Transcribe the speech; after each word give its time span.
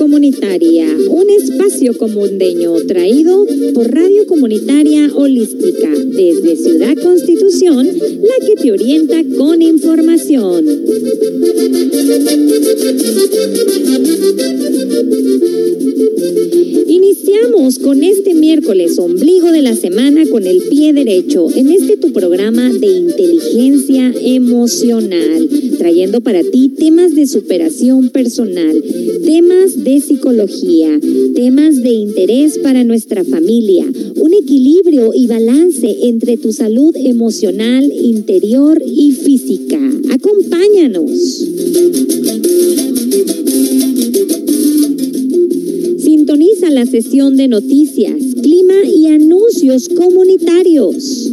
Comunitaria, 0.00 0.86
un 1.08 1.30
espacio 1.30 1.96
comundeño 1.98 2.74
traído 2.86 3.46
por 3.74 3.90
Radio 3.90 4.26
Comunitaria 4.26 5.10
Holística 5.14 5.99
desde 6.20 6.54
Ciudad 6.54 6.94
Constitución, 7.02 7.86
la 7.86 8.46
que 8.46 8.54
te 8.56 8.72
orienta 8.72 9.22
con 9.38 9.62
información. 9.62 10.66
Con 17.90 18.04
este 18.04 18.34
miércoles, 18.34 19.00
ombligo 19.00 19.50
de 19.50 19.62
la 19.62 19.74
semana, 19.74 20.24
con 20.30 20.46
el 20.46 20.62
pie 20.70 20.92
derecho, 20.92 21.48
en 21.52 21.70
este 21.70 21.96
tu 21.96 22.12
programa 22.12 22.70
de 22.72 22.86
inteligencia 22.86 24.14
emocional, 24.22 25.48
trayendo 25.76 26.20
para 26.20 26.44
ti 26.44 26.68
temas 26.68 27.16
de 27.16 27.26
superación 27.26 28.10
personal, 28.10 28.80
temas 29.24 29.82
de 29.82 30.00
psicología, 30.00 31.00
temas 31.34 31.82
de 31.82 31.90
interés 31.90 32.58
para 32.58 32.84
nuestra 32.84 33.24
familia, 33.24 33.84
un 34.14 34.34
equilibrio 34.34 35.10
y 35.12 35.26
balance 35.26 35.96
entre 36.02 36.36
tu 36.36 36.52
salud 36.52 36.94
emocional, 36.94 37.90
interior 37.92 38.80
y 38.86 39.10
física. 39.10 39.80
Acompáñanos. 40.12 41.10
Sintoniza 46.10 46.70
la 46.70 46.86
sesión 46.86 47.36
de 47.36 47.46
noticias, 47.46 48.16
clima 48.42 48.74
y 48.84 49.06
anuncios 49.06 49.88
comunitarios. 49.90 51.30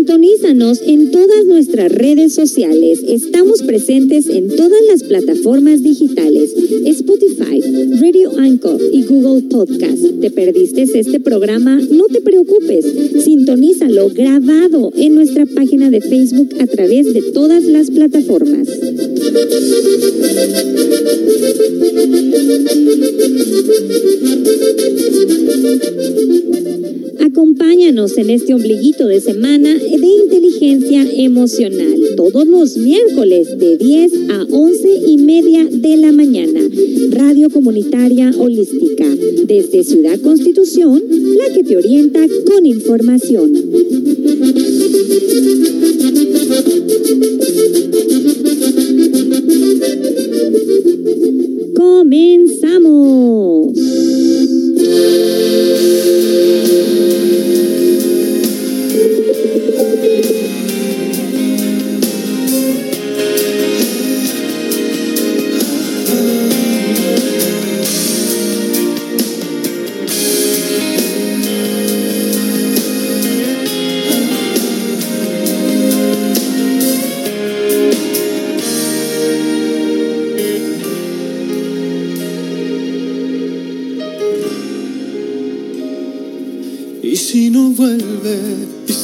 Sintonízanos 0.01 0.81
en 0.83 1.11
todas 1.11 1.45
nuestras 1.45 1.91
redes 1.91 2.33
sociales. 2.33 3.01
Estamos 3.07 3.61
presentes 3.61 4.25
en 4.25 4.47
todas 4.47 4.81
las 4.87 5.03
plataformas 5.03 5.83
digitales, 5.83 6.55
Spotify, 6.87 7.61
Radio 8.01 8.31
Anchor 8.35 8.81
y 8.91 9.03
Google 9.03 9.43
Podcast. 9.43 10.03
¿Te 10.19 10.31
perdiste 10.31 10.81
este 10.81 11.19
programa? 11.19 11.79
No 11.91 12.05
te 12.05 12.19
preocupes. 12.19 12.83
Sintonízalo 13.23 14.09
grabado 14.09 14.91
en 14.95 15.13
nuestra 15.13 15.45
página 15.45 15.91
de 15.91 16.01
Facebook 16.01 16.49
a 16.59 16.65
través 16.65 17.13
de 17.13 17.21
todas 17.21 17.63
las 17.65 17.91
plataformas. 17.91 18.67
Acompáñanos 27.31 28.17
en 28.17 28.29
este 28.29 28.53
ombliguito 28.53 29.07
de 29.07 29.21
semana 29.21 29.73
de 29.97 30.07
inteligencia 30.07 31.05
emocional, 31.17 31.99
todos 32.15 32.47
los 32.47 32.77
miércoles 32.77 33.57
de 33.57 33.77
10 33.77 34.13
a 34.29 34.47
11 34.49 34.89
y 35.07 35.17
media 35.17 35.65
de 35.65 35.97
la 35.97 36.11
mañana. 36.11 36.61
Radio 37.09 37.49
Comunitaria 37.49 38.31
Holística, 38.37 39.05
desde 39.45 39.83
Ciudad 39.83 40.19
Constitución, 40.21 41.01
la 41.09 41.53
que 41.53 41.63
te 41.63 41.75
orienta 41.75 42.21
con 42.45 42.65
información. 42.65 43.51
Comenzamos. 51.75 53.77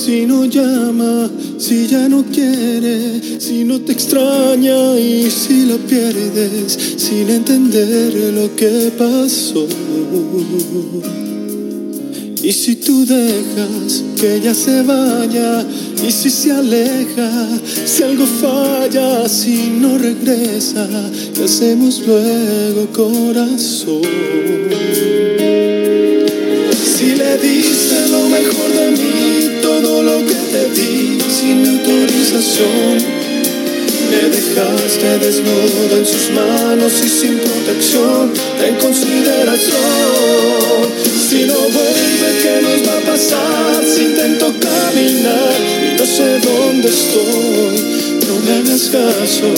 Si 0.07 0.25
no 0.25 0.45
llama, 0.45 1.29
si 1.57 1.85
ya 1.85 2.07
no 2.07 2.23
quiere, 2.23 3.19
si 3.41 3.65
no 3.65 3.81
te 3.81 3.91
extraña 3.91 4.97
y 4.97 5.29
si 5.29 5.65
la 5.65 5.75
pierdes 5.75 6.77
sin 6.95 7.29
entender 7.29 8.13
lo 8.33 8.55
que 8.55 8.89
pasó. 8.97 9.67
Y 12.41 12.53
si 12.53 12.77
tú 12.77 13.05
dejas 13.05 14.05
que 14.17 14.35
ella 14.35 14.53
se 14.53 14.81
vaya, 14.83 15.65
y 16.01 16.09
si 16.09 16.29
se 16.29 16.53
aleja, 16.53 17.29
si 17.85 18.03
algo 18.03 18.25
falla, 18.25 19.27
si 19.27 19.71
no 19.81 19.97
regresa, 19.97 20.87
¿qué 21.35 21.43
hacemos 21.43 22.01
luego, 22.07 22.87
corazón? 22.93 24.03
Le 27.27 27.37
diste 27.39 28.07
lo 28.09 28.29
mejor 28.29 28.71
de 28.71 28.91
mí, 28.91 29.59
todo 29.61 30.01
lo 30.01 30.25
que 30.25 30.33
te 30.33 30.69
di 30.69 31.17
sin 31.29 31.67
autorización. 31.67 32.95
Me 34.09 34.29
dejaste 34.29 35.19
desnudo 35.19 35.97
en 35.97 36.05
sus 36.05 36.31
manos 36.31 36.93
y 37.03 37.09
sin 37.09 37.37
protección, 37.39 38.31
en 38.65 38.75
consideración. 38.75 39.75
Si 41.29 41.43
no 41.47 41.59
vuelve, 41.77 42.29
¿qué 42.41 42.61
nos 42.61 42.87
va 42.87 42.97
a 42.97 43.01
pasar? 43.11 43.83
Si 43.83 44.03
intento 44.03 44.53
caminar 44.61 45.59
no 45.99 46.05
sé 46.05 46.39
dónde 46.39 46.87
estoy, 46.87 47.75
no 48.25 48.39
me 48.45 48.51
hagas 48.53 48.89
caso, 48.89 49.51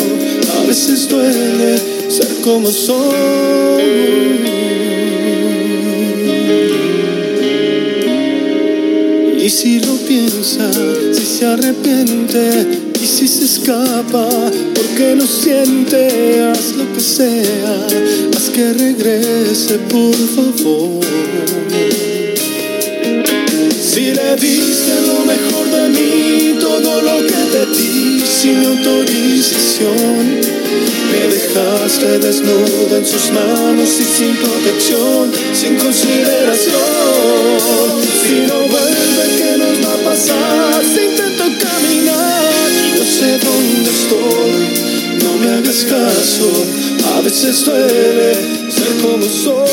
a 0.57 0.65
veces 0.65 1.07
duele 1.07 1.77
ser 2.09 2.29
como 2.41 2.71
soy. 2.71 4.58
Y 9.49 9.51
si 9.51 9.79
lo 9.79 9.95
piensa, 9.95 10.71
si 11.11 11.25
se 11.25 11.43
arrepiente 11.43 12.67
y 13.01 13.03
si 13.07 13.27
se 13.27 13.45
escapa, 13.45 14.29
porque 14.75 15.15
no 15.15 15.25
siente, 15.25 16.43
haz 16.43 16.73
lo 16.75 16.85
que 16.93 16.99
sea, 16.99 17.87
haz 18.37 18.49
que 18.51 18.73
regrese, 18.73 19.79
por 19.89 20.13
favor. 20.35 21.03
Si 23.91 24.13
le 24.13 24.35
diste 24.35 24.93
lo 25.07 25.25
mejor 25.25 25.65
de 25.71 25.89
mí, 25.97 26.59
todo 26.59 27.01
lo 27.01 27.17
que 27.25 27.41
te 27.51 27.65
di 27.75 28.21
sin 28.21 28.63
autorización. 28.63 30.59
Me 31.11 31.27
dejaste 31.27 32.19
desnuda 32.19 32.97
en 32.99 33.05
sus 33.05 33.31
manos 33.31 33.89
y 33.99 34.03
sin 34.03 34.35
protección, 34.35 35.31
sin 35.53 35.75
consideración. 35.77 37.49
Si 38.21 38.45
no 38.45 38.59
vuelve, 38.67 38.68
¿qué 38.68 38.68
intento 40.27 41.43
caminar. 41.59 42.71
Yo 42.97 43.03
sé 43.03 43.39
dónde 43.39 43.89
estoy, 43.89 45.17
no 45.23 45.37
me 45.37 45.49
hagas 45.57 45.85
caso. 45.85 46.51
A 47.15 47.21
veces 47.21 47.65
duele 47.65 48.33
ser 48.69 48.91
como 49.01 49.23
soy. 49.23 49.69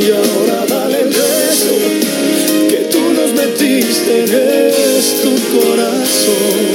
Y 0.00 0.10
ahora 0.10 0.64
dale 0.66 1.00
el 1.02 1.08
beso 1.08 1.74
que 2.68 2.88
tú 2.90 3.00
nos 3.12 3.32
metiste 3.34 4.24
en 4.24 4.30
tu 5.22 5.58
corazón. 5.58 6.67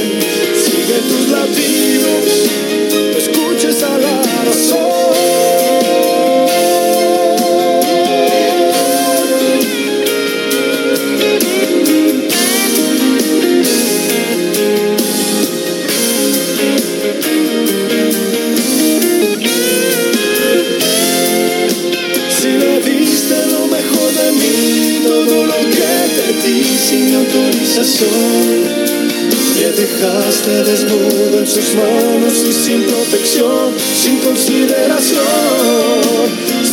Me 27.94 29.70
dejaste 29.70 30.64
desnudo 30.64 31.38
en 31.38 31.46
sus 31.46 31.74
manos 31.76 32.34
y 32.48 32.52
sin 32.52 32.82
protección, 32.82 33.72
sin 34.02 34.16
consideración. 34.18 35.20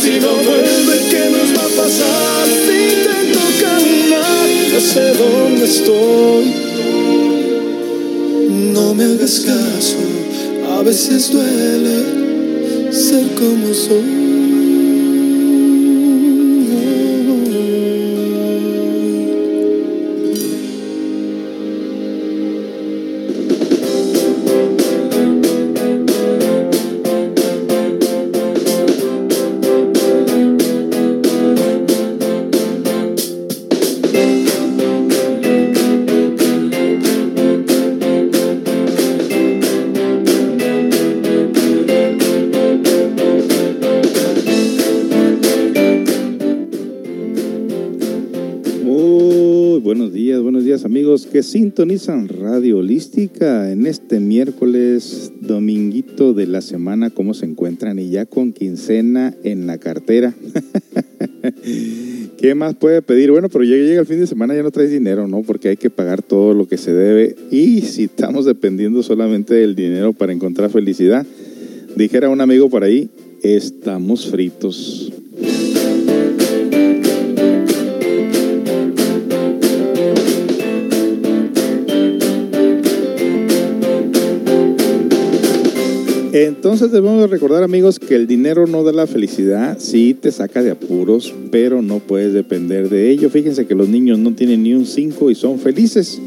Si 0.02 0.18
no 0.18 0.34
vuelve, 0.34 0.98
¿qué 1.08 1.30
nos 1.30 1.56
va 1.56 1.64
a 1.64 1.68
pasar? 1.84 2.48
Si 2.66 2.76
intento 2.94 3.38
caminar, 3.60 4.48
no 4.72 4.80
sé 4.80 5.14
dónde 5.14 5.64
estoy. 5.64 6.44
No 8.72 8.92
me 8.94 9.04
hagas 9.04 9.40
caso, 9.40 9.98
a 10.76 10.82
veces 10.82 11.30
duele 11.30 12.92
ser 12.92 13.26
como 13.38 13.72
soy. 13.72 14.21
Sintonizan 51.52 52.28
Radio 52.28 52.78
Holística 52.78 53.70
en 53.70 53.86
este 53.86 54.20
miércoles, 54.20 55.32
dominguito 55.42 56.32
de 56.32 56.46
la 56.46 56.62
semana, 56.62 57.10
¿cómo 57.10 57.34
se 57.34 57.44
encuentran? 57.44 57.98
Y 57.98 58.08
ya 58.08 58.24
con 58.24 58.54
quincena 58.54 59.34
en 59.44 59.66
la 59.66 59.76
cartera. 59.76 60.32
¿Qué 62.38 62.54
más 62.54 62.74
puede 62.76 63.02
pedir? 63.02 63.32
Bueno, 63.32 63.50
pero 63.50 63.64
llega 63.64 64.00
el 64.00 64.06
fin 64.06 64.20
de 64.20 64.26
semana, 64.26 64.54
ya 64.54 64.62
no 64.62 64.70
traes 64.70 64.90
dinero, 64.90 65.28
¿no? 65.28 65.42
Porque 65.42 65.68
hay 65.68 65.76
que 65.76 65.90
pagar 65.90 66.22
todo 66.22 66.54
lo 66.54 66.66
que 66.66 66.78
se 66.78 66.94
debe. 66.94 67.36
Y 67.50 67.82
si 67.82 68.04
estamos 68.04 68.46
dependiendo 68.46 69.02
solamente 69.02 69.52
del 69.52 69.74
dinero 69.74 70.14
para 70.14 70.32
encontrar 70.32 70.70
felicidad, 70.70 71.26
dijera 71.94 72.30
un 72.30 72.40
amigo 72.40 72.70
por 72.70 72.82
ahí, 72.82 73.10
estamos 73.42 74.26
fritos. 74.26 75.12
Entonces 86.32 86.90
debemos 86.90 87.28
recordar 87.28 87.62
amigos 87.62 87.98
que 87.98 88.14
el 88.14 88.26
dinero 88.26 88.66
no 88.66 88.82
da 88.82 88.92
la 88.92 89.06
felicidad, 89.06 89.78
sí 89.78 90.14
te 90.14 90.32
saca 90.32 90.62
de 90.62 90.70
apuros, 90.70 91.34
pero 91.50 91.82
no 91.82 91.98
puedes 91.98 92.32
depender 92.32 92.88
de 92.88 93.10
ello. 93.10 93.28
Fíjense 93.28 93.66
que 93.66 93.74
los 93.74 93.90
niños 93.90 94.18
no 94.18 94.34
tienen 94.34 94.62
ni 94.62 94.72
un 94.72 94.86
5 94.86 95.30
y 95.30 95.34
son 95.34 95.58
felices. 95.58 96.18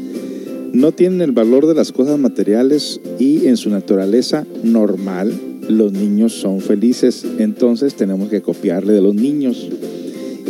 No 0.72 0.92
tienen 0.92 1.22
el 1.22 1.32
valor 1.32 1.66
de 1.66 1.74
las 1.74 1.90
cosas 1.90 2.20
materiales 2.20 3.00
y 3.18 3.48
en 3.48 3.56
su 3.56 3.68
naturaleza 3.68 4.46
normal 4.62 5.32
los 5.68 5.92
niños 5.92 6.34
son 6.34 6.60
felices. 6.60 7.26
Entonces 7.38 7.94
tenemos 7.94 8.28
que 8.28 8.42
copiarle 8.42 8.92
de 8.92 9.00
los 9.00 9.14
niños. 9.14 9.68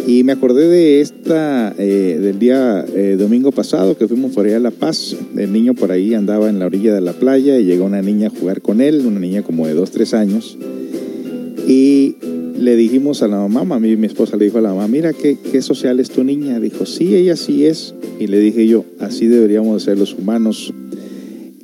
Y 0.07 0.23
me 0.23 0.33
acordé 0.33 0.69
de 0.69 1.01
esta, 1.01 1.75
eh, 1.77 2.19
del 2.23 2.39
día 2.39 2.85
eh, 2.95 3.17
domingo 3.19 3.51
pasado 3.51 3.99
que 3.99 4.07
fuimos 4.07 4.33
por 4.33 4.47
allá 4.47 4.59
a 4.59 4.61
La 4.61 4.71
Paz. 4.71 5.17
El 5.37 5.53
niño 5.53 5.75
por 5.75 5.91
ahí 5.91 6.15
andaba 6.15 6.49
en 6.49 6.61
la 6.61 6.67
orilla 6.67 6.95
de 6.95 7.01
la 7.01 7.13
playa 7.13 7.59
y 7.59 7.65
llegó 7.65 7.87
una 7.87 8.03
niña 8.03 8.29
a 8.29 8.31
jugar 8.31 8.63
con 8.63 8.81
él, 8.81 9.05
una 9.05 9.19
niña 9.19 9.43
como 9.43 9.67
de 9.67 9.75
2, 9.75 9.91
3 9.91 10.15
años. 10.15 10.57
Y 11.67 12.15
le 12.57 12.77
dijimos 12.77 13.23
a 13.23 13.29
la 13.29 13.49
mamá, 13.49 13.81
mi, 13.81 13.97
mi 13.97 14.07
esposa 14.07 14.37
le 14.37 14.45
dijo 14.45 14.59
a 14.59 14.61
la 14.61 14.69
mamá, 14.69 14.87
mira, 14.87 15.13
¿qué, 15.13 15.39
¿qué 15.51 15.61
social 15.61 15.99
es 15.99 16.11
tu 16.11 16.23
niña? 16.23 16.61
Dijo, 16.61 16.87
sí, 16.87 17.17
ella 17.17 17.35
sí 17.35 17.67
es. 17.67 17.93
Y 18.21 18.29
le 18.29 18.39
dije 18.39 18.69
yo, 18.69 18.85
así 19.01 19.27
deberíamos 19.27 19.83
ser 19.83 19.99
los 19.99 20.15
humanos, 20.15 20.73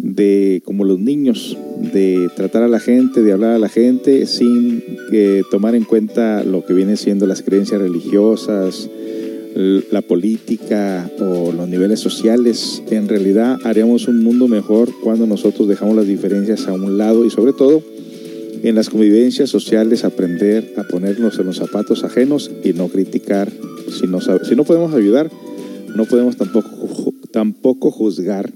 de 0.03 0.63
como 0.65 0.85
los 0.85 0.99
niños, 0.99 1.57
de 1.93 2.29
tratar 2.35 2.65
a 2.65 2.69
la 2.69 2.81
gente, 2.81 3.23
de 3.23 3.33
hablar 3.33 3.53
a 3.53 3.59
la 3.59 3.69
gente 3.69 4.27
sin 4.27 4.83
que 5.11 5.43
tomar 5.51 5.77
en 5.77 5.85
cuenta 5.85 6.43
lo 6.43 6.67
que 6.67 6.75
viene 6.75 6.97
siendo 6.97 7.27
las 7.27 7.43
creencias 7.43 7.81
religiosas, 7.81 8.91
la 9.55 10.03
política 10.03 11.09
o 11.21 11.53
los 11.53 11.69
niveles 11.69 12.01
sociales. 12.01 12.83
En 12.91 13.09
realidad 13.09 13.59
haríamos 13.65 14.09
un 14.09 14.25
mundo 14.25 14.49
mejor 14.49 14.91
cuando 15.03 15.27
nosotros 15.27 15.69
dejamos 15.69 15.95
las 15.95 16.09
diferencias 16.09 16.67
a 16.67 16.73
un 16.73 16.99
lado 16.99 17.25
y 17.25 17.31
sobre 17.31 17.53
todo 17.53 17.81
en 18.65 18.75
las 18.75 18.91
convivencias 18.91 19.51
sociales 19.51 20.05
aprender 20.05 20.75
a 20.79 20.83
ponernos 20.83 21.39
en 21.39 21.47
los 21.47 21.57
zapatos 21.57 22.03
ajenos 22.03 22.51
y 22.65 22.73
no 22.73 22.89
criticar. 22.89 23.53
Si 23.89 24.09
no, 24.09 24.21
si 24.21 24.57
no 24.57 24.65
podemos 24.65 24.95
ayudar, 24.95 25.31
no 25.95 26.07
podemos 26.07 26.37
tampoco, 26.37 27.15
tampoco 27.31 27.93
juzgar 27.93 28.53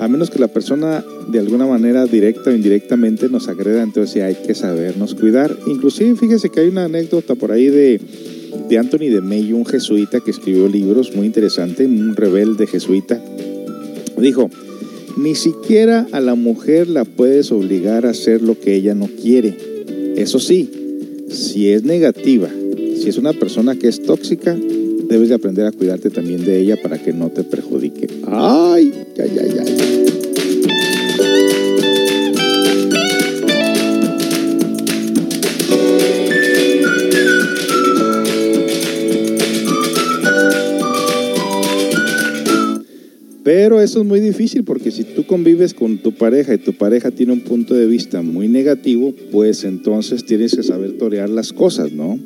a 0.00 0.08
menos 0.08 0.30
que 0.30 0.38
la 0.38 0.48
persona 0.48 1.04
de 1.28 1.38
alguna 1.38 1.66
manera 1.66 2.06
directa 2.06 2.48
o 2.50 2.54
indirectamente 2.54 3.28
nos 3.28 3.48
agreda, 3.48 3.82
entonces 3.82 4.22
hay 4.22 4.34
que 4.34 4.54
sabernos 4.54 5.14
cuidar. 5.14 5.54
Inclusive 5.66 6.16
fíjese 6.16 6.48
que 6.48 6.60
hay 6.60 6.68
una 6.68 6.86
anécdota 6.86 7.34
por 7.34 7.52
ahí 7.52 7.66
de, 7.66 8.00
de 8.68 8.78
Anthony 8.78 9.10
de 9.10 9.20
Mello, 9.20 9.56
un 9.56 9.66
jesuita 9.66 10.20
que 10.20 10.30
escribió 10.30 10.68
libros 10.68 11.14
muy 11.14 11.26
interesante, 11.26 11.84
un 11.84 12.16
rebelde 12.16 12.66
jesuita. 12.66 13.22
Dijo, 14.18 14.48
ni 15.18 15.34
siquiera 15.34 16.06
a 16.12 16.20
la 16.20 16.34
mujer 16.34 16.88
la 16.88 17.04
puedes 17.04 17.52
obligar 17.52 18.06
a 18.06 18.10
hacer 18.10 18.40
lo 18.40 18.58
que 18.58 18.74
ella 18.74 18.94
no 18.94 19.06
quiere. 19.06 19.54
Eso 20.16 20.38
sí, 20.38 20.70
si 21.28 21.68
es 21.68 21.84
negativa, 21.84 22.48
si 22.96 23.06
es 23.08 23.18
una 23.18 23.34
persona 23.34 23.76
que 23.76 23.88
es 23.88 24.02
tóxica, 24.02 24.56
debes 25.10 25.28
de 25.28 25.34
aprender 25.34 25.66
a 25.66 25.72
cuidarte 25.72 26.08
también 26.08 26.44
de 26.44 26.60
ella 26.60 26.76
para 26.80 26.96
que 26.96 27.12
no 27.12 27.30
te 27.30 27.42
perjudique. 27.42 28.08
¡Ay! 28.28 28.92
¡Ay, 29.18 29.38
ay, 29.40 29.56
ay! 29.58 30.04
Pero 43.42 43.80
eso 43.80 44.00
es 44.00 44.06
muy 44.06 44.20
difícil 44.20 44.62
porque 44.62 44.92
si 44.92 45.02
tú 45.02 45.26
convives 45.26 45.74
con 45.74 45.98
tu 45.98 46.12
pareja 46.12 46.54
y 46.54 46.58
tu 46.58 46.72
pareja 46.74 47.10
tiene 47.10 47.32
un 47.32 47.40
punto 47.40 47.74
de 47.74 47.86
vista 47.86 48.22
muy 48.22 48.46
negativo, 48.46 49.12
pues 49.32 49.64
entonces 49.64 50.24
tienes 50.24 50.54
que 50.54 50.62
saber 50.62 50.98
torear 50.98 51.28
las 51.28 51.52
cosas, 51.52 51.90
¿no? 51.90 52.16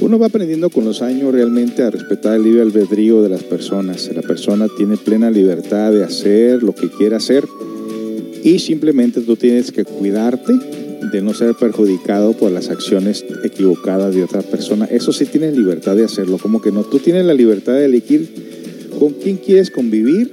Uno 0.00 0.18
va 0.18 0.26
aprendiendo 0.26 0.70
con 0.70 0.84
los 0.84 1.02
años 1.02 1.32
realmente 1.32 1.82
a 1.82 1.90
respetar 1.90 2.36
el 2.36 2.44
libre 2.44 2.62
albedrío 2.62 3.20
de 3.20 3.28
las 3.28 3.42
personas. 3.42 4.08
La 4.14 4.22
persona 4.22 4.66
tiene 4.76 4.96
plena 4.96 5.30
libertad 5.30 5.92
de 5.92 6.04
hacer 6.04 6.62
lo 6.62 6.72
que 6.72 6.88
quiera 6.88 7.16
hacer 7.16 7.44
y 8.44 8.60
simplemente 8.60 9.20
tú 9.22 9.34
tienes 9.36 9.72
que 9.72 9.84
cuidarte 9.84 10.52
de 11.12 11.20
no 11.20 11.34
ser 11.34 11.54
perjudicado 11.54 12.32
por 12.32 12.52
las 12.52 12.70
acciones 12.70 13.24
equivocadas 13.42 14.14
de 14.14 14.22
otra 14.22 14.42
persona. 14.42 14.84
Eso 14.84 15.12
sí 15.12 15.26
tienes 15.26 15.56
libertad 15.56 15.96
de 15.96 16.04
hacerlo, 16.04 16.38
como 16.38 16.60
que 16.60 16.70
no. 16.70 16.84
Tú 16.84 17.00
tienes 17.00 17.24
la 17.24 17.34
libertad 17.34 17.72
de 17.72 17.86
elegir 17.86 18.28
con 18.98 19.14
quién 19.14 19.36
quieres 19.36 19.70
convivir, 19.70 20.30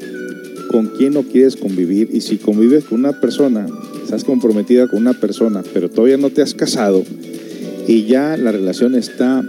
con 0.70 0.88
quién 0.88 1.14
no 1.14 1.24
quieres 1.24 1.56
convivir 1.56 2.10
y 2.12 2.22
si 2.22 2.38
convives 2.38 2.84
con 2.84 3.00
una 3.00 3.20
persona, 3.20 3.66
estás 4.04 4.24
comprometida 4.24 4.88
con 4.88 5.00
una 5.00 5.14
persona, 5.14 5.64
pero 5.74 5.90
todavía 5.90 6.18
no 6.18 6.30
te 6.30 6.42
has 6.42 6.54
casado, 6.54 7.04
y 7.88 8.06
ya 8.06 8.38
la 8.38 8.52
relación 8.52 8.96
está 8.96 9.44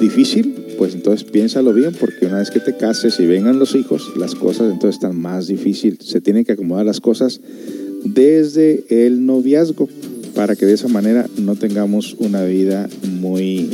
difícil, 0.00 0.54
pues 0.78 0.94
entonces 0.94 1.28
piénsalo 1.28 1.72
bien, 1.72 1.92
porque 1.98 2.26
una 2.26 2.38
vez 2.38 2.50
que 2.50 2.60
te 2.60 2.76
cases 2.76 3.20
y 3.20 3.26
vengan 3.26 3.58
los 3.58 3.74
hijos, 3.74 4.12
las 4.16 4.34
cosas 4.34 4.72
entonces 4.72 4.96
están 4.96 5.16
más 5.20 5.46
difíciles. 5.46 5.98
Se 6.04 6.20
tienen 6.20 6.44
que 6.44 6.52
acomodar 6.52 6.86
las 6.86 7.00
cosas 7.00 7.40
desde 8.04 8.84
el 8.88 9.26
noviazgo 9.26 9.88
para 10.34 10.56
que 10.56 10.66
de 10.66 10.72
esa 10.72 10.88
manera 10.88 11.28
no 11.38 11.56
tengamos 11.56 12.16
una 12.18 12.44
vida 12.44 12.88
muy 13.20 13.68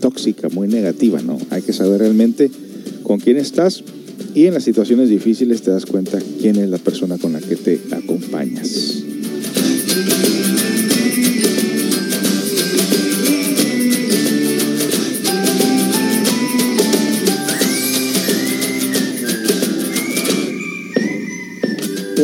tóxica, 0.00 0.48
muy 0.50 0.68
negativa, 0.68 1.22
¿no? 1.22 1.38
Hay 1.50 1.62
que 1.62 1.72
saber 1.72 2.00
realmente 2.00 2.50
con 3.02 3.18
quién 3.18 3.38
estás 3.38 3.82
y 4.34 4.46
en 4.46 4.54
las 4.54 4.64
situaciones 4.64 5.08
difíciles 5.08 5.62
te 5.62 5.70
das 5.70 5.86
cuenta 5.86 6.18
quién 6.40 6.56
es 6.56 6.68
la 6.68 6.78
persona 6.78 7.18
con 7.18 7.32
la 7.32 7.40
que 7.40 7.56
te 7.56 7.80
acompañas. 7.90 9.02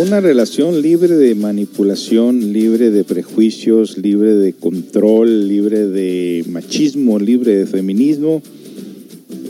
Una 0.00 0.20
relación 0.20 0.80
libre 0.80 1.16
de 1.16 1.34
manipulación, 1.34 2.52
libre 2.52 2.92
de 2.92 3.02
prejuicios, 3.02 3.98
libre 3.98 4.36
de 4.36 4.52
control, 4.52 5.48
libre 5.48 5.88
de 5.88 6.44
machismo, 6.48 7.18
libre 7.18 7.56
de 7.56 7.66
feminismo. 7.66 8.40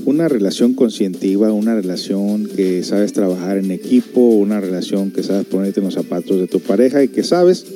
una 0.06 0.26
relación 0.26 0.72
conscientiva, 0.72 1.52
una 1.52 1.74
relación 1.74 2.46
que 2.46 2.82
sabes 2.82 3.12
trabajar 3.12 3.58
en 3.58 3.70
equipo, 3.70 4.20
una 4.20 4.58
relación 4.58 5.10
que 5.10 5.22
sabes 5.22 5.44
ponerte 5.44 5.80
en 5.80 5.84
los 5.84 5.94
zapatos 5.94 6.40
de 6.40 6.46
tu 6.46 6.60
pareja 6.60 7.04
y 7.04 7.08
que 7.08 7.24
sabes 7.24 7.66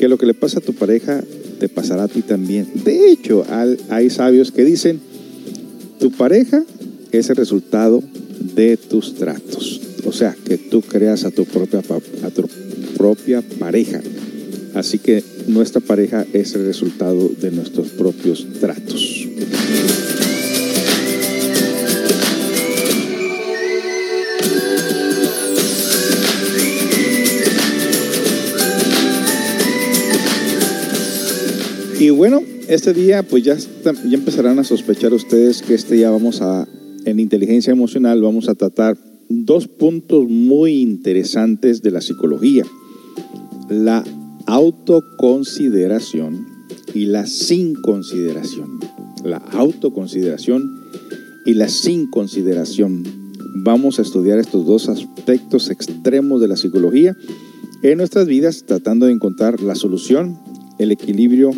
que 0.00 0.08
lo 0.08 0.16
que 0.16 0.24
le 0.24 0.32
pasa 0.32 0.60
a 0.60 0.62
tu 0.62 0.72
pareja 0.72 1.22
te 1.60 1.68
pasará 1.68 2.04
a 2.04 2.08
ti 2.08 2.22
también. 2.22 2.68
De 2.86 3.10
hecho, 3.10 3.44
hay 3.90 4.08
sabios 4.08 4.50
que 4.50 4.64
dicen, 4.64 4.98
tu 6.00 6.10
pareja 6.10 6.64
es 7.10 7.28
el 7.28 7.36
resultado 7.36 8.02
de 8.54 8.78
tus 8.78 9.14
tratos. 9.14 9.91
O 10.04 10.12
sea, 10.12 10.34
que 10.44 10.58
tú 10.58 10.82
creas 10.82 11.24
a 11.24 11.30
tu 11.30 11.44
propia, 11.44 11.80
a 12.22 12.30
tu 12.30 12.48
propia 12.96 13.42
pareja. 13.58 14.00
Así 14.74 14.98
que 14.98 15.22
nuestra 15.46 15.80
pareja 15.80 16.26
es 16.32 16.54
el 16.54 16.66
resultado 16.66 17.30
de 17.40 17.50
nuestros 17.50 17.88
propios 17.90 18.46
tratos. 18.60 19.28
Y 32.02 32.10
bueno, 32.10 32.42
este 32.66 32.92
día 32.92 33.22
pues 33.22 33.44
ya, 33.44 33.56
ya 33.56 34.16
empezarán 34.16 34.58
a 34.58 34.64
sospechar 34.64 35.12
ustedes 35.12 35.62
que 35.62 35.74
este 35.74 35.94
día 35.94 36.10
vamos 36.10 36.42
a, 36.42 36.66
en 37.04 37.20
inteligencia 37.20 37.70
emocional, 37.70 38.20
vamos 38.20 38.48
a 38.48 38.56
tratar 38.56 38.96
dos 39.32 39.68
puntos 39.68 40.28
muy 40.28 40.80
interesantes 40.80 41.82
de 41.82 41.90
la 41.90 42.00
psicología. 42.00 42.64
La 43.68 44.04
autoconsideración 44.46 46.46
y 46.94 47.06
la 47.06 47.26
sin 47.26 47.74
consideración. 47.74 48.80
La 49.24 49.38
autoconsideración 49.38 50.62
y 51.46 51.54
la 51.54 51.68
sin 51.68 52.10
consideración. 52.10 53.04
Vamos 53.64 53.98
a 53.98 54.02
estudiar 54.02 54.38
estos 54.38 54.66
dos 54.66 54.88
aspectos 54.88 55.70
extremos 55.70 56.40
de 56.40 56.48
la 56.48 56.56
psicología 56.56 57.16
en 57.82 57.98
nuestras 57.98 58.26
vidas 58.26 58.64
tratando 58.66 59.06
de 59.06 59.12
encontrar 59.12 59.60
la 59.60 59.74
solución, 59.74 60.38
el 60.78 60.92
equilibrio 60.92 61.50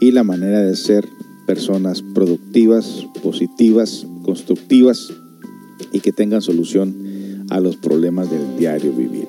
y 0.00 0.12
la 0.12 0.22
manera 0.22 0.60
de 0.60 0.76
ser 0.76 1.04
personas 1.46 2.02
productivas, 2.14 3.06
positivas, 3.22 4.06
constructivas 4.24 5.12
y 5.92 6.00
que 6.00 6.12
tengan 6.12 6.42
solución 6.42 7.03
a 7.50 7.60
los 7.60 7.76
problemas 7.76 8.30
del 8.30 8.56
diario 8.58 8.92
vivir. 8.92 9.28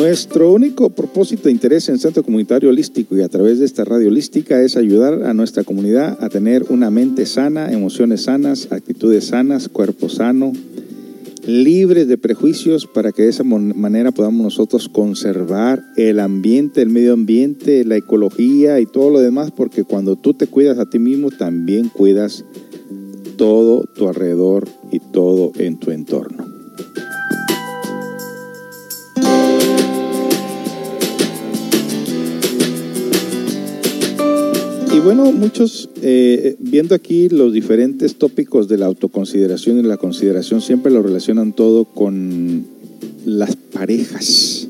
Nuestro 0.00 0.52
único 0.52 0.90
propósito 0.90 1.48
e 1.48 1.52
interés 1.52 1.88
en 1.88 1.98
Centro 1.98 2.22
Comunitario 2.22 2.70
Holístico 2.70 3.16
y 3.16 3.22
a 3.22 3.28
través 3.28 3.58
de 3.58 3.66
esta 3.66 3.84
radio 3.84 4.08
holística 4.08 4.60
es 4.62 4.76
ayudar 4.76 5.24
a 5.24 5.34
nuestra 5.34 5.64
comunidad 5.64 6.16
a 6.22 6.28
tener 6.28 6.64
una 6.68 6.90
mente 6.90 7.26
sana, 7.26 7.70
emociones 7.70 8.22
sanas, 8.22 8.68
actitudes 8.70 9.26
sanas, 9.26 9.68
cuerpo 9.68 10.08
sano, 10.08 10.52
libres 11.50 12.08
de 12.08 12.16
prejuicios 12.18 12.86
para 12.86 13.12
que 13.12 13.22
de 13.22 13.28
esa 13.28 13.44
manera 13.44 14.12
podamos 14.12 14.42
nosotros 14.42 14.88
conservar 14.88 15.82
el 15.96 16.20
ambiente, 16.20 16.82
el 16.82 16.90
medio 16.90 17.12
ambiente, 17.12 17.84
la 17.84 17.96
ecología 17.96 18.80
y 18.80 18.86
todo 18.86 19.10
lo 19.10 19.20
demás, 19.20 19.50
porque 19.50 19.84
cuando 19.84 20.16
tú 20.16 20.34
te 20.34 20.46
cuidas 20.46 20.78
a 20.78 20.88
ti 20.88 20.98
mismo, 20.98 21.30
también 21.30 21.88
cuidas 21.88 22.44
todo 23.36 23.84
tu 23.94 24.08
alrededor 24.08 24.68
y 24.92 25.00
todo 25.00 25.52
en 25.56 25.78
tu 25.78 25.90
entorno. 25.90 26.44
Bueno, 35.02 35.32
muchos, 35.32 35.88
eh, 36.02 36.56
viendo 36.58 36.94
aquí 36.94 37.30
los 37.30 37.54
diferentes 37.54 38.16
tópicos 38.16 38.68
de 38.68 38.76
la 38.76 38.84
autoconsideración 38.84 39.78
y 39.78 39.82
la 39.82 39.96
consideración, 39.96 40.60
siempre 40.60 40.92
lo 40.92 41.02
relacionan 41.02 41.54
todo 41.54 41.86
con 41.86 42.66
las 43.24 43.56
parejas. 43.56 44.68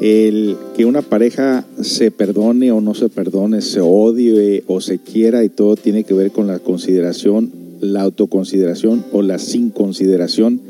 El 0.00 0.56
que 0.76 0.86
una 0.86 1.02
pareja 1.02 1.66
se 1.82 2.10
perdone 2.10 2.72
o 2.72 2.80
no 2.80 2.94
se 2.94 3.10
perdone, 3.10 3.60
se 3.60 3.80
odie 3.82 4.64
o 4.66 4.80
se 4.80 4.98
quiera 4.98 5.44
y 5.44 5.50
todo 5.50 5.76
tiene 5.76 6.04
que 6.04 6.14
ver 6.14 6.30
con 6.30 6.46
la 6.46 6.58
consideración, 6.58 7.52
la 7.80 8.02
autoconsideración 8.02 9.04
o 9.12 9.20
la 9.20 9.38
sin 9.38 9.68
consideración. 9.68 10.60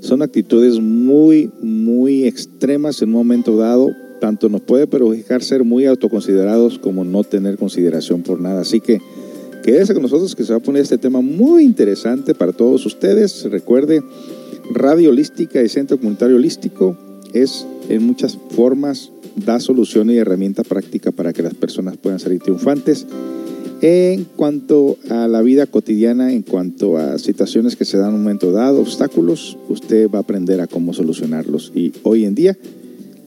Son 0.00 0.20
actitudes 0.20 0.78
muy, 0.78 1.50
muy 1.62 2.24
extremas 2.24 3.00
en 3.00 3.08
un 3.08 3.14
momento 3.14 3.56
dado, 3.56 3.90
tanto 4.20 4.48
nos 4.48 4.60
puede 4.60 4.86
perjudicar 4.86 5.42
ser 5.42 5.64
muy 5.64 5.86
autoconsiderados 5.86 6.78
como 6.78 7.04
no 7.04 7.24
tener 7.24 7.56
consideración 7.56 8.22
por 8.22 8.40
nada. 8.40 8.62
Así 8.62 8.80
que 8.80 9.00
quédese 9.62 9.94
con 9.94 10.02
nosotros 10.02 10.34
que 10.34 10.44
se 10.44 10.52
va 10.52 10.58
a 10.58 10.62
poner 10.62 10.82
este 10.82 10.98
tema 10.98 11.20
muy 11.20 11.64
interesante 11.64 12.34
para 12.34 12.52
todos 12.52 12.84
ustedes. 12.86 13.44
Recuerde, 13.50 14.02
Radio 14.72 15.10
Holística 15.10 15.62
y 15.62 15.68
Centro 15.68 15.98
Comunitario 15.98 16.36
Holístico 16.36 16.96
es 17.32 17.66
en 17.88 18.06
muchas 18.06 18.38
formas, 18.50 19.10
da 19.36 19.60
soluciones 19.60 20.16
y 20.16 20.18
herramienta 20.18 20.62
práctica 20.62 21.10
para 21.10 21.32
que 21.32 21.42
las 21.42 21.54
personas 21.54 21.96
puedan 21.96 22.20
salir 22.20 22.40
triunfantes. 22.40 23.06
En 23.82 24.24
cuanto 24.24 24.96
a 25.10 25.28
la 25.28 25.42
vida 25.42 25.66
cotidiana, 25.66 26.32
en 26.32 26.42
cuanto 26.42 26.96
a 26.96 27.18
situaciones 27.18 27.76
que 27.76 27.84
se 27.84 27.98
dan 27.98 28.10
en 28.10 28.14
un 28.14 28.22
momento 28.22 28.52
dado, 28.52 28.80
obstáculos, 28.80 29.58
usted 29.68 30.08
va 30.08 30.18
a 30.18 30.22
aprender 30.22 30.60
a 30.60 30.66
cómo 30.66 30.94
solucionarlos. 30.94 31.72
Y 31.74 31.92
hoy 32.02 32.24
en 32.24 32.34
día 32.34 32.56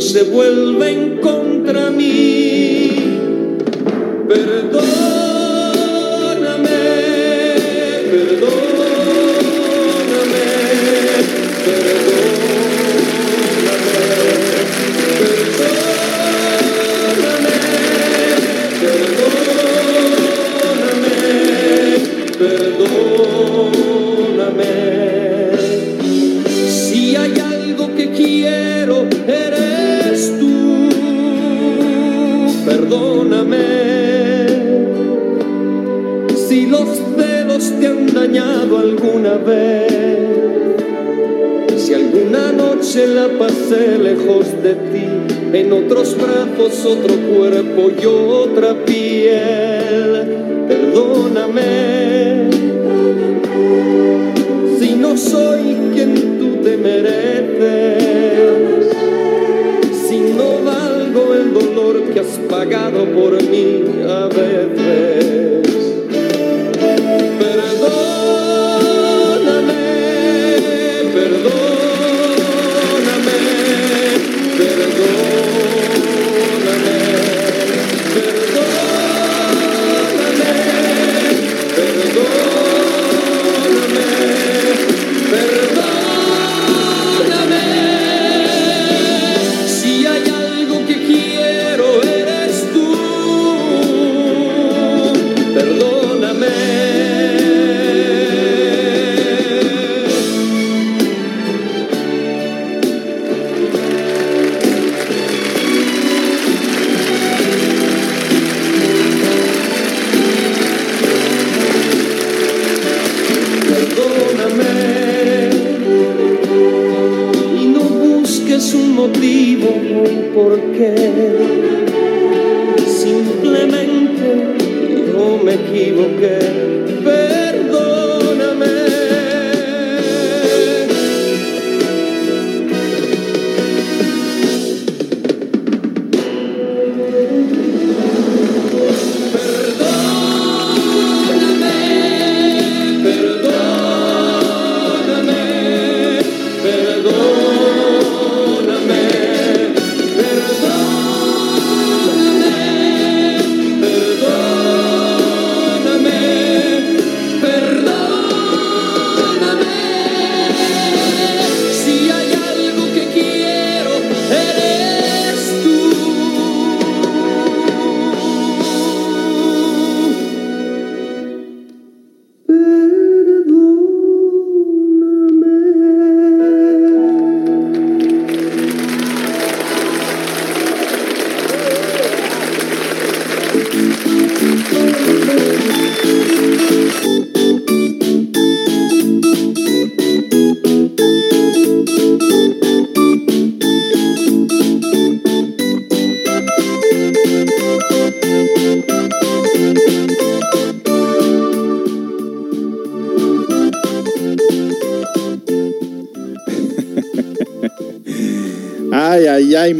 Se 0.00 0.22
vuelven 0.24 1.18
contra 1.20 1.39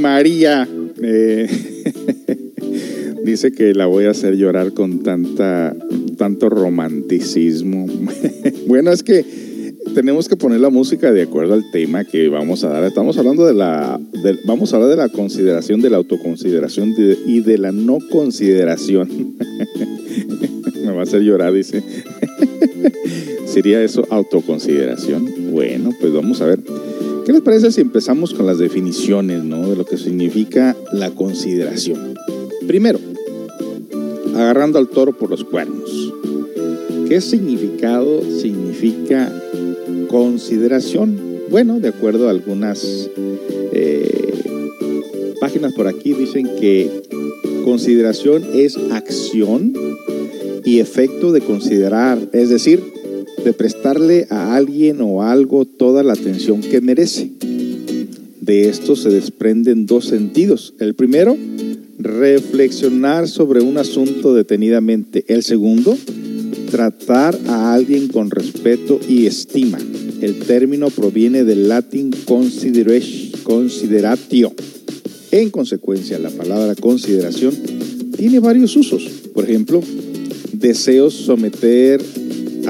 María. 0.01 0.69
Eh, 1.03 1.49
dice 3.25 3.53
que 3.53 3.75
la 3.75 3.87
voy 3.87 4.05
a 4.07 4.11
hacer 4.11 4.37
llorar 4.37 4.73
con 4.73 5.03
tanta, 5.03 5.77
tanto 6.17 6.49
romanticismo. 6.49 7.87
bueno, 8.67 8.91
es 8.93 9.03
que 9.03 9.25
tenemos 9.95 10.29
que 10.29 10.37
poner 10.37 10.61
la 10.61 10.71
música 10.71 11.13
de 11.13 11.23
acuerdo 11.23 11.55
al 11.55 11.71
tema 11.71 12.05
que 12.05 12.29
vamos 12.29 12.65
a 12.65 12.69
dar. 12.69 12.85
Estamos 12.85 13.19
hablando 13.19 13.47
de 13.47 13.55
la, 13.55 14.01
vamos 14.45 14.73
a 14.73 14.77
hablar 14.77 14.91
de 14.91 14.97
la 14.97 15.09
consideración, 15.09 15.81
de 15.81 15.91
la 15.91 15.97
autoconsideración 15.99 16.95
de- 16.95 17.19
y 17.27 17.41
de 17.41 17.59
la 17.59 17.73
no 17.73 17.99
consideración. 18.11 19.09
Me 20.85 20.93
va 20.93 21.01
a 21.01 21.03
hacer 21.03 21.23
llorar, 21.23 21.53
dice. 21.53 21.83
¿Sería 23.47 23.83
eso 23.83 24.07
autoconsideración? 24.11 25.53
Bueno, 25.53 25.91
pues 26.01 26.13
vamos 26.13 26.41
a 26.41 26.47
ver. 26.47 26.60
¿Qué 27.31 27.35
les 27.35 27.43
parece 27.43 27.71
si 27.71 27.81
empezamos 27.81 28.35
con 28.35 28.45
las 28.45 28.59
definiciones 28.59 29.45
¿no? 29.45 29.71
de 29.71 29.77
lo 29.77 29.85
que 29.85 29.97
significa 29.97 30.77
la 30.91 31.13
consideración? 31.13 32.17
Primero, 32.67 32.99
agarrando 34.35 34.81
al 34.81 34.89
toro 34.89 35.17
por 35.17 35.31
los 35.31 35.45
cuernos. 35.45 36.13
¿Qué 37.09 37.21
significado 37.21 38.21
significa 38.23 39.33
consideración? 40.09 41.21
Bueno, 41.49 41.79
de 41.79 41.91
acuerdo 41.91 42.27
a 42.27 42.33
algunas 42.33 43.09
eh, 43.15 44.35
páginas 45.41 45.73
por 45.75 45.87
aquí 45.87 46.15
dicen 46.15 46.51
que 46.59 46.91
consideración 47.63 48.43
es 48.55 48.77
acción 48.91 49.73
y 50.65 50.81
efecto 50.81 51.31
de 51.31 51.43
considerar, 51.43 52.19
es 52.33 52.49
decir, 52.49 52.83
de 53.45 53.53
prestarle 53.53 54.27
a 54.31 54.55
alguien 54.55 55.01
o 55.01 55.23
algo 55.23 55.65
toda 55.65 56.03
la 56.03 56.13
atención 56.13 56.61
que 56.61 56.81
merece. 56.81 57.31
De 58.41 58.69
esto 58.69 58.97
se 58.97 59.11
desprenden 59.11 59.87
dos 59.87 60.07
sentidos. 60.07 60.75
El 60.79 60.95
primero, 60.95 61.37
reflexionar 61.99 63.29
sobre 63.29 63.61
un 63.61 63.79
asunto 63.79 64.35
detenidamente. 64.35 65.25
El 65.29 65.43
segundo, 65.43 65.97
tratar 66.71 67.39
a 67.47 67.73
alguien 67.75 68.09
con 68.09 68.31
respeto 68.31 68.99
y 69.09 69.27
estima. 69.27 69.79
El 70.21 70.41
término 70.41 70.91
proviene 70.91 71.45
del 71.45 71.69
latín 71.69 72.13
consideratio. 73.45 74.53
En 75.31 75.51
consecuencia, 75.51 76.19
la 76.19 76.31
palabra 76.31 76.75
consideración 76.75 77.55
tiene 78.17 78.41
varios 78.41 78.77
usos. 78.77 79.05
Por 79.33 79.45
ejemplo, 79.45 79.81
deseo 80.53 81.11
someter 81.11 82.03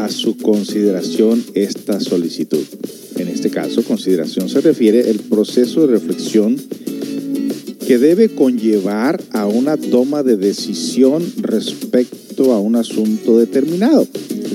a 0.05 0.09
su 0.09 0.37
consideración 0.37 1.45
esta 1.55 2.01
solicitud. 2.01 2.65
En 3.17 3.29
este 3.29 3.51
caso, 3.51 3.83
consideración 3.83 4.49
se 4.49 4.61
refiere 4.61 5.11
el 5.11 5.21
proceso 5.21 5.87
de 5.87 5.93
reflexión 5.93 6.57
que 7.87 7.99
debe 7.99 8.29
conllevar 8.29 9.21
a 9.33 9.47
una 9.47 9.77
toma 9.77 10.23
de 10.23 10.37
decisión 10.37 11.23
respecto 11.39 12.53
a 12.53 12.61
un 12.61 12.77
asunto 12.77 13.39
determinado. 13.39 14.07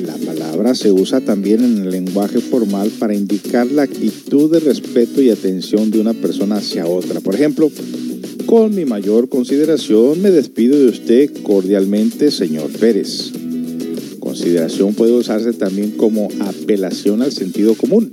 La 0.05 0.15
palabra 0.25 0.73
se 0.73 0.91
usa 0.91 1.21
también 1.21 1.63
en 1.63 1.79
el 1.79 1.91
lenguaje 1.91 2.39
formal 2.39 2.89
para 2.97 3.13
indicar 3.13 3.69
la 3.69 3.83
actitud 3.83 4.51
de 4.51 4.61
respeto 4.61 5.21
y 5.21 5.29
atención 5.29 5.91
de 5.91 5.99
una 5.99 6.13
persona 6.13 6.57
hacia 6.57 6.87
otra. 6.87 7.19
Por 7.19 7.35
ejemplo, 7.35 7.69
con 8.45 8.73
mi 8.73 8.85
mayor 8.85 9.27
consideración 9.27 10.21
me 10.21 10.31
despido 10.31 10.79
de 10.79 10.87
usted 10.87 11.31
cordialmente, 11.43 12.31
señor 12.31 12.69
Pérez. 12.71 13.44
Consideración 14.35 14.93
puede 14.95 15.13
usarse 15.13 15.53
también 15.53 15.91
como 15.91 16.27
apelación 16.41 17.21
al 17.21 17.31
sentido 17.31 17.73
común, 17.73 18.11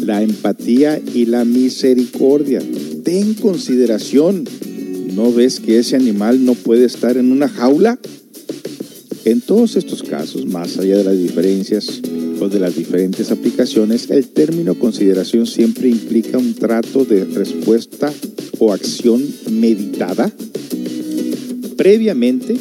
la 0.00 0.20
empatía 0.20 1.00
y 1.14 1.24
la 1.24 1.46
misericordia. 1.46 2.60
Ten 3.02 3.32
consideración. 3.32 4.44
¿No 5.14 5.32
ves 5.32 5.60
que 5.60 5.78
ese 5.78 5.96
animal 5.96 6.44
no 6.44 6.52
puede 6.52 6.84
estar 6.84 7.16
en 7.16 7.32
una 7.32 7.48
jaula? 7.48 7.98
En 9.24 9.40
todos 9.40 9.76
estos 9.76 10.02
casos, 10.02 10.44
más 10.44 10.76
allá 10.76 10.98
de 10.98 11.04
las 11.04 11.16
diferencias 11.16 12.02
o 12.38 12.50
de 12.50 12.60
las 12.60 12.76
diferentes 12.76 13.30
aplicaciones, 13.30 14.10
el 14.10 14.28
término 14.28 14.74
consideración 14.74 15.46
siempre 15.46 15.88
implica 15.88 16.36
un 16.36 16.52
trato 16.52 17.06
de 17.06 17.24
respuesta 17.24 18.12
o 18.58 18.74
acción 18.74 19.26
meditada 19.50 20.30
previamente 21.78 22.58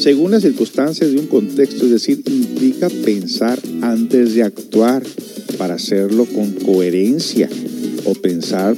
según 0.00 0.30
las 0.30 0.42
circunstancias 0.42 1.10
de 1.10 1.18
un 1.18 1.26
contexto, 1.26 1.84
es 1.86 1.90
decir, 1.90 2.22
implica 2.26 2.88
pensar 2.88 3.58
antes 3.80 4.34
de 4.34 4.42
actuar 4.42 5.02
para 5.56 5.74
hacerlo 5.74 6.24
con 6.24 6.52
coherencia 6.52 7.48
o 8.04 8.14
pensar 8.14 8.76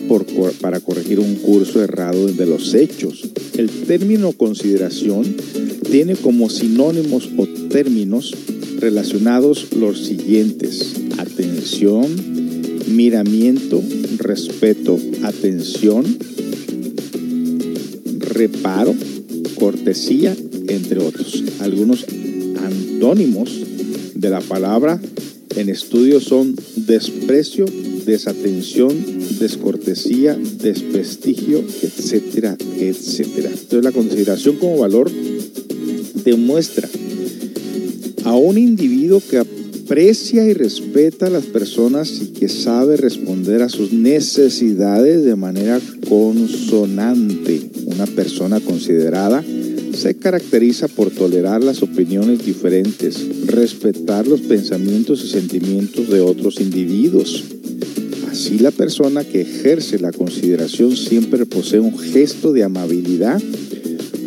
para 0.61 0.81
corregir 0.81 1.21
un 1.21 1.35
curso 1.37 1.83
errado 1.83 2.27
de 2.27 2.47
los 2.47 2.75
hechos. 2.75 3.31
El 3.57 3.69
término 3.69 4.33
consideración 4.33 5.37
tiene 5.91 6.17
como 6.17 6.49
sinónimos 6.49 7.29
o 7.37 7.47
términos 7.69 8.35
relacionados 8.79 9.69
los 9.77 10.07
siguientes. 10.07 10.95
Atención, 11.19 12.07
miramiento, 12.89 13.83
respeto, 14.17 14.99
atención, 15.23 16.05
reparo, 18.19 18.95
cortesía, 19.59 20.35
entre 20.71 21.01
otros. 21.01 21.43
Algunos 21.61 22.07
antónimos 22.65 23.51
de 24.15 24.31
la 24.31 24.41
palabra 24.41 25.01
en 25.57 25.69
estudio 25.69 26.21
son 26.21 26.55
desprecio, 26.77 27.65
desatención, 28.07 28.95
descortesía, 29.39 30.39
desprestigio, 30.63 31.59
etcétera, 31.83 32.57
etcétera. 32.79 33.51
Entonces 33.51 33.85
la 33.85 33.93
consideración 33.93 34.57
como 34.57 34.79
valor 34.79 35.11
demuestra 36.25 36.89
a 38.25 38.35
un 38.37 38.59
individuo 38.59 39.21
que 39.29 39.39
aprecia 39.39 40.45
y 40.47 40.53
respeta 40.55 41.27
a 41.27 41.31
las 41.31 41.47
personas 41.47 42.13
y 42.23 42.27
que 42.29 42.49
sabe 42.49 42.97
responder 42.97 43.63
a 43.63 43.69
sus 43.69 43.93
necesidades 43.93 45.25
de 45.25 45.35
manera 45.35 45.81
consonante. 46.09 47.61
Una 47.87 48.07
persona 48.07 48.61
considerada 48.61 49.43
se 50.01 50.15
caracteriza 50.15 50.89
por 50.89 51.11
tolerar 51.11 51.63
las 51.63 51.83
opiniones 51.83 52.43
diferentes, 52.47 53.47
respetar 53.47 54.27
los 54.27 54.41
pensamientos 54.41 55.23
y 55.23 55.29
sentimientos 55.29 56.09
de 56.09 56.23
otros 56.23 56.59
individuos. 56.59 57.45
Así 58.31 58.59
la 58.59 58.71
persona 58.71 59.25
que 59.25 59.43
ejerce 59.43 59.99
la 59.99 60.11
consideración 60.11 60.97
siempre 60.97 61.45
posee 61.45 61.81
un 61.81 61.99
gesto 61.99 62.55
de 62.55 62.65
amabilidad 62.65 63.43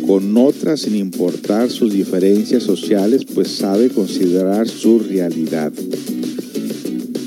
con 0.06 0.36
otras 0.36 0.82
sin 0.82 0.94
importar 0.94 1.68
sus 1.70 1.92
diferencias 1.92 2.62
sociales, 2.62 3.22
pues 3.34 3.48
sabe 3.48 3.88
considerar 3.88 4.68
su 4.68 5.00
realidad. 5.00 5.72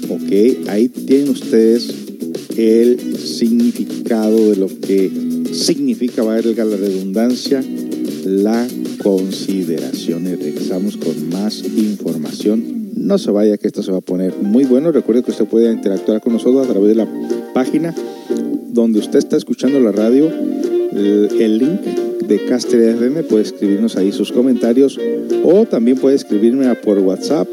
Ok, 0.08 0.70
ahí 0.70 0.88
tienen 0.88 1.30
ustedes 1.30 1.94
el 2.56 3.18
significado 3.18 4.52
de 4.52 4.56
lo 4.56 4.68
que 4.68 5.12
significa, 5.52 6.24
valga 6.24 6.64
la 6.64 6.78
redundancia, 6.78 7.62
la 8.28 8.68
consideración. 9.02 10.26
Regresamos 10.26 10.98
con 10.98 11.30
más 11.30 11.64
información. 11.64 12.92
No 12.96 13.18
se 13.18 13.32
vaya 13.32 13.58
que 13.58 13.68
esto 13.68 13.84
se 13.84 13.92
va 13.92 14.00
a 14.00 14.02
poner 14.02 14.34
muy 14.42 14.66
bueno. 14.66 14.92
Recuerde 14.92 15.24
que 15.24 15.32
usted 15.32 15.46
puede 15.46 15.72
interactuar 15.72 16.22
con 16.22 16.34
nosotros 16.34 16.66
a 16.66 16.70
través 16.70 16.90
de 16.90 16.96
la 16.96 17.08
página 17.54 17.94
donde 18.78 19.00
usted 19.00 19.20
está 19.20 19.36
escuchando 19.38 19.80
la 19.80 19.92
radio. 19.92 20.32
El 20.92 21.58
link 21.58 21.82
de 22.28 22.46
Caster 22.46 22.80
FM 22.82 23.24
puede 23.24 23.44
escribirnos 23.44 23.96
ahí 23.96 24.12
sus 24.12 24.32
comentarios 24.32 25.00
o 25.44 25.66
también 25.66 25.98
puede 25.98 26.16
escribirme 26.16 26.74
por 26.76 27.00
WhatsApp 27.00 27.48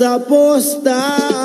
Apostar. 0.00 1.43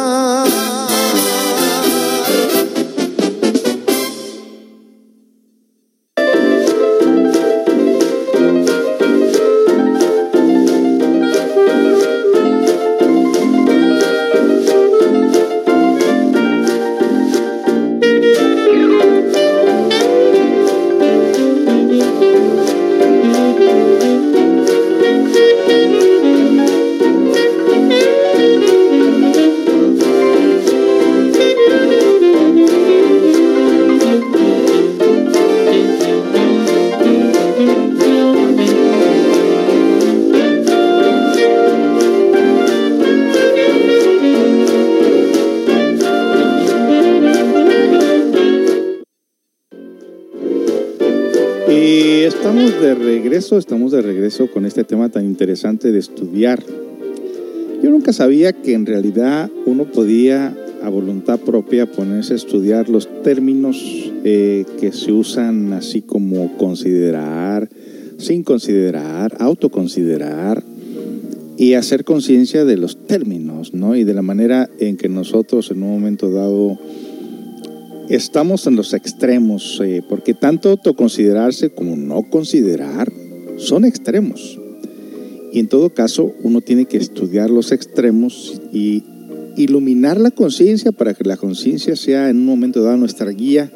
Estamos 53.60 53.92
de 53.92 54.02
regreso 54.02 54.50
con 54.50 54.66
este 54.66 54.84
tema 54.84 55.10
tan 55.10 55.26
interesante 55.26 55.92
de 55.92 56.00
estudiar. 56.00 56.64
Yo 57.84 57.90
nunca 57.90 58.14
sabía 58.14 58.54
que 58.54 58.74
en 58.74 58.86
realidad 58.86 59.52
uno 59.66 59.86
podía 59.86 60.56
a 60.82 60.90
voluntad 60.90 61.40
propia 61.40 61.86
ponerse 61.86 62.34
a 62.34 62.38
estudiar 62.38 62.90
los 62.90 63.22
términos 63.22 63.78
eh, 64.24 64.66
que 64.80 64.94
se 64.94 65.12
usan 65.12 65.74
así 65.74 66.02
como 66.02 66.58
considerar, 66.58 67.70
sin 68.18 68.44
considerar, 68.44 69.36
autoconsiderar 69.40 70.64
y 71.58 71.74
hacer 71.74 72.06
conciencia 72.06 72.64
de 72.64 72.78
los 72.78 73.06
términos, 73.08 73.74
¿no? 73.74 73.96
Y 73.96 74.06
de 74.06 74.14
la 74.14 74.22
manera 74.22 74.70
en 74.80 74.96
que 74.96 75.10
nosotros 75.10 75.70
en 75.72 75.84
un 75.84 75.92
momento 75.92 76.32
dado 76.32 76.80
estamos 78.08 78.66
en 78.68 78.78
los 78.78 78.94
extremos, 78.94 79.82
eh, 79.84 80.02
porque 80.08 80.34
tanto 80.34 80.70
autoconsiderarse 80.70 81.72
como 81.72 81.98
no 81.98 82.24
considerar 82.30 83.12
son 83.60 83.86
extremos. 83.86 84.60
Y 85.52 85.60
en 85.60 85.68
todo 85.68 85.90
caso, 85.90 86.34
uno 86.44 86.62
tiene 86.62 86.86
que 86.86 86.98
estudiar 86.98 87.50
los 87.50 87.72
extremos 87.72 88.62
y 88.72 89.04
iluminar 89.58 90.20
la 90.20 90.32
conciencia 90.32 90.92
para 90.92 91.14
que 91.14 91.24
la 91.24 91.38
conciencia 91.38 91.96
sea 91.96 92.30
en 92.30 92.38
un 92.38 92.46
momento 92.46 92.84
dado 92.84 92.98
nuestra 92.98 93.32
guía 93.32 93.72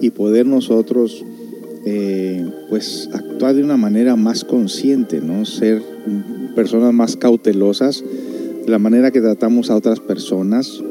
y 0.00 0.10
poder 0.10 0.46
nosotros 0.46 1.24
eh, 1.86 2.44
pues 2.68 3.08
actuar 3.12 3.54
de 3.54 3.62
una 3.62 3.76
manera 3.76 4.16
más 4.16 4.44
consciente, 4.44 5.20
¿no? 5.20 5.44
Ser 5.44 5.82
personas 6.54 6.92
más 6.92 7.16
cautelosas 7.16 8.02
de 8.64 8.70
la 8.70 8.78
manera 8.78 9.10
que 9.10 9.20
tratamos 9.20 9.70
a 9.70 9.76
otras 9.76 10.00
personas, 10.00 10.82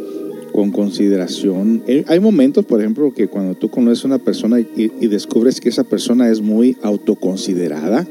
con 0.54 0.72
consideración. 0.72 1.84
Eh, 1.88 2.06
Hay 2.08 2.20
momentos, 2.20 2.64
por 2.66 2.80
ejemplo, 2.80 3.14
que 3.14 3.28
cuando 3.28 3.56
tú 3.56 3.70
conoces 3.70 4.06
a 4.06 4.08
una 4.08 4.20
persona 4.20 4.60
y, 4.60 4.92
y 5.02 5.08
descubres 5.08 5.60
que 5.60 5.70
esa 5.70 5.84
persona 5.84 6.30
es 6.30 6.42
muy 6.42 6.78
autoconsiderada, 6.84 8.08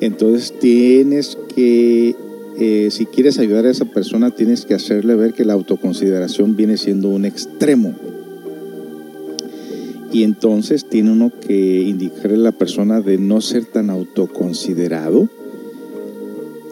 entonces 0.00 0.54
tienes 0.58 1.36
que, 1.54 2.14
eh, 2.58 2.88
si 2.90 3.06
quieres 3.06 3.38
ayudar 3.38 3.66
a 3.66 3.70
esa 3.70 3.84
persona, 3.84 4.30
tienes 4.30 4.64
que 4.64 4.74
hacerle 4.74 5.14
ver 5.14 5.34
que 5.34 5.44
la 5.44 5.52
autoconsideración 5.52 6.56
viene 6.56 6.76
siendo 6.76 7.08
un 7.08 7.24
extremo. 7.24 7.94
Y 10.12 10.24
entonces 10.24 10.86
tiene 10.88 11.12
uno 11.12 11.30
que 11.46 11.82
indicarle 11.82 12.36
a 12.36 12.40
la 12.40 12.52
persona 12.52 13.00
de 13.00 13.18
no 13.18 13.40
ser 13.40 13.66
tan 13.66 13.90
autoconsiderado 13.90 15.28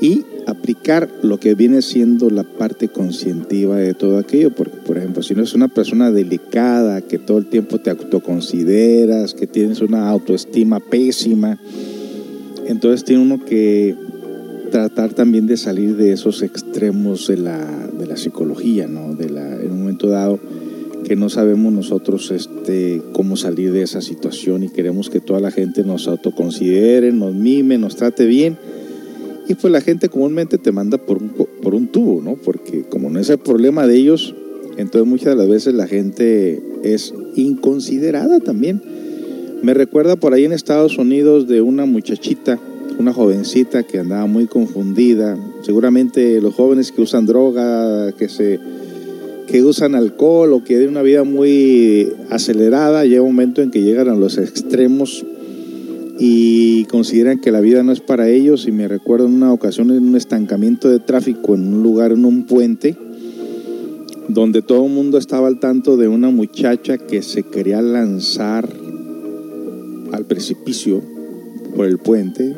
y 0.01 0.25
aplicar 0.47 1.11
lo 1.23 1.39
que 1.39 1.55
viene 1.55 1.83
siendo 1.83 2.31
la 2.31 2.43
parte 2.43 2.89
conscientiva 2.89 3.77
de 3.77 3.95
todo 3.95 4.19
aquello, 4.19 4.51
porque 4.55 4.79
por 4.79 4.97
ejemplo, 4.97 5.23
si 5.23 5.35
no 5.35 5.43
es 5.43 5.55
una 5.55 5.69
persona 5.69 6.11
delicada, 6.11 7.03
que 7.03 7.19
todo 7.19 7.39
el 7.39 7.47
tiempo 7.47 7.79
te 7.79 7.91
autoconsideras, 7.91 9.35
que 9.35 9.47
tienes 9.47 9.83
una 9.83 10.09
autoestima 10.09 10.81
pésima, 10.81 11.59
entonces 12.69 13.05
tiene 13.05 13.23
uno 13.23 13.45
que 13.45 13.97
tratar 14.71 15.15
también 15.15 15.47
de 15.47 15.57
salir 15.57 15.97
de 15.97 16.13
esos 16.13 16.43
extremos 16.43 17.27
de 17.27 17.39
la, 17.39 17.89
de 17.99 18.07
la 18.07 18.17
psicología, 18.17 18.87
¿no? 18.87 19.15
De 19.15 19.31
la, 19.31 19.57
en 19.57 19.73
un 19.73 19.81
momento 19.81 20.09
dado 20.09 20.39
que 21.05 21.17
no 21.17 21.31
sabemos 21.31 21.73
nosotros 21.73 22.31
este, 22.31 23.01
cómo 23.13 23.37
salir 23.37 23.73
de 23.73 23.83
esa 23.83 24.03
situación 24.03 24.63
y 24.63 24.69
queremos 24.69 25.09
que 25.09 25.21
toda 25.21 25.41
la 25.41 25.51
gente 25.51 25.83
nos 25.83 26.07
autoconsidere, 26.07 27.13
nos 27.13 27.35
mime, 27.35 27.79
nos 27.79 27.97
trate 27.97 28.27
bien 28.27 28.59
y 29.49 29.55
pues 29.55 29.73
la 29.73 29.81
gente 29.81 30.11
comúnmente 30.11 30.59
te 30.59 30.71
manda 30.71 30.99
por 30.99 31.23
un, 31.23 31.31
por 31.31 31.75
un 31.75 31.89
tubo, 31.89 32.21
¿no? 32.21 32.35
Porque 32.37 32.83
como 32.83 33.09
no 33.09 33.19
es 33.19 33.31
el 33.31 33.39
problema 33.39 33.87
de 33.87 33.97
ellos, 33.97 34.35
entonces 34.77 35.09
muchas 35.09 35.29
de 35.29 35.37
las 35.37 35.49
veces 35.49 35.73
la 35.73 35.87
gente 35.87 36.63
es 36.83 37.15
inconsiderada 37.35 38.41
también. 38.41 38.83
Me 39.63 39.75
recuerda 39.75 40.15
por 40.15 40.35
ahí 40.35 40.45
en 40.45 40.53
Estados 40.53 40.99
Unidos 40.99 41.49
de 41.49 41.61
una 41.61 41.85
muchachita, 41.85 42.61
una 42.99 43.13
jovencita 43.13 43.83
que 43.83 43.99
andaba 43.99 44.27
muy 44.27 44.47
confundida. 44.47 45.37
Seguramente 45.63 46.41
los 46.41 46.55
jóvenes 46.55 46.93
que 46.93 47.03
usan 47.03 47.27
droga, 47.27 48.13
que 48.13 48.29
se 48.29 48.61
que 49.49 49.63
usan 49.65 49.95
alcohol 49.95 50.53
o 50.53 50.61
que 50.61 50.75
tienen 50.75 50.91
una 50.91 51.03
vida 51.03 51.25
muy 51.25 52.13
acelerada, 52.31 53.05
llega 53.07 53.23
un 53.23 53.35
momento 53.35 53.63
en 53.63 53.71
que 53.71 53.83
llegan 53.83 54.09
a 54.09 54.15
los 54.15 54.37
extremos 54.37 55.25
y 56.19 56.85
consideran 56.85 57.41
que 57.41 57.51
la 57.51 57.61
vida 57.61 57.83
no 57.83 57.93
es 57.93 58.01
para 58.01 58.29
ellos. 58.29 58.69
Y 58.69 58.73
me 58.73 58.87
recuerdo 58.87 59.27
en 59.27 59.35
una 59.35 59.53
ocasión 59.53 59.91
en 59.91 60.07
un 60.07 60.17
estancamiento 60.17 60.89
de 60.89 61.01
tráfico 61.01 61.55
en 61.55 61.75
un 61.75 61.83
lugar, 61.83 62.13
en 62.13 62.25
un 62.25 62.45
puente, 62.45 62.97
donde 64.29 64.63
todo 64.63 64.85
el 64.85 64.93
mundo 64.93 65.19
estaba 65.19 65.49
al 65.49 65.59
tanto 65.59 65.97
de 65.97 66.07
una 66.07 66.31
muchacha 66.31 66.99
que 66.99 67.23
se 67.23 67.43
quería 67.43 67.81
lanzar 67.83 68.69
al 70.13 70.27
precipicio 70.27 71.03
por 71.77 71.87
el 71.87 71.99
puente. 71.99 72.57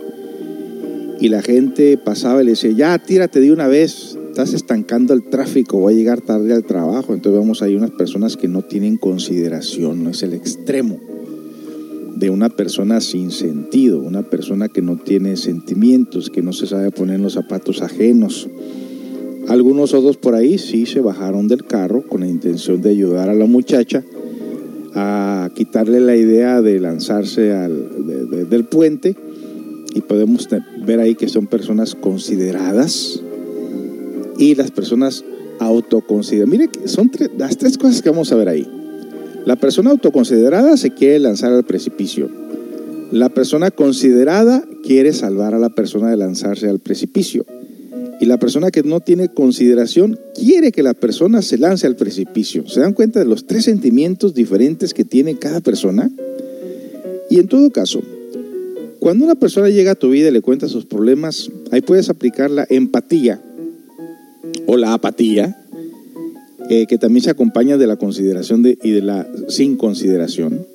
Y 1.20 1.28
la 1.28 1.42
gente 1.42 1.98
pasaba 1.98 2.42
y 2.42 2.46
le 2.46 2.52
decía, 2.52 2.70
ya 2.70 2.98
tírate 2.98 3.40
de 3.40 3.52
una 3.52 3.68
vez, 3.68 4.16
estás 4.28 4.54
estancando 4.54 5.12
el 5.12 5.28
tráfico, 5.28 5.78
voy 5.78 5.94
a 5.94 5.96
llegar 5.96 6.20
tarde 6.22 6.54
al 6.54 6.64
trabajo. 6.64 7.12
Entonces 7.12 7.40
vemos 7.40 7.62
ahí 7.62 7.76
unas 7.76 7.90
personas 7.90 8.36
que 8.36 8.48
no 8.48 8.62
tienen 8.62 8.96
consideración, 8.96 10.02
no 10.02 10.10
es 10.10 10.22
el 10.22 10.32
extremo 10.32 10.98
de 12.16 12.28
una 12.28 12.50
persona 12.50 13.00
sin 13.00 13.30
sentido, 13.30 13.98
una 14.00 14.22
persona 14.22 14.68
que 14.68 14.82
no 14.82 14.96
tiene 14.96 15.36
sentimientos, 15.36 16.28
que 16.28 16.42
no 16.42 16.52
se 16.52 16.66
sabe 16.66 16.90
poner 16.90 17.16
en 17.16 17.22
los 17.22 17.32
zapatos 17.32 17.80
ajenos. 17.80 18.48
Algunos 19.48 19.94
otros 19.94 20.18
por 20.18 20.34
ahí 20.34 20.58
sí 20.58 20.84
se 20.84 21.00
bajaron 21.00 21.48
del 21.48 21.64
carro 21.64 22.06
con 22.06 22.20
la 22.20 22.28
intención 22.28 22.82
de 22.82 22.90
ayudar 22.90 23.30
a 23.30 23.34
la 23.34 23.46
muchacha 23.46 24.04
a 24.94 25.50
quitarle 25.54 26.00
la 26.00 26.16
idea 26.16 26.62
de 26.62 26.80
lanzarse 26.80 27.52
al, 27.52 28.06
de, 28.06 28.24
de, 28.26 28.44
del 28.44 28.64
puente 28.64 29.16
y 29.94 30.00
podemos 30.00 30.48
ver 30.84 31.00
ahí 31.00 31.14
que 31.14 31.28
son 31.28 31.46
personas 31.46 31.94
consideradas 31.94 33.22
y 34.38 34.54
las 34.54 34.70
personas 34.70 35.24
autoconsideradas. 35.58 36.50
Mire, 36.50 36.70
son 36.86 37.10
las 37.36 37.58
tres 37.58 37.76
cosas 37.78 38.02
que 38.02 38.10
vamos 38.10 38.32
a 38.32 38.36
ver 38.36 38.48
ahí. 38.48 38.66
La 39.44 39.56
persona 39.56 39.90
autoconsiderada 39.90 40.76
se 40.76 40.90
quiere 40.90 41.18
lanzar 41.18 41.52
al 41.52 41.64
precipicio. 41.64 42.28
La 43.10 43.28
persona 43.28 43.70
considerada 43.70 44.64
quiere 44.84 45.12
salvar 45.12 45.54
a 45.54 45.58
la 45.58 45.70
persona 45.70 46.10
de 46.10 46.16
lanzarse 46.16 46.68
al 46.68 46.78
precipicio. 46.78 47.44
Y 48.20 48.26
la 48.26 48.38
persona 48.38 48.70
que 48.70 48.82
no 48.82 49.00
tiene 49.00 49.30
consideración 49.30 50.18
quiere 50.34 50.72
que 50.72 50.82
la 50.82 50.92
persona 50.92 51.40
se 51.40 51.56
lance 51.56 51.86
al 51.86 51.96
precipicio. 51.96 52.68
¿Se 52.68 52.80
dan 52.80 52.92
cuenta 52.92 53.18
de 53.18 53.24
los 53.24 53.46
tres 53.46 53.64
sentimientos 53.64 54.34
diferentes 54.34 54.92
que 54.92 55.06
tiene 55.06 55.38
cada 55.38 55.60
persona? 55.60 56.10
Y 57.30 57.38
en 57.38 57.48
todo 57.48 57.70
caso, 57.70 58.02
cuando 58.98 59.24
una 59.24 59.36
persona 59.36 59.70
llega 59.70 59.92
a 59.92 59.94
tu 59.94 60.10
vida 60.10 60.28
y 60.28 60.32
le 60.32 60.42
cuenta 60.42 60.68
sus 60.68 60.84
problemas, 60.84 61.50
ahí 61.70 61.80
puedes 61.80 62.10
aplicar 62.10 62.50
la 62.50 62.66
empatía 62.68 63.40
o 64.66 64.76
la 64.76 64.92
apatía, 64.92 65.56
eh, 66.68 66.86
que 66.86 66.98
también 66.98 67.24
se 67.24 67.30
acompaña 67.30 67.78
de 67.78 67.86
la 67.86 67.96
consideración 67.96 68.62
de, 68.62 68.76
y 68.82 68.90
de 68.90 69.00
la 69.00 69.26
sin 69.48 69.76
consideración. 69.76 70.66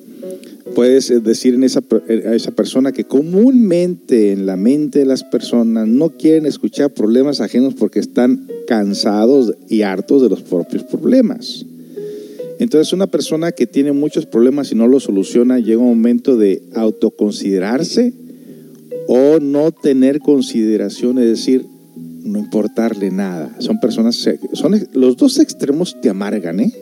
Puedes 0.74 1.10
eh, 1.10 1.20
decir 1.20 1.54
en 1.54 1.64
esa, 1.64 1.82
eh, 2.08 2.24
a 2.26 2.34
esa 2.34 2.50
persona 2.50 2.92
que 2.92 3.04
comúnmente 3.04 4.32
en 4.32 4.46
la 4.46 4.56
mente 4.56 5.00
de 5.00 5.04
las 5.04 5.24
personas 5.24 5.86
no 5.86 6.10
quieren 6.10 6.46
escuchar 6.46 6.92
problemas 6.92 7.40
ajenos 7.40 7.74
porque 7.74 7.98
están 7.98 8.46
cansados 8.66 9.54
y 9.68 9.82
hartos 9.82 10.22
de 10.22 10.28
los 10.28 10.42
propios 10.42 10.82
problemas. 10.84 11.64
Entonces 12.58 12.92
una 12.92 13.06
persona 13.06 13.52
que 13.52 13.66
tiene 13.66 13.92
muchos 13.92 14.26
problemas 14.26 14.72
y 14.72 14.74
no 14.74 14.88
los 14.88 15.04
soluciona 15.04 15.58
llega 15.58 15.80
un 15.80 15.88
momento 15.88 16.36
de 16.36 16.62
autoconsiderarse 16.74 18.12
o 19.08 19.38
no 19.40 19.70
tener 19.72 20.20
consideración, 20.20 21.18
es 21.18 21.26
decir, 21.26 21.66
no 22.24 22.38
importarle 22.38 23.10
nada. 23.10 23.54
Son 23.60 23.78
personas, 23.78 24.28
son, 24.52 24.88
los 24.94 25.16
dos 25.16 25.38
extremos 25.38 26.00
te 26.00 26.08
amargan, 26.08 26.60
¿eh? 26.60 26.72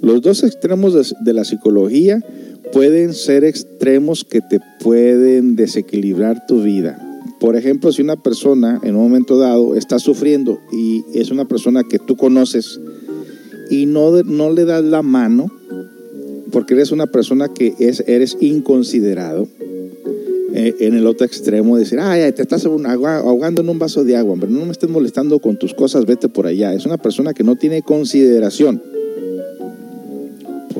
Los 0.00 0.22
dos 0.22 0.42
extremos 0.44 1.14
de, 1.22 1.32
la 1.34 1.44
psicología 1.44 2.24
pueden 2.72 3.14
ser 3.14 3.44
extremos 3.44 4.24
que 4.24 4.40
te 4.40 4.60
pueden 4.82 5.56
desequilibrar 5.56 6.46
tu 6.46 6.62
vida. 6.62 6.98
Por 7.40 7.56
ejemplo, 7.56 7.90
si 7.90 8.02
una 8.02 8.16
persona 8.16 8.80
en 8.82 8.96
un 8.96 9.02
momento 9.02 9.38
dado 9.38 9.74
está 9.74 9.98
sufriendo 9.98 10.60
y 10.72 11.02
es 11.14 11.30
una 11.30 11.46
persona 11.46 11.82
que 11.84 11.98
tú 11.98 12.16
conoces 12.16 12.80
y 13.70 13.86
no, 13.86 14.22
no 14.24 14.50
le 14.50 14.64
das 14.64 14.84
la 14.84 15.02
mano, 15.02 15.50
porque 16.52 16.74
eres 16.74 16.92
una 16.92 17.06
persona 17.06 17.48
que 17.48 17.74
es, 17.78 18.04
eres 18.06 18.36
inconsiderado, 18.40 19.48
eh, 20.52 20.74
en 20.80 20.94
el 20.94 21.06
otro 21.06 21.24
extremo 21.24 21.78
decir, 21.78 22.00
ay, 22.00 22.32
te 22.32 22.42
estás 22.42 22.66
ahogando 22.66 23.62
en 23.62 23.68
un 23.68 23.78
vaso 23.78 24.02
de 24.02 24.16
agua, 24.16 24.36
pero 24.38 24.50
no 24.50 24.64
me 24.64 24.72
estés 24.72 24.90
molestando 24.90 25.38
con 25.38 25.56
tus 25.56 25.74
cosas, 25.74 26.06
vete 26.06 26.28
por 26.28 26.46
allá. 26.46 26.74
Es 26.74 26.86
una 26.86 26.98
persona 26.98 27.32
que 27.32 27.44
no 27.44 27.54
tiene 27.54 27.82
consideración. 27.82 28.82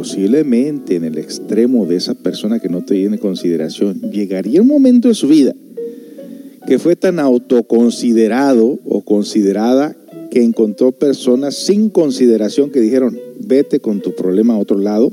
Posiblemente 0.00 0.96
en 0.96 1.04
el 1.04 1.18
extremo 1.18 1.84
de 1.84 1.96
esa 1.96 2.14
persona 2.14 2.58
que 2.58 2.70
no 2.70 2.80
tiene 2.80 3.18
consideración, 3.18 4.00
llegaría 4.10 4.62
un 4.62 4.66
momento 4.66 5.08
de 5.08 5.14
su 5.14 5.28
vida 5.28 5.54
que 6.66 6.78
fue 6.78 6.96
tan 6.96 7.18
autoconsiderado 7.18 8.78
o 8.86 9.02
considerada 9.02 9.94
que 10.30 10.42
encontró 10.42 10.92
personas 10.92 11.54
sin 11.54 11.90
consideración 11.90 12.70
que 12.70 12.80
dijeron, 12.80 13.18
vete 13.40 13.80
con 13.80 14.00
tu 14.00 14.14
problema 14.14 14.54
a 14.54 14.58
otro 14.58 14.78
lado 14.78 15.12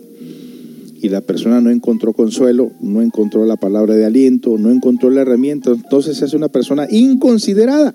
y 1.02 1.10
la 1.10 1.19
persona 1.19 1.60
no 1.60 1.69
encontró 1.69 2.13
consuelo, 2.13 2.71
no 2.80 3.02
encontró 3.02 3.45
la 3.45 3.58
palabra 3.58 3.93
de 3.93 4.06
aliento, 4.06 4.58
no 4.58 4.71
encontró 4.71 5.10
la 5.10 5.19
herramienta, 5.19 5.71
entonces 5.71 6.15
se 6.15 6.23
hace 6.23 6.38
una 6.38 6.47
persona 6.47 6.88
inconsiderada, 6.89 7.93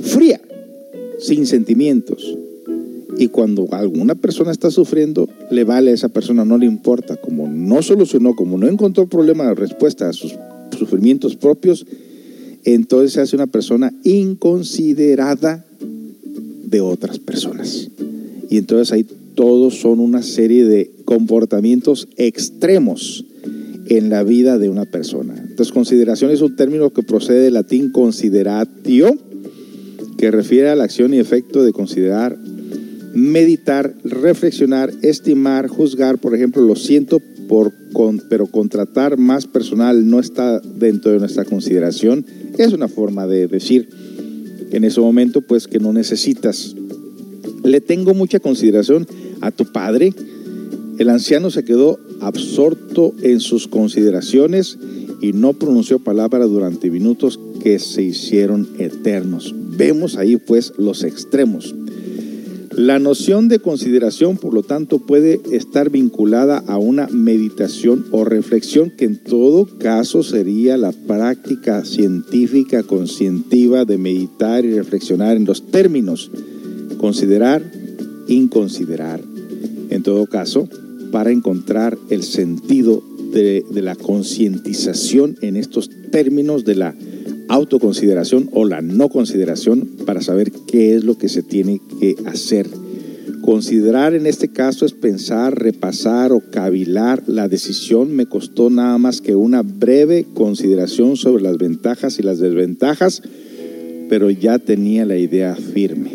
fría, 0.00 0.40
sin 1.18 1.44
sentimientos. 1.44 2.38
Y 3.18 3.28
cuando 3.28 3.68
alguna 3.72 4.14
persona 4.14 4.52
está 4.52 4.70
sufriendo, 4.70 5.28
le 5.50 5.64
vale 5.64 5.90
a 5.90 5.94
esa 5.94 6.08
persona, 6.08 6.44
no 6.44 6.56
le 6.56 6.66
importa. 6.66 7.16
Como 7.16 7.48
no 7.48 7.82
solucionó, 7.82 8.36
como 8.36 8.56
no 8.56 8.68
encontró 8.68 9.08
problema 9.08 9.46
de 9.48 9.54
respuesta 9.54 10.08
a 10.08 10.12
sus 10.12 10.34
sufrimientos 10.78 11.36
propios, 11.36 11.84
entonces 12.64 13.12
se 13.12 13.20
hace 13.20 13.36
una 13.36 13.48
persona 13.48 13.92
inconsiderada 14.04 15.64
de 16.64 16.80
otras 16.80 17.18
personas. 17.18 17.88
Y 18.50 18.56
entonces 18.56 18.92
ahí 18.92 19.04
todos 19.34 19.80
son 19.80 20.00
una 20.00 20.22
serie 20.22 20.64
de 20.64 20.90
comportamientos 21.04 22.08
extremos 22.16 23.24
en 23.88 24.10
la 24.10 24.22
vida 24.22 24.58
de 24.58 24.68
una 24.68 24.84
persona. 24.84 25.34
Entonces, 25.38 25.72
consideración 25.72 26.30
es 26.30 26.42
un 26.42 26.56
término 26.56 26.90
que 26.90 27.02
procede 27.02 27.40
del 27.40 27.54
latín 27.54 27.90
consideratio, 27.90 29.16
que 30.18 30.30
refiere 30.30 30.68
a 30.68 30.76
la 30.76 30.84
acción 30.84 31.14
y 31.14 31.18
efecto 31.18 31.62
de 31.62 31.72
considerar, 31.72 32.36
meditar, 33.14 33.94
reflexionar, 34.04 34.92
estimar, 35.02 35.68
juzgar. 35.68 36.18
Por 36.18 36.34
ejemplo, 36.34 36.62
lo 36.62 36.76
siento, 36.76 37.20
por 37.48 37.72
pero 38.28 38.46
contratar 38.46 39.18
más 39.18 39.46
personal 39.46 40.08
no 40.08 40.20
está 40.20 40.60
dentro 40.60 41.12
de 41.12 41.18
nuestra 41.18 41.44
consideración. 41.44 42.24
Es 42.58 42.72
una 42.72 42.88
forma 42.88 43.26
de 43.26 43.48
decir 43.48 43.88
en 44.70 44.84
ese 44.84 45.00
momento, 45.00 45.40
pues, 45.40 45.66
que 45.66 45.80
no 45.80 45.92
necesitas. 45.92 46.74
Le 47.64 47.80
tengo 47.80 48.14
mucha 48.14 48.38
consideración 48.38 49.06
a 49.40 49.50
tu 49.50 49.72
padre. 49.72 50.12
El 50.98 51.08
anciano 51.10 51.50
se 51.50 51.64
quedó 51.64 51.98
absorto 52.20 53.14
en 53.22 53.40
sus 53.40 53.68
consideraciones 53.68 54.78
y 55.20 55.32
no 55.32 55.52
pronunció 55.52 55.98
palabra 55.98 56.44
durante 56.46 56.90
minutos 56.90 57.40
que 57.62 57.78
se 57.78 58.02
hicieron 58.02 58.68
eternos. 58.78 59.54
Vemos 59.76 60.16
ahí 60.16 60.36
pues 60.36 60.72
los 60.76 61.02
extremos. 61.02 61.74
La 62.78 63.00
noción 63.00 63.48
de 63.48 63.58
consideración, 63.58 64.36
por 64.36 64.54
lo 64.54 64.62
tanto, 64.62 65.00
puede 65.00 65.40
estar 65.50 65.90
vinculada 65.90 66.62
a 66.68 66.78
una 66.78 67.08
meditación 67.08 68.06
o 68.12 68.24
reflexión 68.24 68.92
que 68.96 69.04
en 69.04 69.16
todo 69.16 69.66
caso 69.78 70.22
sería 70.22 70.76
la 70.76 70.92
práctica 70.92 71.84
científica 71.84 72.84
conscientiva 72.84 73.84
de 73.84 73.98
meditar 73.98 74.64
y 74.64 74.74
reflexionar 74.74 75.36
en 75.36 75.44
los 75.44 75.66
términos 75.72 76.30
considerar, 76.98 77.68
inconsiderar. 78.28 79.22
En 79.90 80.04
todo 80.04 80.26
caso, 80.26 80.68
para 81.10 81.32
encontrar 81.32 81.98
el 82.10 82.22
sentido 82.22 83.02
de, 83.32 83.64
la 83.72 83.96
concientización 83.96 85.36
en 85.40 85.56
estos 85.56 85.90
términos 86.12 86.64
de 86.64 86.76
la 86.76 86.94
autoconsideración 87.48 88.50
o 88.52 88.64
la 88.64 88.82
no 88.82 89.08
consideración 89.08 89.88
para 90.06 90.20
saber 90.22 90.52
qué 90.66 90.94
es 90.94 91.04
lo 91.04 91.18
que 91.18 91.28
se 91.28 91.42
tiene 91.42 91.80
que 92.00 92.16
hacer. 92.26 92.68
Considerar 93.42 94.14
en 94.14 94.26
este 94.26 94.48
caso 94.48 94.84
es 94.84 94.92
pensar, 94.92 95.58
repasar 95.58 96.32
o 96.32 96.40
cavilar. 96.50 97.22
La 97.26 97.48
decisión 97.48 98.14
me 98.14 98.26
costó 98.26 98.68
nada 98.68 98.98
más 98.98 99.20
que 99.20 99.34
una 99.34 99.62
breve 99.62 100.26
consideración 100.34 101.16
sobre 101.16 101.42
las 101.42 101.56
ventajas 101.56 102.18
y 102.18 102.22
las 102.22 102.38
desventajas, 102.38 103.22
pero 104.08 104.30
ya 104.30 104.58
tenía 104.58 105.06
la 105.06 105.16
idea 105.16 105.56
firme. 105.56 106.10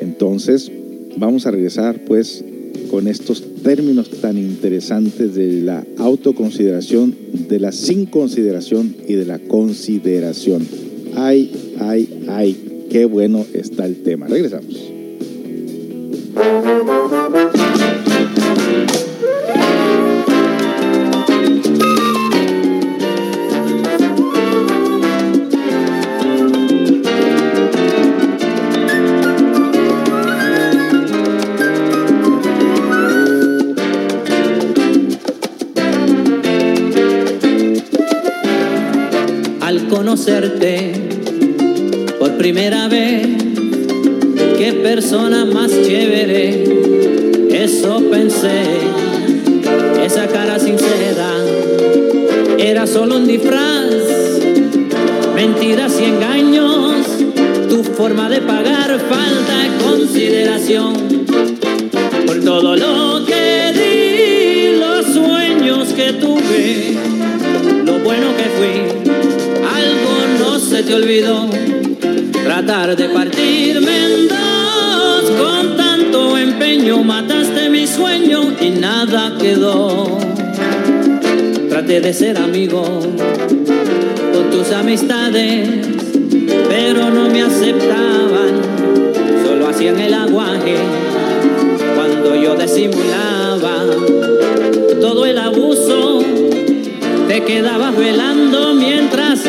Entonces, 0.00 0.72
vamos 1.16 1.46
a 1.46 1.50
regresar 1.50 2.04
pues 2.04 2.44
con 2.90 3.08
estos 3.08 3.42
términos 3.62 4.10
tan 4.20 4.38
interesantes 4.38 5.34
de 5.34 5.62
la 5.62 5.84
autoconsideración, 5.98 7.14
de 7.48 7.60
la 7.60 7.72
sin 7.72 8.06
consideración 8.06 8.94
y 9.06 9.14
de 9.14 9.26
la 9.26 9.38
consideración. 9.38 10.66
Ay, 11.14 11.74
ay, 11.80 12.24
ay, 12.28 12.86
qué 12.90 13.04
bueno 13.04 13.44
está 13.52 13.86
el 13.86 14.02
tema. 14.02 14.26
Regresamos. 14.26 14.92
Conocerte 40.08 40.92
por 42.18 42.38
primera 42.38 42.88
vez. 42.88 43.26
Qué 44.56 44.72
persona 44.82 45.44
más 45.44 45.70
chévere, 45.70 46.64
eso 47.50 48.02
pensé. 48.10 48.62
Esa 50.02 50.26
cara 50.28 50.58
sincera 50.58 51.30
era 52.56 52.86
solo 52.86 53.16
un 53.16 53.26
disfraz, 53.26 53.92
mentiras 55.34 56.00
y 56.00 56.04
engaños. 56.04 57.06
Tu 57.68 57.84
forma 57.84 58.30
de 58.30 58.40
pagar 58.40 58.98
falta 59.10 59.58
de 59.58 59.84
consideración 59.84 60.94
por 62.24 62.40
todo 62.40 62.76
lo 62.76 63.26
que 63.26 63.72
di, 63.74 64.78
los 64.80 65.04
sueños 65.12 65.88
que 65.92 66.14
tuve, 66.14 66.97
te 70.88 70.94
olvidó 70.94 71.50
tratar 72.44 72.96
de 72.96 73.10
partirme 73.10 74.06
en 74.06 74.28
dos. 74.28 75.30
Con 75.38 75.76
tanto 75.76 76.38
empeño 76.38 77.04
mataste 77.04 77.68
mi 77.68 77.86
sueño 77.86 78.54
y 78.58 78.70
nada 78.70 79.36
quedó. 79.38 80.18
Traté 81.68 82.00
de 82.00 82.14
ser 82.14 82.38
amigo 82.38 83.00
con 84.32 84.50
tus 84.50 84.72
amistades, 84.72 85.68
pero 86.70 87.10
no 87.10 87.28
me 87.28 87.42
aceptaban. 87.42 88.62
Solo 89.44 89.68
hacían 89.68 90.00
el 90.00 90.14
aguaje 90.14 90.76
cuando 91.96 92.34
yo 92.34 92.54
disimulaba 92.54 93.84
todo 95.02 95.26
el 95.26 95.36
abuso. 95.36 96.22
Te 97.28 97.44
quedabas 97.44 97.94
velando 97.94 98.72
mientras 98.72 99.40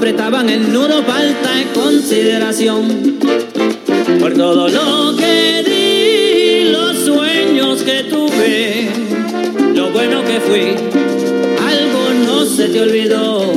apretaban 0.00 0.48
el 0.48 0.72
nudo, 0.72 1.02
falta 1.04 1.56
de 1.56 1.66
consideración 1.74 3.18
por 4.18 4.32
todo 4.32 4.66
lo 4.66 5.14
que 5.14 5.62
di, 5.62 6.70
los 6.72 7.04
sueños 7.04 7.82
que 7.82 8.04
tuve, 8.04 8.88
lo 9.74 9.90
bueno 9.90 10.24
que 10.24 10.40
fui, 10.40 10.74
algo 11.68 12.24
no 12.24 12.46
se 12.46 12.68
te 12.68 12.80
olvidó. 12.80 13.52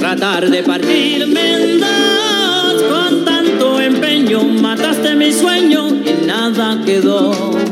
Tratar 0.00 0.50
de 0.50 0.64
partirme 0.64 1.52
en 1.52 1.78
dos 1.78 2.82
con 2.90 3.24
tanto 3.24 3.80
empeño, 3.80 4.42
mataste 4.42 5.14
mi 5.14 5.32
sueño 5.32 5.90
y 5.90 6.26
nada 6.26 6.82
quedó. 6.84 7.71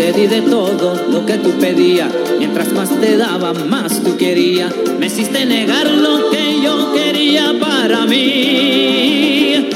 Te 0.00 0.14
di 0.14 0.26
de 0.26 0.40
todo 0.40 0.98
lo 1.10 1.26
que 1.26 1.34
tú 1.34 1.50
pedías, 1.60 2.08
mientras 2.38 2.72
más 2.72 2.88
te 3.02 3.18
daba, 3.18 3.52
más 3.52 4.02
tú 4.02 4.16
querías. 4.16 4.72
Me 4.98 5.08
hiciste 5.08 5.44
negar 5.44 5.90
lo 5.90 6.30
que 6.30 6.62
yo 6.62 6.90
quería 6.94 7.52
para 7.60 8.06
mí. 8.06 9.68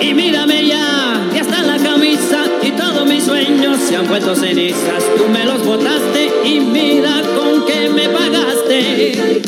Y 0.00 0.14
mírame 0.14 0.68
ya, 0.68 1.28
ya 1.34 1.40
está 1.40 1.64
la 1.64 1.78
camisa 1.78 2.44
y 2.62 2.70
todos 2.70 3.04
mis 3.08 3.24
sueños 3.24 3.80
se 3.80 3.96
han 3.96 4.06
vuelto 4.06 4.36
cenizas. 4.36 5.02
Tú 5.16 5.24
me 5.28 5.44
los 5.44 5.66
botaste 5.66 6.30
y 6.44 6.60
mira 6.60 7.20
con 7.36 7.66
qué 7.66 7.90
me 7.90 8.08
pagaste. 8.08 9.40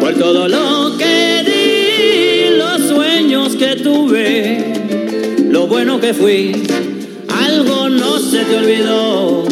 Por 0.00 0.14
todo 0.14 0.48
lo 0.48 0.96
que 0.96 1.44
di, 1.44 2.56
los 2.56 2.88
sueños 2.88 3.54
que 3.54 3.76
tuve, 3.76 4.72
lo 5.50 5.66
bueno 5.66 6.00
que 6.00 6.14
fui, 6.14 6.52
olvidó. 8.54 9.44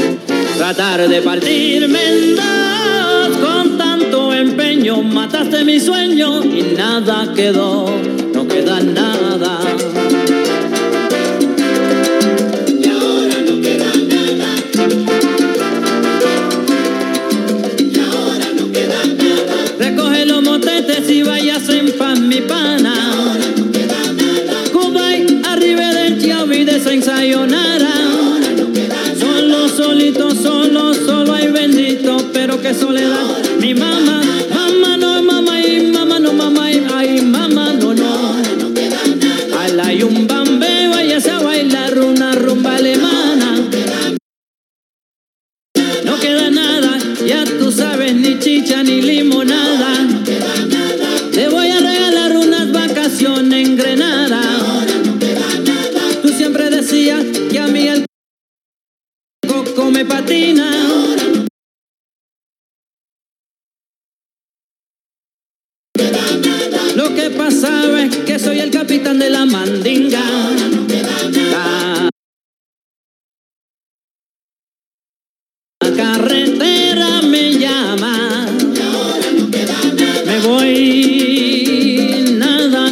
Tratar 0.57 1.09
de 1.09 1.23
partirme 1.23 1.99
en 2.09 2.37
dos 2.37 3.37
con 3.39 3.79
tanto 3.79 4.33
empeño, 4.33 5.03
mataste 5.03 5.65
mi 5.65 5.81
sueño 5.81 6.45
y 6.45 6.75
nada 6.77 7.33
quedó, 7.35 7.87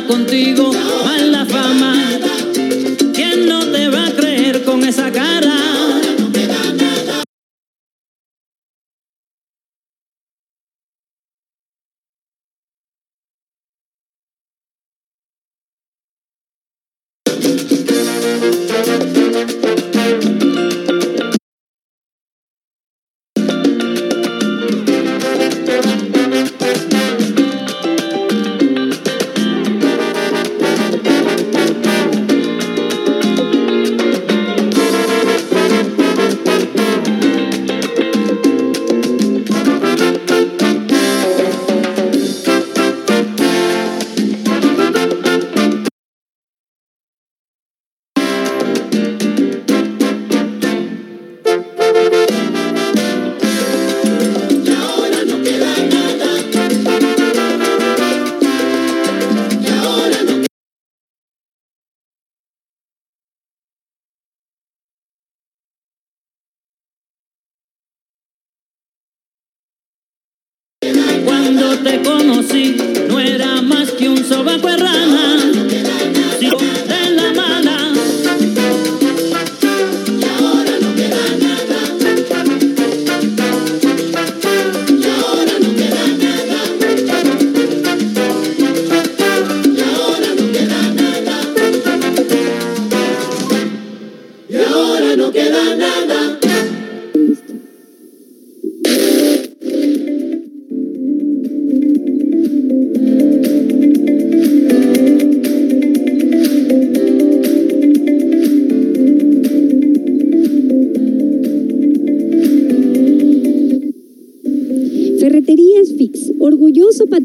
contigo, 0.09 0.71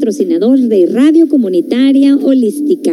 patrocinador 0.04 0.60
de 0.60 0.84
Radio 0.84 1.30
Comunitaria 1.30 2.14
Holística. 2.14 2.92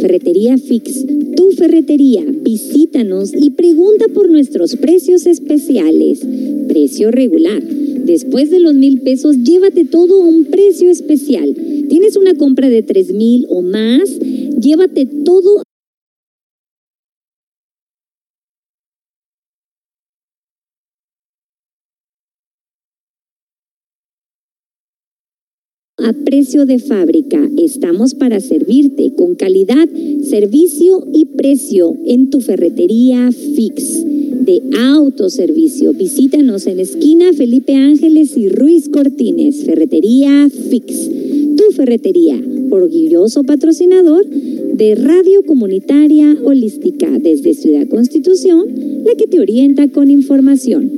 Ferretería 0.00 0.56
Fix, 0.56 1.04
tu 1.34 1.50
ferretería. 1.50 2.24
Visítanos 2.42 3.32
y 3.34 3.50
pregunta 3.50 4.04
por 4.14 4.30
nuestros 4.30 4.76
precios 4.76 5.26
especiales. 5.26 6.20
Precio 6.68 7.10
regular. 7.10 7.60
Después 7.60 8.52
de 8.52 8.60
los 8.60 8.72
mil 8.74 9.00
pesos, 9.00 9.42
llévate 9.42 9.84
todo 9.84 10.22
a 10.22 10.26
un 10.28 10.44
precio 10.44 10.92
especial. 10.92 11.56
¿Tienes 11.88 12.14
una 12.14 12.34
compra 12.34 12.68
de 12.68 12.84
tres 12.84 13.12
mil 13.12 13.46
o 13.48 13.60
más? 13.60 14.08
Llévate 14.60 15.06
todo 15.06 15.63
a 26.04 26.12
precio 26.12 26.66
de 26.66 26.78
fábrica. 26.78 27.40
Estamos 27.56 28.14
para 28.14 28.38
servirte 28.40 29.14
con 29.14 29.34
calidad, 29.34 29.88
servicio 30.22 31.06
y 31.14 31.24
precio 31.24 31.96
en 32.06 32.28
tu 32.28 32.40
ferretería 32.40 33.30
Fix 33.32 34.04
de 34.04 34.60
autoservicio. 34.78 35.94
Visítanos 35.94 36.66
en 36.66 36.80
esquina 36.80 37.32
Felipe 37.32 37.74
Ángeles 37.74 38.36
y 38.36 38.50
Ruiz 38.50 38.90
Cortines, 38.90 39.64
Ferretería 39.64 40.50
Fix. 40.70 41.10
Tu 41.56 41.72
ferretería, 41.72 42.38
orgulloso 42.70 43.42
patrocinador 43.42 44.26
de 44.26 44.94
Radio 44.96 45.42
Comunitaria 45.42 46.36
Holística 46.44 47.08
desde 47.18 47.54
Ciudad 47.54 47.88
Constitución, 47.88 48.66
la 49.06 49.14
que 49.14 49.26
te 49.26 49.40
orienta 49.40 49.88
con 49.88 50.10
información. 50.10 50.90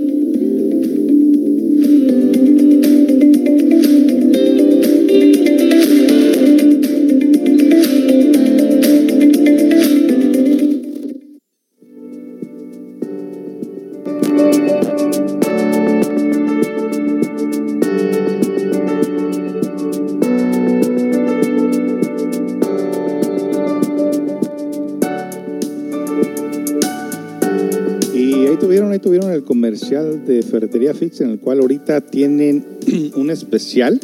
De 30.02 30.42
Ferretería 30.42 30.96
Fix 30.96 31.22
en 31.22 31.30
el 31.30 31.40
cual 31.40 31.60
ahorita 31.60 32.02
tienen 32.02 32.66
un 33.16 33.30
especial 33.30 34.00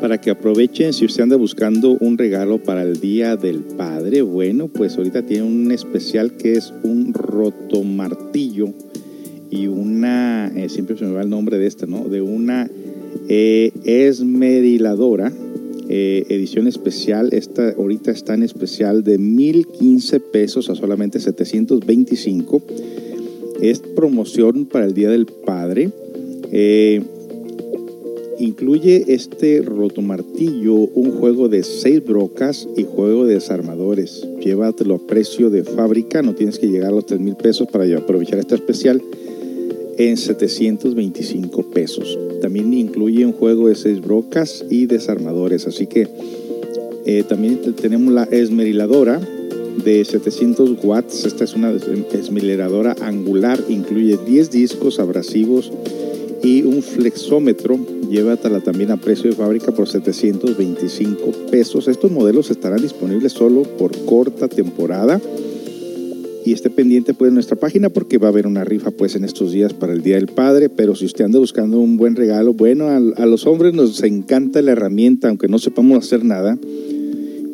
para 0.00 0.20
que 0.20 0.30
aprovechen 0.30 0.92
si 0.92 1.04
usted 1.04 1.24
anda 1.24 1.36
buscando 1.36 1.96
un 1.98 2.16
regalo 2.16 2.62
para 2.62 2.82
el 2.82 3.00
Día 3.00 3.34
del 3.34 3.58
Padre. 3.58 4.22
Bueno, 4.22 4.68
pues 4.68 4.96
ahorita 4.96 5.22
tienen 5.22 5.48
un 5.48 5.72
especial 5.72 6.36
que 6.36 6.52
es 6.52 6.72
un 6.84 7.12
rotomartillo 7.12 8.68
y 9.50 9.66
una, 9.66 10.52
eh, 10.54 10.68
siempre 10.68 10.96
se 10.96 11.04
me 11.04 11.12
va 11.12 11.22
el 11.22 11.30
nombre 11.30 11.58
de 11.58 11.66
esta, 11.66 11.86
¿no? 11.86 12.08
De 12.08 12.20
una 12.20 12.70
eh, 13.28 13.72
esmeriladora. 13.84 15.32
Eh, 15.88 16.24
edición 16.28 16.66
especial, 16.66 17.30
esta 17.32 17.70
ahorita 17.70 18.10
está 18.10 18.34
en 18.34 18.42
especial 18.42 19.04
de 19.04 19.18
1015 19.18 20.18
pesos 20.18 20.68
a 20.68 20.74
solamente 20.74 21.20
725 21.20 22.62
es 23.60 23.80
promoción 23.80 24.66
para 24.66 24.86
el 24.86 24.94
Día 24.94 25.10
del 25.10 25.26
Padre. 25.26 25.90
Eh, 26.52 27.02
incluye 28.38 29.04
este 29.08 29.62
rotomartillo, 29.62 30.74
un 30.74 31.12
juego 31.12 31.48
de 31.48 31.62
seis 31.62 32.04
brocas 32.04 32.68
y 32.76 32.84
juego 32.84 33.24
de 33.24 33.34
desarmadores. 33.34 34.26
Llévatelo 34.40 34.96
a 34.96 35.06
precio 35.06 35.50
de 35.50 35.64
fábrica, 35.64 36.22
no 36.22 36.34
tienes 36.34 36.58
que 36.58 36.68
llegar 36.68 36.90
a 36.90 36.96
los 36.96 37.06
3 37.06 37.20
mil 37.20 37.36
pesos 37.36 37.68
para 37.68 37.84
aprovechar 37.96 38.38
este 38.38 38.54
especial 38.54 39.02
en 39.98 40.16
725 40.16 41.70
pesos. 41.70 42.18
También 42.42 42.72
incluye 42.74 43.24
un 43.24 43.32
juego 43.32 43.68
de 43.68 43.74
seis 43.74 44.00
brocas 44.00 44.64
y 44.68 44.86
desarmadores, 44.86 45.66
así 45.66 45.86
que 45.86 46.06
eh, 47.06 47.24
también 47.26 47.60
tenemos 47.80 48.12
la 48.12 48.24
esmeriladora 48.24 49.20
de 49.84 50.04
700 50.04 50.78
watts. 50.82 51.24
Esta 51.24 51.44
es 51.44 51.54
una 51.54 51.72
esmileradora 52.12 52.96
angular, 53.00 53.62
incluye 53.68 54.18
10 54.26 54.50
discos 54.50 54.98
abrasivos 54.98 55.72
y 56.42 56.62
un 56.62 56.82
flexómetro. 56.82 57.78
Llévatela 58.10 58.60
también 58.60 58.90
a 58.92 58.96
precio 58.96 59.30
de 59.30 59.36
fábrica 59.36 59.72
por 59.72 59.88
725 59.88 61.50
pesos. 61.50 61.88
Estos 61.88 62.10
modelos 62.10 62.50
estarán 62.50 62.82
disponibles 62.82 63.32
solo 63.32 63.62
por 63.62 63.96
corta 64.04 64.48
temporada. 64.48 65.20
Y 66.44 66.52
esté 66.52 66.70
pendiente 66.70 67.12
pues 67.12 67.30
en 67.30 67.34
nuestra 67.34 67.56
página 67.56 67.88
porque 67.88 68.18
va 68.18 68.28
a 68.28 68.30
haber 68.30 68.46
una 68.46 68.62
rifa 68.62 68.92
pues 68.92 69.16
en 69.16 69.24
estos 69.24 69.50
días 69.50 69.74
para 69.74 69.92
el 69.92 70.02
Día 70.02 70.14
del 70.14 70.28
Padre. 70.28 70.68
Pero 70.68 70.94
si 70.94 71.04
usted 71.04 71.24
anda 71.24 71.40
buscando 71.40 71.80
un 71.80 71.96
buen 71.96 72.14
regalo, 72.14 72.54
bueno, 72.54 72.86
a 72.88 73.26
los 73.26 73.46
hombres 73.48 73.74
nos 73.74 74.00
encanta 74.04 74.62
la 74.62 74.70
herramienta, 74.70 75.28
aunque 75.28 75.48
no 75.48 75.58
sepamos 75.58 75.98
hacer 75.98 76.24
nada 76.24 76.56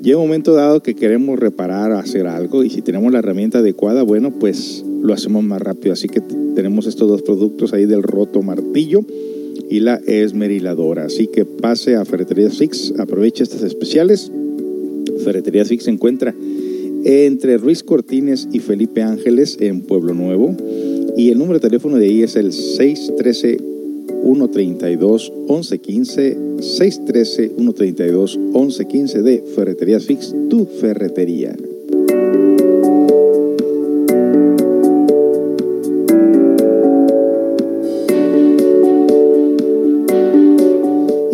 Llega 0.02 0.18
un 0.18 0.24
momento 0.24 0.54
dado 0.54 0.82
que 0.82 0.94
queremos 0.94 1.38
reparar 1.38 1.92
o 1.92 1.98
hacer 1.98 2.26
algo 2.26 2.64
y 2.64 2.70
si 2.70 2.82
tenemos 2.82 3.12
la 3.12 3.20
herramienta 3.20 3.58
adecuada, 3.58 4.02
bueno, 4.02 4.32
pues 4.32 4.84
lo 5.00 5.14
hacemos 5.14 5.44
más 5.44 5.62
rápido. 5.62 5.92
Así 5.92 6.08
que 6.08 6.20
tenemos 6.56 6.88
estos 6.88 7.08
dos 7.08 7.22
productos 7.22 7.72
ahí 7.72 7.86
del 7.86 8.02
roto 8.02 8.42
martillo 8.42 9.04
y 9.70 9.78
la 9.78 10.00
esmeriladora. 10.04 11.04
Así 11.04 11.28
que 11.28 11.44
pase 11.44 11.94
a 11.94 12.04
Ferretería 12.04 12.50
Fix, 12.50 12.92
aproveche 12.98 13.44
estas 13.44 13.62
especiales. 13.62 14.32
Ferretería 15.22 15.64
Fix 15.64 15.84
se 15.84 15.90
encuentra 15.90 16.34
entre 17.04 17.56
Ruiz 17.58 17.84
Cortines 17.84 18.48
y 18.50 18.58
Felipe 18.58 19.02
Ángeles 19.02 19.56
en 19.60 19.82
Pueblo 19.82 20.14
Nuevo. 20.14 20.56
Y 21.16 21.30
el 21.30 21.38
número 21.38 21.60
de 21.60 21.68
teléfono 21.68 21.96
de 21.98 22.06
ahí 22.06 22.24
es 22.24 22.34
el 22.34 22.52
613 22.52 23.71
132 24.22 25.32
1115 25.48 26.36
613 26.60 27.52
132 27.56 28.38
1115 28.38 29.22
de 29.22 29.42
Ferreterías 29.54 30.04
Fix, 30.04 30.34
tu 30.48 30.64
ferretería. 30.66 31.56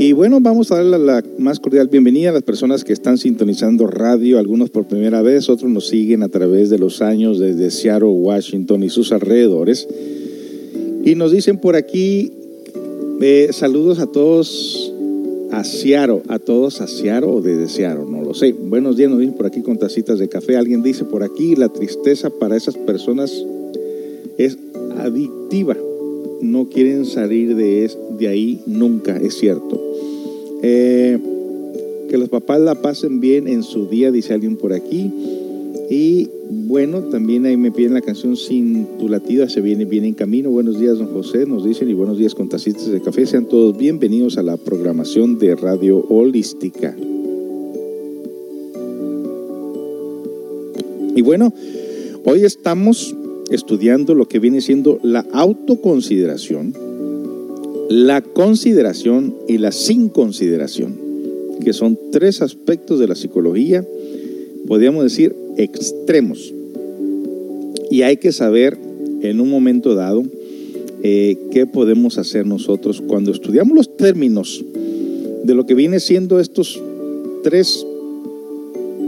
Y 0.01 0.13
bueno, 0.13 0.41
vamos 0.41 0.73
a 0.73 0.77
darle 0.77 0.99
la 0.99 1.25
más 1.39 1.61
cordial 1.61 1.89
bienvenida 1.89 2.31
a 2.31 2.33
las 2.33 2.43
personas 2.43 2.85
que 2.85 2.93
están 2.93 3.19
sintonizando 3.19 3.87
radio, 3.89 4.39
algunos 4.39 4.71
por 4.71 4.87
primera 4.87 5.23
vez, 5.23 5.51
otros 5.51 5.71
nos 5.71 5.89
siguen 5.89 6.23
a 6.23 6.29
través 6.29 6.71
de 6.71 6.79
los 6.79 7.03
años 7.03 7.39
desde 7.39 7.71
Seattle, 7.71 8.09
Washington 8.09 8.85
y 8.85 8.89
sus 8.91 9.13
alrededores. 9.13 9.87
Y 11.05 11.15
nos 11.15 11.33
dicen 11.33 11.59
por 11.59 11.77
aquí, 11.77 12.33
eh, 13.21 13.49
saludos 13.53 13.99
a 13.99 14.07
todos 14.07 14.93
a 15.51 15.65
Ciaro, 15.65 16.23
a 16.29 16.39
todos 16.39 16.81
a 16.81 16.87
Ciaro 16.87 17.35
o 17.35 17.41
de 17.41 17.69
Ciaro, 17.69 18.05
no 18.05 18.23
lo 18.23 18.35
sé. 18.35 18.53
Buenos 18.53 18.97
días, 18.97 19.11
nos 19.11 19.19
dicen 19.19 19.35
por 19.35 19.47
aquí 19.47 19.63
con 19.63 19.79
tacitas 19.79 20.19
de 20.19 20.29
café. 20.29 20.57
Alguien 20.57 20.83
dice 20.83 21.05
por 21.05 21.23
aquí, 21.23 21.57
la 21.57 21.69
tristeza 21.69 22.31
para 22.31 22.57
esas 22.57 22.77
personas 22.77 23.33
es 24.37 24.59
adictiva. 24.99 25.77
No 26.41 26.69
quieren 26.69 27.05
salir 27.05 27.57
de, 27.57 27.91
de 28.19 28.29
ahí 28.29 28.61
nunca, 28.67 29.17
es 29.17 29.35
cierto. 29.35 29.81
Eh, 30.63 31.19
que 32.09 32.19
los 32.19 32.29
papás 32.29 32.61
la 32.61 32.81
pasen 32.81 33.21
bien 33.21 33.49
en 33.49 33.63
su 33.63 33.89
día, 33.89 34.13
dice 34.13 34.35
alguien 34.35 34.57
por 34.57 34.73
aquí. 34.73 35.11
Y 35.91 36.29
bueno, 36.51 37.03
también 37.05 37.45
ahí 37.45 37.57
me 37.57 37.71
piden 37.71 37.95
la 37.95 38.01
canción 38.01 38.37
Sin 38.37 38.87
tu 38.99 39.09
se 39.49 39.61
viene 39.61 39.85
bien 39.85 40.05
en 40.05 40.15
camino. 40.15 40.51
Buenos 40.51 40.81
días, 40.81 40.99
don 40.99 41.09
José, 41.09 41.47
nos 41.47 41.65
dicen, 41.65 41.91
y 41.91 41.95
buenos 41.95 42.19
días 42.19 42.35
con 42.35 42.49
tacitas 42.49 42.87
de 42.87 43.01
café. 43.01 43.27
Sean 43.27 43.47
todos 43.47 43.77
bienvenidos 43.77 44.39
a 44.39 44.43
la 44.43 44.57
programación 44.57 45.39
de 45.39 45.55
Radio 45.55 45.99
Holística. 46.09 46.97
Y 51.15 51.23
bueno, 51.23 51.53
hoy 52.25 52.45
estamos 52.45 53.15
estudiando 53.51 54.15
lo 54.15 54.29
que 54.29 54.39
viene 54.39 54.61
siendo 54.61 55.01
la 55.03 55.27
autoconsideración, 55.33 56.73
la 57.91 58.23
consideración 58.23 59.35
y 59.49 59.59
la 59.59 59.73
sin 59.73 60.09
consideración, 60.09 60.97
que 61.63 61.73
son 61.73 61.99
tres 62.11 62.41
aspectos 62.41 63.01
de 63.01 63.09
la 63.09 63.15
psicología, 63.15 63.87
podríamos 64.67 65.03
decir 65.05 65.35
extremos. 65.59 66.53
Y 67.91 68.03
hay 68.03 68.17
que 68.17 68.33
saber 68.33 68.79
en 69.23 69.41
un 69.41 69.51
momento 69.51 69.95
dado 69.95 70.23
eh, 71.03 71.37
qué 71.53 71.67
podemos 71.67 72.19
hacer 72.19 72.47
nosotros 72.47 73.03
cuando 73.07 73.31
estudiamos 73.33 73.77
los 73.77 73.97
términos 73.97 74.65
de 75.45 75.55
lo 75.55 75.67
que 75.67 75.75
viene 75.75 76.01
siendo 76.01 76.41
estos 76.41 76.81
tres 77.43 77.85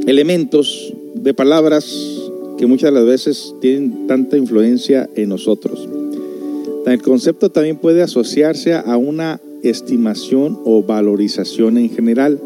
elementos 0.07 0.92
de 1.14 1.34
palabras 1.34 1.84
que 2.59 2.66
muchas 2.66 2.92
las 2.92 3.05
veces 3.05 3.55
tienen 3.61 4.07
tanta 4.07 4.36
influencia 4.36 5.09
en 5.16 5.28
nosotros. 5.28 5.88
El 6.86 7.03
concepto 7.03 7.51
también 7.51 7.76
puede 7.76 8.03
asociarse 8.03 8.74
a 8.74 8.96
una 8.96 9.40
estimación 9.62 10.59
o 10.64 10.82
valorización 10.82 11.78
en 11.78 11.90
general. 11.90 12.40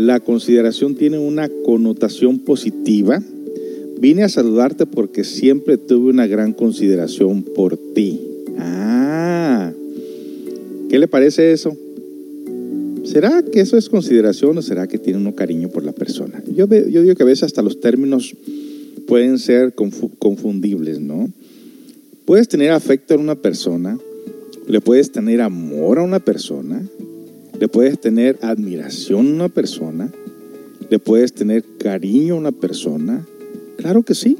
La 0.00 0.18
consideración 0.18 0.94
tiene 0.94 1.18
una 1.18 1.50
connotación 1.62 2.38
positiva. 2.38 3.22
Vine 4.00 4.22
a 4.22 4.30
saludarte 4.30 4.86
porque 4.86 5.24
siempre 5.24 5.76
tuve 5.76 6.08
una 6.08 6.26
gran 6.26 6.54
consideración 6.54 7.42
por 7.42 7.76
ti. 7.76 8.18
Ah, 8.56 9.70
¿qué 10.88 10.98
le 10.98 11.06
parece 11.06 11.52
eso? 11.52 11.76
¿Será 13.04 13.42
que 13.42 13.60
eso 13.60 13.76
es 13.76 13.90
consideración 13.90 14.56
o 14.56 14.62
será 14.62 14.86
que 14.86 14.96
tiene 14.96 15.18
uno 15.18 15.34
cariño 15.34 15.68
por 15.68 15.84
la 15.84 15.92
persona? 15.92 16.42
Yo, 16.46 16.66
yo 16.66 17.02
digo 17.02 17.14
que 17.14 17.22
a 17.22 17.26
veces 17.26 17.42
hasta 17.42 17.60
los 17.60 17.80
términos 17.80 18.34
pueden 19.06 19.38
ser 19.38 19.74
confundibles, 19.74 20.98
¿no? 20.98 21.30
Puedes 22.24 22.48
tener 22.48 22.70
afecto 22.70 23.12
a 23.12 23.18
una 23.18 23.34
persona, 23.34 23.98
le 24.66 24.80
puedes 24.80 25.12
tener 25.12 25.42
amor 25.42 25.98
a 25.98 26.02
una 26.02 26.20
persona, 26.20 26.82
le 27.60 27.68
puedes 27.68 28.00
tener 28.00 28.38
admiración 28.40 29.26
a 29.26 29.34
una 29.34 29.48
persona, 29.50 30.10
le 30.88 30.98
puedes 30.98 31.34
tener 31.34 31.62
cariño 31.78 32.34
a 32.34 32.38
una 32.38 32.52
persona. 32.52 33.26
Claro 33.76 34.02
que 34.02 34.14
sí. 34.14 34.38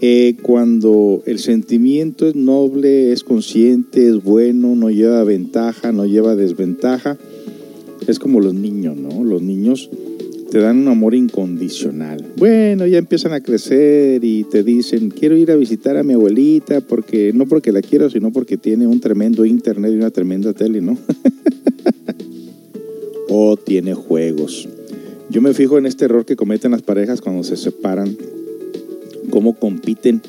Eh, 0.00 0.34
cuando 0.42 1.22
el 1.24 1.38
sentimiento 1.38 2.26
es 2.26 2.34
noble, 2.34 3.12
es 3.12 3.22
consciente, 3.22 4.08
es 4.08 4.24
bueno, 4.24 4.74
no 4.74 4.90
lleva 4.90 5.22
ventaja, 5.22 5.92
no 5.92 6.04
lleva 6.04 6.34
desventaja, 6.34 7.16
es 8.08 8.18
como 8.18 8.40
los 8.40 8.54
niños, 8.54 8.96
¿no? 8.96 9.22
Los 9.22 9.40
niños 9.40 9.88
te 10.50 10.58
dan 10.58 10.78
un 10.78 10.88
amor 10.88 11.14
incondicional. 11.14 12.24
Bueno, 12.36 12.86
ya 12.86 12.98
empiezan 12.98 13.34
a 13.34 13.40
crecer 13.40 14.24
y 14.24 14.42
te 14.44 14.64
dicen, 14.64 15.10
quiero 15.10 15.36
ir 15.36 15.52
a 15.52 15.56
visitar 15.56 15.96
a 15.96 16.02
mi 16.02 16.14
abuelita, 16.14 16.80
porque 16.80 17.32
no 17.32 17.46
porque 17.46 17.70
la 17.70 17.82
quiero, 17.82 18.10
sino 18.10 18.32
porque 18.32 18.56
tiene 18.56 18.86
un 18.88 18.98
tremendo 18.98 19.44
internet 19.44 19.92
y 19.92 19.96
una 19.96 20.10
tremenda 20.10 20.52
tele, 20.52 20.80
¿no? 20.80 20.98
o 23.28 23.56
tiene 23.56 23.94
juegos. 23.94 24.68
Yo 25.28 25.42
me 25.42 25.54
fijo 25.54 25.78
en 25.78 25.86
este 25.86 26.04
error 26.04 26.24
que 26.24 26.36
cometen 26.36 26.70
las 26.70 26.82
parejas 26.82 27.20
cuando 27.20 27.42
se 27.42 27.56
separan, 27.56 28.16
cómo 29.30 29.58
compiten 29.58 30.22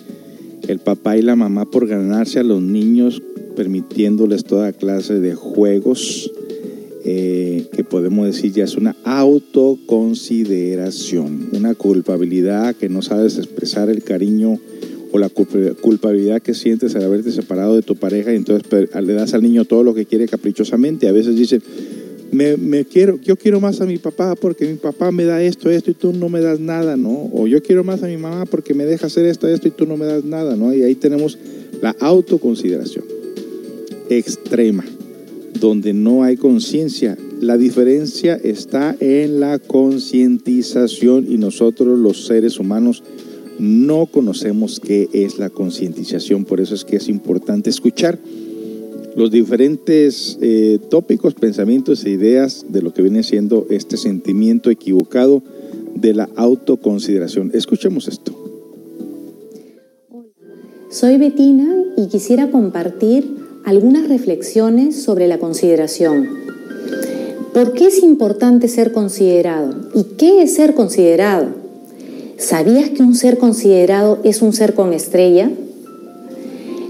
el 0.67 0.79
papá 0.79 1.17
y 1.17 1.21
la 1.21 1.35
mamá 1.35 1.65
por 1.65 1.87
ganarse 1.87 2.39
a 2.39 2.43
los 2.43 2.61
niños, 2.61 3.21
permitiéndoles 3.55 4.43
toda 4.43 4.73
clase 4.73 5.19
de 5.19 5.35
juegos 5.35 6.31
eh, 7.09 7.67
que 7.71 7.85
podemos 7.85 8.25
decir 8.25 8.51
ya 8.51 8.65
es 8.65 8.75
una 8.75 8.93
autoconsideración, 9.05 11.51
una 11.53 11.73
culpabilidad 11.73 12.75
que 12.75 12.89
no 12.89 13.01
sabes 13.01 13.37
expresar 13.37 13.89
el 13.89 14.03
cariño 14.03 14.59
o 15.13 15.17
la 15.17 15.29
culpabilidad 15.29 16.41
que 16.41 16.53
sientes 16.53 16.97
al 16.97 17.05
haberte 17.05 17.31
separado 17.31 17.75
de 17.75 17.81
tu 17.81 17.95
pareja 17.95 18.33
y 18.33 18.35
entonces 18.35 18.89
le 19.01 19.13
das 19.13 19.33
al 19.33 19.41
niño 19.41 19.63
todo 19.63 19.83
lo 19.83 19.93
que 19.93 20.05
quiere 20.05 20.27
caprichosamente. 20.27 21.07
A 21.07 21.13
veces 21.13 21.37
dicen, 21.37 21.63
me, 22.31 22.85
quiero, 22.85 23.19
yo 23.21 23.35
quiero 23.35 23.59
más 23.59 23.81
a 23.81 23.85
mi 23.85 23.97
papá 23.97 24.35
porque 24.35 24.67
mi 24.67 24.75
papá 24.75 25.11
me 25.11 25.25
da 25.25 25.41
esto, 25.41 25.69
esto 25.69 25.91
y 25.91 25.93
tú 25.93 26.13
no 26.13 26.29
me 26.29 26.41
das 26.41 26.59
nada, 26.59 26.97
¿no? 26.97 27.29
O 27.33 27.47
yo 27.47 27.61
quiero 27.61 27.83
más 27.83 28.03
a 28.03 28.07
mi 28.07 28.17
mamá 28.17 28.45
porque 28.45 28.73
me 28.73 28.85
deja 28.85 29.07
hacer 29.07 29.25
esto, 29.25 29.47
esto 29.47 29.67
y 29.67 29.71
tú 29.71 29.85
no 29.85 29.97
me 29.97 30.05
das 30.05 30.23
nada, 30.23 30.55
¿no? 30.55 30.73
Y 30.73 30.83
ahí 30.83 30.95
tenemos 30.95 31.37
la 31.81 31.95
autoconsideración 31.99 33.05
extrema 34.09 34.85
donde 35.59 35.93
no 35.93 36.23
hay 36.23 36.37
conciencia. 36.37 37.17
La 37.41 37.57
diferencia 37.57 38.35
está 38.35 38.95
en 38.99 39.39
la 39.39 39.59
concientización 39.59 41.25
y 41.29 41.37
nosotros 41.37 41.97
los 41.97 42.25
seres 42.25 42.59
humanos 42.59 43.03
no 43.59 44.05
conocemos 44.05 44.79
qué 44.79 45.09
es 45.13 45.39
la 45.39 45.49
concientización. 45.49 46.45
Por 46.45 46.61
eso 46.61 46.75
es 46.75 46.85
que 46.85 46.97
es 46.97 47.09
importante 47.09 47.69
escuchar 47.69 48.19
los 49.17 49.31
diferentes 49.31 50.37
eh, 50.41 50.77
tópicos, 50.91 51.33
pensamientos 51.33 52.05
e 52.05 52.11
ideas 52.11 52.67
de 52.69 52.83
lo 52.83 52.93
que 52.93 53.01
viene 53.01 53.23
siendo 53.23 53.65
este 53.71 53.97
sentimiento 53.97 54.69
equivocado 54.69 55.41
de 55.95 56.13
la 56.13 56.29
autoconsideración. 56.35 57.49
Escuchemos 57.55 58.07
esto. 58.07 58.31
Soy 60.91 61.17
Betina 61.17 61.67
y 61.97 62.09
quisiera 62.09 62.51
compartir 62.51 63.27
algunas 63.65 64.07
reflexiones 64.07 65.01
sobre 65.01 65.27
la 65.27 65.39
consideración. 65.39 66.29
¿Por 67.55 67.73
qué 67.73 67.87
es 67.87 68.03
importante 68.03 68.67
ser 68.67 68.91
considerado? 68.91 69.89
¿Y 69.95 70.03
qué 70.15 70.43
es 70.43 70.53
ser 70.53 70.75
considerado? 70.75 71.47
¿Sabías 72.37 72.91
que 72.91 73.01
un 73.01 73.15
ser 73.15 73.39
considerado 73.39 74.19
es 74.23 74.43
un 74.43 74.53
ser 74.53 74.75
con 74.75 74.93
estrella? 74.93 75.49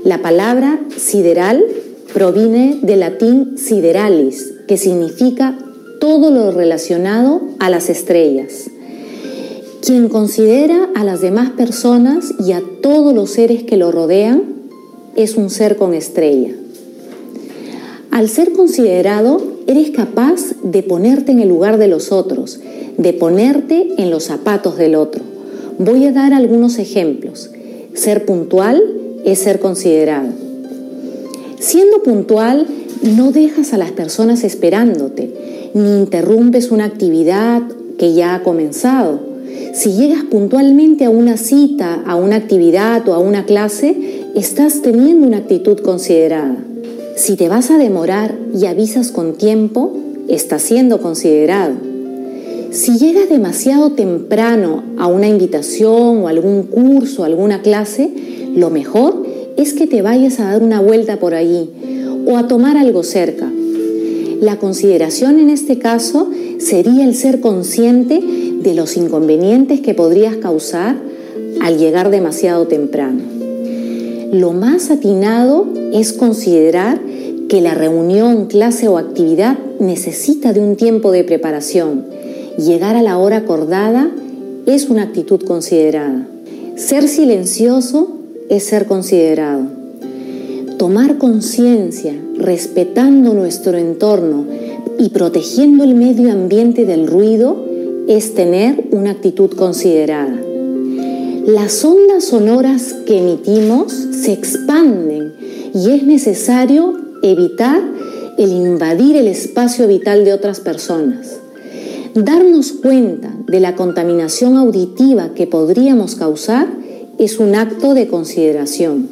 La 0.04 0.22
palabra 0.22 0.82
sideral 0.98 1.64
proviene 2.18 2.80
del 2.82 3.02
latín 3.02 3.60
sideralis, 3.60 4.52
que 4.68 4.78
significa 4.78 5.56
todo 6.00 6.32
lo 6.32 6.50
relacionado 6.50 7.42
a 7.60 7.70
las 7.70 7.92
estrellas. 7.92 8.72
Quien 9.86 10.10
considera 10.10 10.90
a 10.96 11.04
las 11.04 11.22
demás 11.22 11.52
personas 11.52 12.34
y 12.44 12.54
a 12.54 12.64
todos 12.82 13.14
los 13.14 13.30
seres 13.30 13.62
que 13.62 13.78
lo 13.78 13.92
rodean 13.92 14.42
es 15.16 15.36
un 15.36 15.52
ser 15.52 15.76
con 15.78 15.94
estrella. 15.94 16.56
Al 18.10 18.30
ser 18.30 18.52
considerado, 18.52 19.40
eres 19.68 19.92
capaz 19.92 20.42
de 20.64 20.82
ponerte 20.82 21.32
en 21.32 21.40
el 21.40 21.50
lugar 21.50 21.78
de 21.78 21.88
los 21.88 22.12
otros, 22.12 22.60
de 22.98 23.14
ponerte 23.14 23.90
en 24.00 24.10
los 24.10 24.24
zapatos 24.24 24.76
del 24.76 24.96
otro. 24.96 25.22
Voy 25.78 26.06
a 26.06 26.14
dar 26.14 26.34
algunos 26.34 26.80
ejemplos. 26.80 27.52
Ser 27.94 28.26
puntual 28.26 28.82
es 29.24 29.38
ser 29.38 29.60
considerado. 29.60 30.47
Siendo 31.60 32.04
puntual, 32.04 32.68
no 33.02 33.32
dejas 33.32 33.74
a 33.74 33.78
las 33.78 33.92
personas 33.92 34.44
esperándote, 34.44 35.72
ni 35.74 35.98
interrumpes 35.98 36.72
una 36.72 36.86
actividad 36.86 37.64
que 37.98 38.14
ya 38.14 38.36
ha 38.36 38.44
comenzado. 38.44 39.20
Si 39.74 39.94
llegas 39.94 40.24
puntualmente 40.24 41.06
a 41.06 41.10
una 41.10 41.36
cita, 41.38 42.04
a 42.06 42.16
una 42.16 42.36
actividad 42.36 43.08
o 43.10 43.14
a 43.16 43.20
una 43.20 43.46
clase, 43.46 44.24
estás 44.36 44.82
teniendo 44.84 45.26
una 45.26 45.38
actitud 45.38 45.80
considerada. 45.80 46.58
Si 47.16 47.36
te 47.36 47.50
vas 47.50 47.72
a 47.72 47.80
demorar 47.80 48.38
y 48.54 48.66
avisas 48.68 49.12
con 49.12 49.34
tiempo, 49.34 49.98
está 50.28 50.60
siendo 50.60 51.02
considerado. 51.02 51.74
Si 52.70 53.00
llegas 53.00 53.30
demasiado 53.30 53.94
temprano 53.94 54.84
a 54.98 55.08
una 55.08 55.28
invitación 55.28 56.22
o 56.22 56.28
algún 56.28 56.64
curso, 56.64 57.24
alguna 57.24 57.64
clase, 57.64 58.12
lo 58.56 58.70
mejor 58.70 59.27
es 59.58 59.74
que 59.74 59.88
te 59.88 60.02
vayas 60.02 60.40
a 60.40 60.52
dar 60.52 60.64
una 60.64 60.80
vuelta 60.80 61.18
por 61.18 61.34
allí 61.34 61.70
o 62.26 62.38
a 62.38 62.48
tomar 62.48 62.78
algo 62.78 63.04
cerca. 63.04 63.52
La 64.40 64.58
consideración 64.58 65.40
en 65.40 65.50
este 65.50 65.80
caso 65.80 66.30
sería 66.60 67.06
el 67.06 67.16
ser 67.16 67.42
consciente 67.42 68.22
de 68.62 68.76
los 68.76 68.98
inconvenientes 68.98 69.82
que 69.82 69.94
podrías 69.94 70.38
causar 70.38 70.96
al 71.62 71.78
llegar 71.78 72.12
demasiado 72.12 72.68
temprano. 72.68 73.22
Lo 74.32 74.54
más 74.54 74.92
atinado 74.92 75.66
es 75.94 76.14
considerar 76.14 77.00
que 77.50 77.62
la 77.62 77.74
reunión, 77.74 78.46
clase 78.46 78.88
o 78.88 78.98
actividad 78.98 79.58
necesita 79.80 80.54
de 80.54 80.60
un 80.60 80.76
tiempo 80.76 81.12
de 81.12 81.24
preparación. 81.24 82.06
Llegar 82.58 82.96
a 82.96 83.02
la 83.02 83.18
hora 83.18 83.38
acordada 83.38 84.12
es 84.66 84.90
una 84.90 85.04
actitud 85.04 85.42
considerada. 85.44 86.28
Ser 86.76 87.08
silencioso 87.08 88.17
es 88.50 88.64
ser 88.64 88.86
considerado. 88.86 89.64
Tomar 90.78 91.18
conciencia, 91.18 92.14
respetando 92.38 93.34
nuestro 93.34 93.78
entorno 93.78 94.46
y 95.00 95.10
protegiendo 95.10 95.84
el 95.84 95.96
medio 95.96 96.32
ambiente 96.32 96.86
del 96.86 97.08
ruido, 97.08 97.66
es 98.08 98.36
tener 98.36 98.88
una 98.92 99.12
actitud 99.12 99.52
considerada. 99.52 100.40
Las 101.46 101.84
ondas 101.84 102.26
sonoras 102.26 102.94
que 103.06 103.20
emitimos 103.20 103.92
se 103.92 104.34
expanden 104.34 105.34
y 105.74 105.92
es 105.92 106.04
necesario 106.04 106.94
evitar 107.24 107.82
el 108.38 108.52
invadir 108.52 109.16
el 109.16 109.28
espacio 109.28 109.88
vital 109.88 110.24
de 110.26 110.34
otras 110.34 110.60
personas. 110.60 111.40
Darnos 112.14 112.72
cuenta 112.72 113.34
de 113.48 113.60
la 113.60 113.76
contaminación 113.76 114.58
auditiva 114.58 115.34
que 115.34 115.48
podríamos 115.48 116.16
causar 116.16 116.68
es 117.20 117.40
un 117.40 117.56
acto 117.56 117.94
de 117.96 118.08
consideración. 118.08 119.10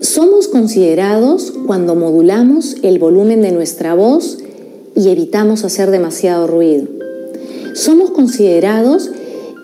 Somos 0.00 0.48
considerados 0.48 1.54
cuando 1.66 1.94
modulamos 1.94 2.76
el 2.82 2.98
volumen 2.98 3.40
de 3.40 3.52
nuestra 3.52 3.94
voz 3.94 4.38
y 4.94 5.08
evitamos 5.08 5.64
hacer 5.64 5.90
demasiado 5.90 6.46
ruido. 6.46 6.86
Somos 7.74 8.10
considerados 8.10 9.10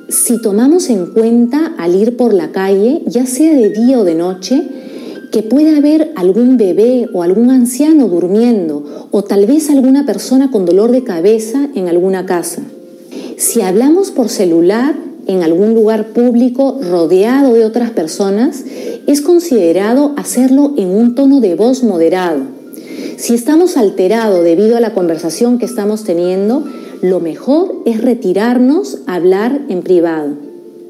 si 0.08 0.40
tomamos 0.40 0.88
en 0.88 1.06
cuenta 1.06 1.74
al 1.76 1.94
ir 1.94 2.16
por 2.16 2.32
la 2.32 2.50
calle, 2.50 3.02
ya 3.06 3.26
sea 3.26 3.54
de 3.54 3.70
día 3.70 4.00
o 4.00 4.04
de 4.04 4.14
noche, 4.14 4.62
que 5.30 5.42
pueda 5.42 5.76
haber 5.76 6.12
algún 6.16 6.56
bebé 6.56 7.08
o 7.12 7.22
algún 7.22 7.50
anciano 7.50 8.08
durmiendo 8.08 9.08
o 9.10 9.22
tal 9.22 9.46
vez 9.46 9.68
alguna 9.68 10.06
persona 10.06 10.50
con 10.50 10.64
dolor 10.64 10.92
de 10.92 11.04
cabeza 11.04 11.68
en 11.74 11.88
alguna 11.88 12.24
casa. 12.24 12.62
Si 13.36 13.60
hablamos 13.60 14.10
por 14.10 14.30
celular 14.30 15.09
en 15.26 15.42
algún 15.42 15.74
lugar 15.74 16.08
público 16.08 16.78
rodeado 16.82 17.54
de 17.54 17.64
otras 17.64 17.90
personas, 17.90 18.64
es 19.06 19.20
considerado 19.20 20.12
hacerlo 20.16 20.74
en 20.76 20.88
un 20.88 21.14
tono 21.14 21.40
de 21.40 21.54
voz 21.54 21.82
moderado. 21.82 22.40
Si 23.16 23.34
estamos 23.34 23.76
alterados 23.76 24.42
debido 24.44 24.76
a 24.76 24.80
la 24.80 24.94
conversación 24.94 25.58
que 25.58 25.66
estamos 25.66 26.04
teniendo, 26.04 26.64
lo 27.02 27.20
mejor 27.20 27.82
es 27.86 28.02
retirarnos 28.02 28.98
a 29.06 29.14
hablar 29.16 29.60
en 29.68 29.82
privado. 29.82 30.30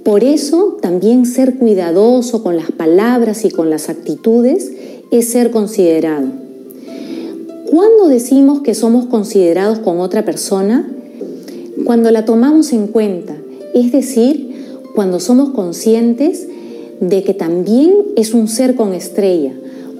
Por 0.04 0.24
eso 0.24 0.78
también 0.80 1.26
ser 1.26 1.56
cuidadoso 1.56 2.42
con 2.42 2.56
las 2.56 2.70
palabras 2.72 3.44
y 3.44 3.50
con 3.50 3.68
las 3.68 3.88
actitudes 3.88 4.72
es 5.10 5.28
ser 5.28 5.50
considerado. 5.50 6.26
¿Cuándo 7.70 8.08
decimos 8.08 8.62
que 8.62 8.74
somos 8.74 9.06
considerados 9.06 9.78
con 9.78 10.00
otra 10.00 10.24
persona? 10.24 10.90
Cuando 11.84 12.10
la 12.10 12.24
tomamos 12.24 12.72
en 12.72 12.88
cuenta, 12.88 13.36
es 13.74 13.92
decir, 13.92 14.78
cuando 14.94 15.20
somos 15.20 15.50
conscientes 15.50 16.46
de 17.00 17.22
que 17.22 17.34
también 17.34 17.92
es 18.16 18.34
un 18.34 18.48
ser 18.48 18.74
con 18.74 18.92
estrella, 18.92 19.52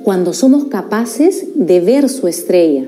cuando 0.05 0.33
somos 0.33 0.65
capaces 0.65 1.47
de 1.55 1.81
ver 1.81 2.09
su 2.09 2.27
estrella. 2.27 2.85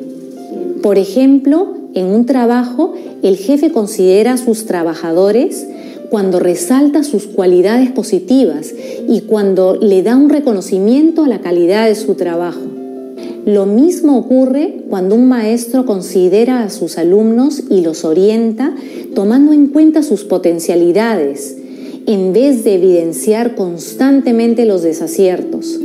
Por 0.83 0.99
ejemplo, 0.99 1.74
en 1.95 2.07
un 2.07 2.26
trabajo, 2.26 2.95
el 3.22 3.37
jefe 3.37 3.70
considera 3.70 4.35
a 4.35 4.39
sus 4.39 4.64
trabajadores 4.66 5.66
cuando 6.11 6.41
resalta 6.41 7.05
sus 7.05 7.26
cualidades 7.26 7.91
positivas 7.91 8.74
y 9.09 9.22
cuando 9.22 9.76
le 9.76 10.03
da 10.03 10.16
un 10.16 10.28
reconocimiento 10.28 11.24
a 11.24 11.28
la 11.28 11.41
calidad 11.41 11.87
de 11.87 11.95
su 11.95 12.14
trabajo. 12.14 12.71
Lo 13.45 13.66
mismo 13.66 14.18
ocurre 14.18 14.84
cuando 14.88 15.16
un 15.16 15.28
maestro 15.28 15.84
considera 15.84 16.62
a 16.62 16.70
sus 16.70 16.97
alumnos 16.97 17.62
y 17.68 17.80
los 17.80 18.05
orienta 18.05 18.74
tomando 19.14 19.53
en 19.53 19.66
cuenta 19.66 20.05
sus 20.05 20.22
potencialidades, 20.22 21.57
en 22.07 22.32
vez 22.32 22.62
de 22.62 22.74
evidenciar 22.74 23.57
constantemente 23.57 24.64
los 24.64 24.82
desaciertos. 24.82 25.80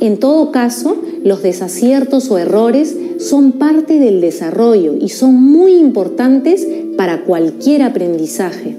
En 0.00 0.18
todo 0.18 0.50
caso, 0.50 0.96
los 1.22 1.42
desaciertos 1.42 2.28
o 2.30 2.38
errores 2.38 2.96
son 3.18 3.52
parte 3.52 4.00
del 4.00 4.20
desarrollo 4.20 4.94
y 5.00 5.10
son 5.10 5.34
muy 5.34 5.74
importantes 5.74 6.66
para 6.96 7.24
cualquier 7.24 7.82
aprendizaje. 7.82 8.74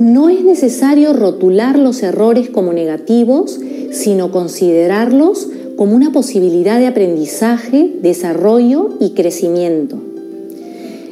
No 0.00 0.30
es 0.30 0.42
necesario 0.44 1.12
rotular 1.12 1.78
los 1.78 2.02
errores 2.02 2.48
como 2.48 2.72
negativos, 2.72 3.60
sino 3.90 4.30
considerarlos 4.30 5.48
como 5.76 5.94
una 5.94 6.12
posibilidad 6.12 6.78
de 6.78 6.86
aprendizaje, 6.86 7.92
desarrollo 8.00 8.90
y 9.00 9.10
crecimiento. 9.10 9.98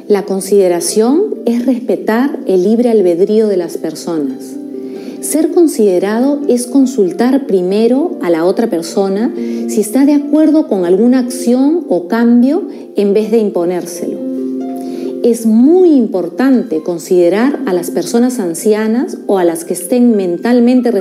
La 0.07 0.23
consideración 0.23 1.35
es 1.45 1.65
respetar 1.65 2.39
el 2.45 2.63
libre 2.63 2.89
albedrío 2.89 3.47
de 3.47 3.57
las 3.57 3.77
personas. 3.77 4.53
Ser 5.21 5.51
considerado 5.51 6.41
es 6.49 6.67
consultar 6.67 7.47
primero 7.47 8.17
a 8.21 8.29
la 8.29 8.43
otra 8.43 8.69
persona 8.69 9.33
si 9.35 9.79
está 9.79 10.05
de 10.05 10.13
acuerdo 10.13 10.67
con 10.67 10.85
alguna 10.85 11.19
acción 11.19 11.85
o 11.87 12.09
cambio 12.09 12.67
en 12.97 13.13
vez 13.13 13.31
de 13.31 13.37
imponérselo. 13.37 14.19
Es 15.23 15.45
muy 15.45 15.91
importante 15.93 16.83
considerar 16.83 17.61
a 17.65 17.71
las 17.71 17.89
personas 17.89 18.39
ancianas 18.39 19.17
o 19.25 19.37
a 19.37 19.45
las 19.45 19.63
que 19.63 19.73
estén 19.73 20.17
mentalmente 20.17 20.91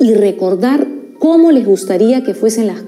y 0.00 0.14
recordar 0.14 0.86
cómo 1.18 1.52
les 1.52 1.66
gustaría 1.66 2.22
que 2.22 2.34
fuesen 2.34 2.66
las 2.68 2.84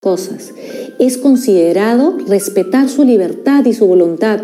cosas. 0.00 0.52
Es 0.98 1.18
considerado 1.18 2.16
respetar 2.26 2.88
su 2.88 3.04
libertad 3.04 3.64
y 3.66 3.74
su 3.74 3.86
voluntad. 3.86 4.40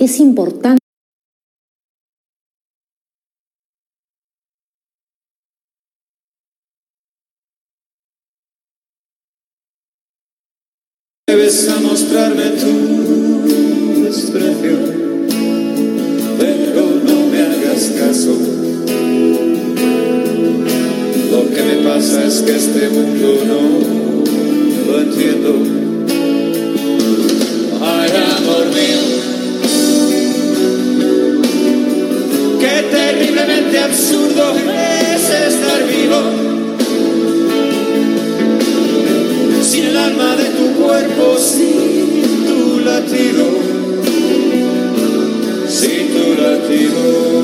Es 0.00 0.18
importante. 0.18 0.85
Que 22.46 22.54
este 22.54 22.88
mundo 22.90 23.42
no 23.44 23.60
lo 24.86 25.00
entiendo. 25.00 25.52
Ay, 27.82 28.10
amor 28.38 28.66
mío, 28.66 29.02
qué 32.60 32.84
terriblemente 32.96 33.78
absurdo 33.80 34.54
es 34.54 35.22
estar 35.52 35.82
vivo. 35.88 36.20
Sin 39.62 39.84
el 39.86 39.96
alma 39.96 40.36
de 40.36 40.44
tu 40.50 40.80
cuerpo, 40.80 41.36
sin 41.38 42.46
tu 42.46 42.78
latido, 42.84 43.44
sin 45.68 46.08
tu 46.14 46.42
latido. 46.42 47.35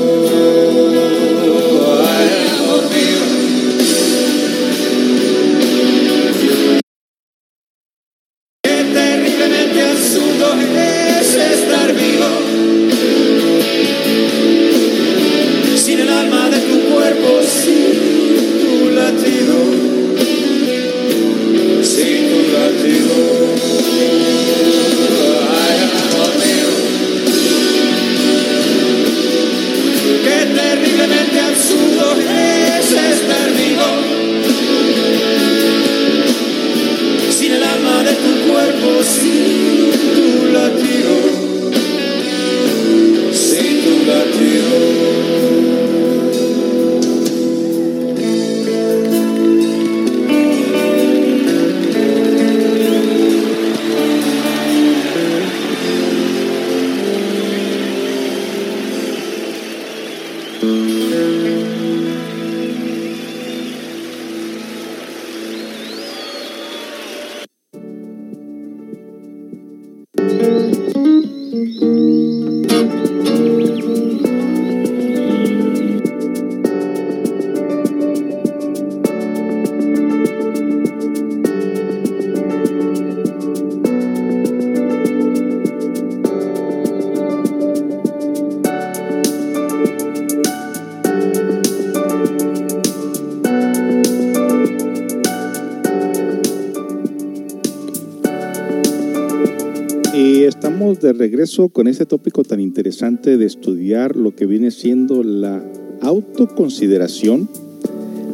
Regreso 101.43 101.67
con 101.67 101.89
este 101.89 102.05
tópico 102.05 102.45
tan 102.45 102.61
interesante 102.61 103.35
de 103.35 103.45
estudiar 103.45 104.15
lo 104.15 104.33
que 104.33 104.45
viene 104.45 104.71
siendo 104.71 105.23
la 105.23 105.61
autoconsideración, 105.99 107.49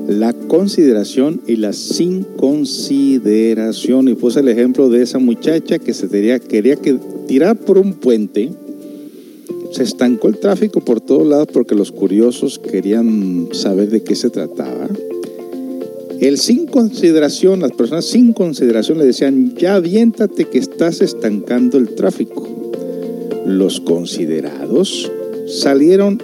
la 0.07 0.31
consideración 0.33 1.41
y 1.47 1.55
la 1.55 1.73
sin 1.73 2.21
consideración. 2.21 4.09
Y 4.09 4.13
puse 4.13 4.41
el 4.41 4.47
ejemplo 4.47 4.89
de 4.89 5.01
esa 5.01 5.17
muchacha 5.17 5.79
que 5.79 5.95
se 5.95 6.07
quería, 6.07 6.37
que 6.75 6.99
tirar 7.27 7.57
por 7.57 7.79
un 7.79 7.93
puente. 7.93 8.51
Se 9.71 9.81
estancó 9.81 10.27
el 10.27 10.37
tráfico 10.37 10.79
por 10.79 11.01
todos 11.01 11.25
lados 11.25 11.47
porque 11.51 11.73
los 11.73 11.91
curiosos 11.91 12.59
querían 12.59 13.49
saber 13.53 13.89
de 13.89 14.03
qué 14.03 14.13
se 14.13 14.29
trataba. 14.29 14.87
El 16.19 16.37
sin 16.37 16.67
consideración, 16.67 17.61
las 17.61 17.71
personas 17.71 18.05
sin 18.05 18.33
consideración 18.33 18.99
le 18.99 19.05
decían, 19.05 19.55
ya 19.55 19.75
aviéntate 19.75 20.45
que 20.45 20.59
estás 20.59 21.01
estancando 21.01 21.79
el 21.79 21.95
tráfico 21.95 22.38
los 23.49 23.79
considerados 23.79 25.11
salieron 25.47 26.21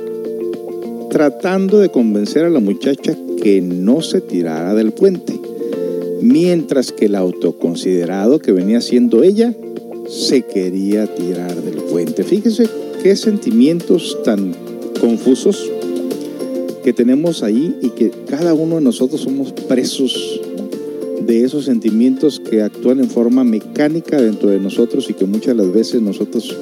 tratando 1.10 1.80
de 1.80 1.90
convencer 1.90 2.46
a 2.46 2.52
la 2.52 2.60
muchacha 2.60 3.18
que 3.42 3.62
no 3.62 4.02
se 4.02 4.22
tirara 4.22 4.76
del 4.76 4.92
puente, 4.92 5.40
mientras 6.22 6.92
que 6.92 7.06
el 7.06 7.16
autoconsiderado 7.16 8.38
que 8.38 8.52
venía 8.52 8.80
siendo 8.80 9.24
ella 9.24 9.56
se 10.08 10.44
quería 10.44 11.08
tirar 11.08 11.56
del 11.64 11.78
puente. 11.84 12.24
Fíjese 12.24 12.70
qué 13.02 13.16
sentimientos 13.16 14.20
tan 14.24 14.54
confusos 15.02 15.72
que 16.84 16.94
tenemos 16.94 17.42
ahí 17.42 17.76
y 17.82 17.90
que 17.90 18.12
cada 18.30 18.54
uno 18.54 18.76
de 18.76 18.82
nosotros 18.82 19.22
somos 19.22 19.52
presos 19.52 20.42
de 21.26 21.44
esos 21.44 21.66
sentimientos 21.66 22.40
que 22.40 22.62
actúan 22.62 23.00
en 23.00 23.10
forma 23.10 23.44
mecánica 23.44 24.22
dentro 24.22 24.50
de 24.50 24.60
nosotros 24.60 25.10
y 25.10 25.16
que 25.16 25.26
muchas 25.26 25.58
de 25.58 25.64
las 25.64 25.74
veces 25.74 26.02
nosotros 26.04 26.56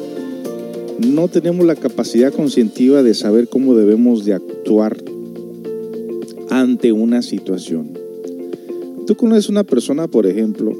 no 1.06 1.28
tenemos 1.28 1.66
la 1.66 1.76
capacidad 1.76 2.34
conscientiva 2.34 3.04
de 3.04 3.14
saber 3.14 3.48
cómo 3.48 3.76
debemos 3.76 4.26
de 4.26 4.34
actuar 4.34 4.98
ante 6.50 6.92
una 6.92 7.22
situación. 7.22 7.92
Tú 9.06 9.16
conoces 9.16 9.50
una 9.50 9.64
persona, 9.64 10.08
por 10.08 10.26
ejemplo, 10.26 10.74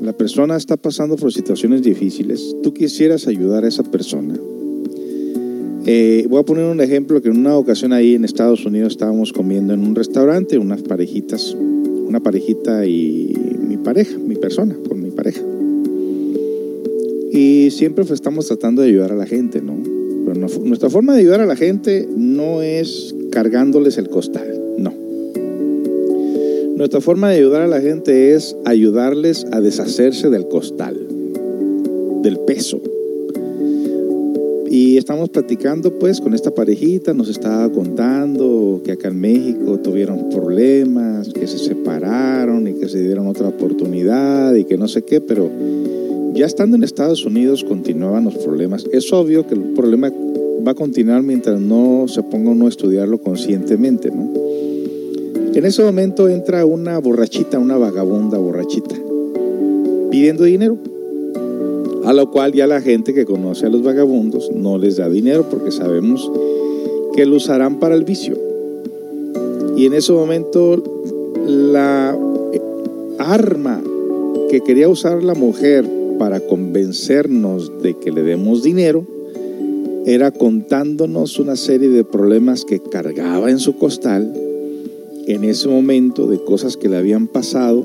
la 0.00 0.12
persona 0.12 0.56
está 0.56 0.76
pasando 0.76 1.16
por 1.16 1.32
situaciones 1.32 1.82
difíciles, 1.82 2.54
tú 2.62 2.72
quisieras 2.72 3.26
ayudar 3.26 3.64
a 3.64 3.68
esa 3.68 3.82
persona. 3.82 4.38
Eh, 5.86 6.26
voy 6.28 6.40
a 6.40 6.44
poner 6.44 6.64
un 6.64 6.80
ejemplo 6.80 7.22
que 7.22 7.28
en 7.28 7.38
una 7.38 7.56
ocasión 7.56 7.92
ahí 7.92 8.14
en 8.14 8.24
Estados 8.24 8.66
Unidos 8.66 8.92
estábamos 8.92 9.32
comiendo 9.32 9.72
en 9.72 9.80
un 9.80 9.94
restaurante, 9.94 10.58
unas 10.58 10.82
parejitas, 10.82 11.54
una 11.54 12.20
parejita 12.20 12.86
y 12.86 13.32
mi 13.68 13.76
pareja, 13.76 14.18
mi 14.18 14.34
persona, 14.34 14.76
con 14.88 15.00
mi 15.00 15.10
pareja. 15.10 15.42
Y 17.36 17.70
siempre 17.70 18.02
pues, 18.04 18.14
estamos 18.14 18.46
tratando 18.46 18.80
de 18.80 18.88
ayudar 18.88 19.12
a 19.12 19.14
la 19.14 19.26
gente, 19.26 19.60
¿no? 19.60 19.76
Pero 20.24 20.48
nuestra 20.64 20.88
forma 20.88 21.12
de 21.12 21.20
ayudar 21.20 21.42
a 21.42 21.46
la 21.46 21.54
gente 21.54 22.08
no 22.16 22.62
es 22.62 23.14
cargándoles 23.30 23.98
el 23.98 24.08
costal, 24.08 24.58
no. 24.78 24.94
Nuestra 26.76 27.02
forma 27.02 27.28
de 27.28 27.36
ayudar 27.36 27.60
a 27.60 27.66
la 27.66 27.82
gente 27.82 28.34
es 28.34 28.56
ayudarles 28.64 29.46
a 29.52 29.60
deshacerse 29.60 30.30
del 30.30 30.48
costal, 30.48 30.96
del 32.22 32.38
peso. 32.40 32.80
Y 34.70 34.96
estamos 34.96 35.28
platicando 35.28 35.98
pues 35.98 36.22
con 36.22 36.32
esta 36.32 36.54
parejita, 36.54 37.12
nos 37.12 37.28
estaba 37.28 37.70
contando 37.70 38.80
que 38.82 38.92
acá 38.92 39.08
en 39.08 39.20
México 39.20 39.78
tuvieron 39.78 40.30
problemas, 40.30 41.28
que 41.28 41.46
se 41.46 41.58
separaron 41.58 42.66
y 42.66 42.72
que 42.72 42.88
se 42.88 43.02
dieron 43.02 43.26
otra 43.26 43.48
oportunidad 43.48 44.54
y 44.54 44.64
que 44.64 44.78
no 44.78 44.88
sé 44.88 45.02
qué, 45.02 45.20
pero 45.20 45.50
ya 46.36 46.46
estando 46.46 46.76
en 46.76 46.84
Estados 46.84 47.24
Unidos 47.24 47.64
continuaban 47.64 48.24
los 48.24 48.36
problemas. 48.36 48.84
Es 48.92 49.12
obvio 49.12 49.46
que 49.46 49.54
el 49.54 49.60
problema 49.74 50.12
va 50.66 50.72
a 50.72 50.74
continuar 50.74 51.22
mientras 51.22 51.60
no 51.60 52.06
se 52.08 52.22
ponga 52.22 52.50
uno 52.50 52.66
a 52.66 52.68
estudiarlo 52.68 53.18
conscientemente, 53.18 54.10
¿no? 54.10 54.30
En 55.54 55.64
ese 55.64 55.82
momento 55.82 56.28
entra 56.28 56.66
una 56.66 56.98
borrachita, 56.98 57.58
una 57.58 57.78
vagabunda 57.78 58.36
borrachita, 58.36 58.94
pidiendo 60.10 60.44
dinero. 60.44 60.76
A 62.04 62.12
lo 62.12 62.30
cual 62.30 62.52
ya 62.52 62.66
la 62.66 62.82
gente 62.82 63.14
que 63.14 63.24
conoce 63.24 63.66
a 63.66 63.70
los 63.70 63.82
vagabundos 63.82 64.50
no 64.54 64.78
les 64.78 64.96
da 64.96 65.08
dinero 65.08 65.46
porque 65.50 65.72
sabemos 65.72 66.30
que 67.14 67.24
lo 67.24 67.36
usarán 67.36 67.80
para 67.80 67.94
el 67.94 68.04
vicio. 68.04 68.36
Y 69.76 69.86
en 69.86 69.94
ese 69.94 70.12
momento 70.12 70.82
la 71.46 72.16
arma 73.18 73.82
que 74.50 74.60
quería 74.60 74.88
usar 74.88 75.24
la 75.24 75.34
mujer 75.34 75.84
para 76.18 76.40
convencernos 76.40 77.82
de 77.82 77.94
que 77.94 78.10
le 78.10 78.22
demos 78.22 78.62
dinero 78.62 79.04
era 80.06 80.30
contándonos 80.30 81.38
una 81.38 81.56
serie 81.56 81.88
de 81.88 82.04
problemas 82.04 82.64
que 82.64 82.80
cargaba 82.80 83.50
en 83.50 83.58
su 83.58 83.76
costal 83.76 84.32
en 85.26 85.42
ese 85.42 85.68
momento 85.68 86.28
de 86.28 86.42
cosas 86.42 86.76
que 86.76 86.88
le 86.88 86.96
habían 86.96 87.26
pasado 87.26 87.84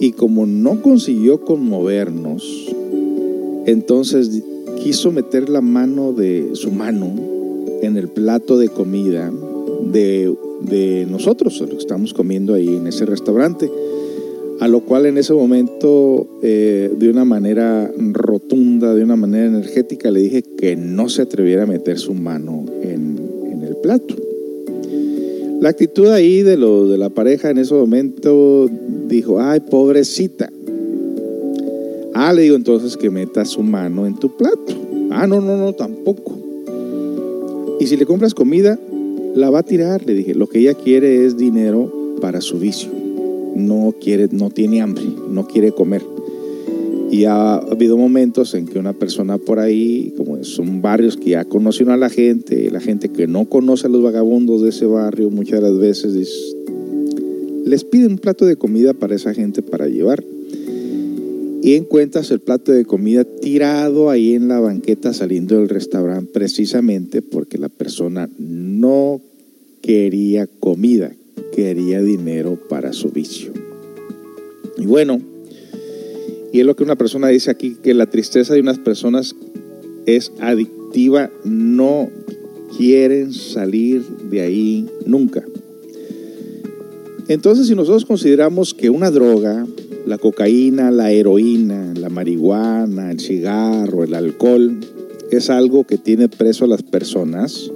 y 0.00 0.12
como 0.12 0.46
no 0.46 0.82
consiguió 0.82 1.40
conmovernos, 1.40 2.74
entonces 3.66 4.42
quiso 4.82 5.12
meter 5.12 5.48
la 5.48 5.60
mano 5.60 6.12
de 6.12 6.50
su 6.54 6.70
mano 6.70 7.12
en 7.82 7.96
el 7.96 8.08
plato 8.08 8.58
de 8.58 8.68
comida 8.68 9.32
de, 9.92 10.34
de 10.62 11.06
nosotros, 11.08 11.60
lo 11.60 11.68
que 11.68 11.76
estamos 11.76 12.14
comiendo 12.14 12.54
ahí 12.54 12.68
en 12.68 12.86
ese 12.88 13.06
restaurante 13.06 13.70
a 14.60 14.66
lo 14.66 14.80
cual 14.80 15.06
en 15.06 15.18
ese 15.18 15.32
momento, 15.32 16.26
eh, 16.42 16.90
de 16.96 17.10
una 17.10 17.24
manera 17.24 17.90
rotunda, 17.96 18.94
de 18.94 19.04
una 19.04 19.16
manera 19.16 19.46
energética, 19.46 20.10
le 20.10 20.20
dije 20.20 20.42
que 20.42 20.74
no 20.74 21.08
se 21.08 21.22
atreviera 21.22 21.62
a 21.62 21.66
meter 21.66 21.98
su 21.98 22.14
mano 22.14 22.64
en, 22.82 23.18
el 23.62 23.76
plato. 23.76 24.14
La 25.60 25.68
actitud 25.68 26.08
ahí 26.08 26.42
de, 26.42 26.56
lo, 26.56 26.88
de 26.88 26.98
la 26.98 27.10
pareja 27.10 27.50
en 27.50 27.58
ese 27.58 27.74
momento 27.74 28.68
dijo, 29.08 29.40
ay, 29.40 29.60
pobrecita. 29.60 30.50
Ah, 32.14 32.32
le 32.32 32.42
digo 32.42 32.56
entonces 32.56 32.96
que 32.96 33.10
meta 33.10 33.44
su 33.44 33.62
mano 33.62 34.06
en 34.06 34.16
tu 34.16 34.36
plato. 34.36 34.74
Ah, 35.10 35.26
no, 35.26 35.40
no, 35.40 35.56
no, 35.56 35.72
tampoco. 35.72 36.36
Y 37.78 37.86
si 37.86 37.96
le 37.96 38.06
compras 38.06 38.34
comida, 38.34 38.78
la 39.34 39.50
va 39.50 39.60
a 39.60 39.64
tirar, 39.64 40.04
le 40.04 40.14
dije. 40.14 40.34
Lo 40.34 40.48
que 40.48 40.60
ella 40.60 40.74
quiere 40.74 41.26
es 41.26 41.36
dinero 41.36 41.92
para 42.20 42.40
su 42.40 42.58
vicio 42.58 43.07
no 43.58 43.94
quiere, 44.00 44.28
no 44.32 44.50
tiene 44.50 44.80
hambre, 44.80 45.04
no 45.30 45.46
quiere 45.46 45.72
comer. 45.72 46.02
Y 47.10 47.24
ha 47.24 47.54
habido 47.54 47.96
momentos 47.96 48.54
en 48.54 48.66
que 48.66 48.78
una 48.78 48.92
persona 48.92 49.38
por 49.38 49.58
ahí, 49.58 50.12
como 50.16 50.42
son 50.44 50.82
barrios 50.82 51.16
que 51.16 51.30
ya 51.30 51.44
conocen 51.44 51.88
a 51.88 51.96
la 51.96 52.10
gente, 52.10 52.70
la 52.70 52.80
gente 52.80 53.08
que 53.08 53.26
no 53.26 53.46
conoce 53.46 53.86
a 53.86 53.90
los 53.90 54.02
vagabundos 54.02 54.62
de 54.62 54.68
ese 54.70 54.84
barrio, 54.84 55.30
muchas 55.30 55.62
de 55.62 55.68
las 55.70 55.78
veces 55.78 56.54
les 57.64 57.84
pide 57.84 58.06
un 58.06 58.18
plato 58.18 58.46
de 58.46 58.56
comida 58.56 58.94
para 58.94 59.14
esa 59.14 59.34
gente 59.34 59.62
para 59.62 59.88
llevar. 59.88 60.22
Y 61.62 61.74
encuentras 61.74 62.30
el 62.30 62.40
plato 62.40 62.72
de 62.72 62.84
comida 62.84 63.24
tirado 63.24 64.10
ahí 64.10 64.34
en 64.34 64.48
la 64.48 64.60
banqueta 64.60 65.12
saliendo 65.12 65.56
del 65.56 65.68
restaurante 65.68 66.30
precisamente 66.32 67.20
porque 67.20 67.58
la 67.58 67.68
persona 67.68 68.30
no 68.38 69.20
quería 69.82 70.46
comida, 70.46 71.12
quería 71.54 72.00
dinero 72.00 72.58
para 72.68 72.92
su 72.92 73.10
vicio. 73.10 73.52
Y 74.76 74.86
bueno, 74.86 75.20
y 76.52 76.60
es 76.60 76.66
lo 76.66 76.76
que 76.76 76.84
una 76.84 76.96
persona 76.96 77.28
dice 77.28 77.50
aquí, 77.50 77.76
que 77.82 77.94
la 77.94 78.06
tristeza 78.06 78.54
de 78.54 78.60
unas 78.60 78.78
personas 78.78 79.34
es 80.06 80.32
adictiva, 80.40 81.30
no 81.44 82.08
quieren 82.76 83.32
salir 83.32 84.02
de 84.30 84.40
ahí 84.40 84.86
nunca. 85.04 85.44
Entonces, 87.28 87.66
si 87.66 87.74
nosotros 87.74 88.06
consideramos 88.06 88.72
que 88.72 88.88
una 88.88 89.10
droga, 89.10 89.66
la 90.06 90.16
cocaína, 90.16 90.90
la 90.90 91.12
heroína, 91.12 91.92
la 91.94 92.08
marihuana, 92.08 93.10
el 93.10 93.20
cigarro, 93.20 94.04
el 94.04 94.14
alcohol, 94.14 94.78
es 95.30 95.50
algo 95.50 95.84
que 95.84 95.98
tiene 95.98 96.30
preso 96.30 96.64
a 96.64 96.68
las 96.68 96.82
personas, 96.82 97.70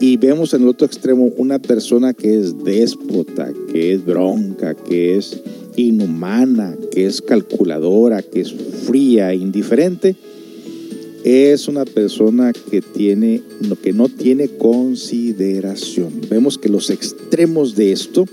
Y 0.00 0.16
vemos 0.16 0.52
en 0.52 0.62
el 0.62 0.68
otro 0.68 0.86
extremo 0.86 1.30
una 1.36 1.58
persona 1.58 2.14
que 2.14 2.38
es 2.38 2.64
déspota, 2.64 3.52
que 3.72 3.92
es 3.92 4.04
bronca, 4.04 4.74
que 4.74 5.16
es 5.16 5.40
inhumana, 5.76 6.76
que 6.90 7.06
es 7.06 7.22
calculadora, 7.22 8.22
que 8.22 8.40
es 8.40 8.52
fría, 8.52 9.32
indiferente 9.34 10.16
es 11.26 11.66
una 11.66 11.84
persona 11.84 12.52
que, 12.52 12.80
tiene, 12.80 13.42
que 13.82 13.92
no 13.92 14.08
tiene 14.08 14.46
consideración. 14.46 16.20
Vemos 16.30 16.56
que 16.56 16.68
los 16.68 16.88
extremos 16.88 17.74
de 17.74 17.90
esto 17.90 18.26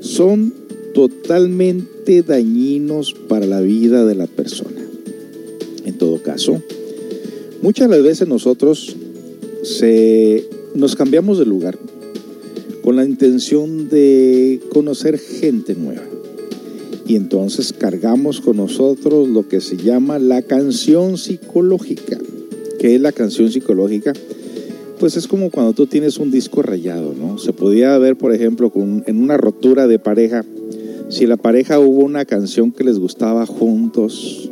son 0.00 0.54
totalmente 0.94 2.22
dañinos 2.22 3.12
para 3.12 3.44
la 3.44 3.60
vida 3.60 4.06
de 4.06 4.14
la 4.14 4.26
persona. 4.26 4.80
En 5.84 5.98
todo 5.98 6.22
caso, 6.22 6.62
muchas 7.60 7.90
de 7.90 7.96
las 7.96 8.02
veces 8.02 8.26
nosotros 8.26 8.96
se, 9.62 10.48
nos 10.74 10.96
cambiamos 10.96 11.38
de 11.38 11.44
lugar 11.44 11.78
con 12.82 12.96
la 12.96 13.04
intención 13.04 13.90
de 13.90 14.58
conocer 14.70 15.18
gente 15.18 15.74
nueva. 15.74 16.02
Y 17.06 17.16
entonces 17.16 17.72
cargamos 17.72 18.40
con 18.40 18.56
nosotros 18.56 19.28
lo 19.28 19.48
que 19.48 19.60
se 19.60 19.76
llama 19.76 20.18
la 20.18 20.42
canción 20.42 21.18
psicológica. 21.18 22.18
¿Qué 22.78 22.94
es 22.94 23.00
la 23.00 23.12
canción 23.12 23.50
psicológica? 23.50 24.12
Pues 25.00 25.16
es 25.16 25.26
como 25.26 25.50
cuando 25.50 25.72
tú 25.72 25.86
tienes 25.86 26.18
un 26.18 26.30
disco 26.30 26.62
rayado, 26.62 27.14
¿no? 27.14 27.38
Se 27.38 27.52
podía 27.52 27.98
ver, 27.98 28.16
por 28.16 28.32
ejemplo, 28.32 28.72
en 28.74 29.20
una 29.20 29.36
rotura 29.36 29.88
de 29.88 29.98
pareja, 29.98 30.44
si 31.08 31.26
la 31.26 31.36
pareja 31.36 31.78
hubo 31.78 32.04
una 32.04 32.24
canción 32.24 32.72
que 32.72 32.84
les 32.84 32.98
gustaba 32.98 33.44
juntos, 33.46 34.48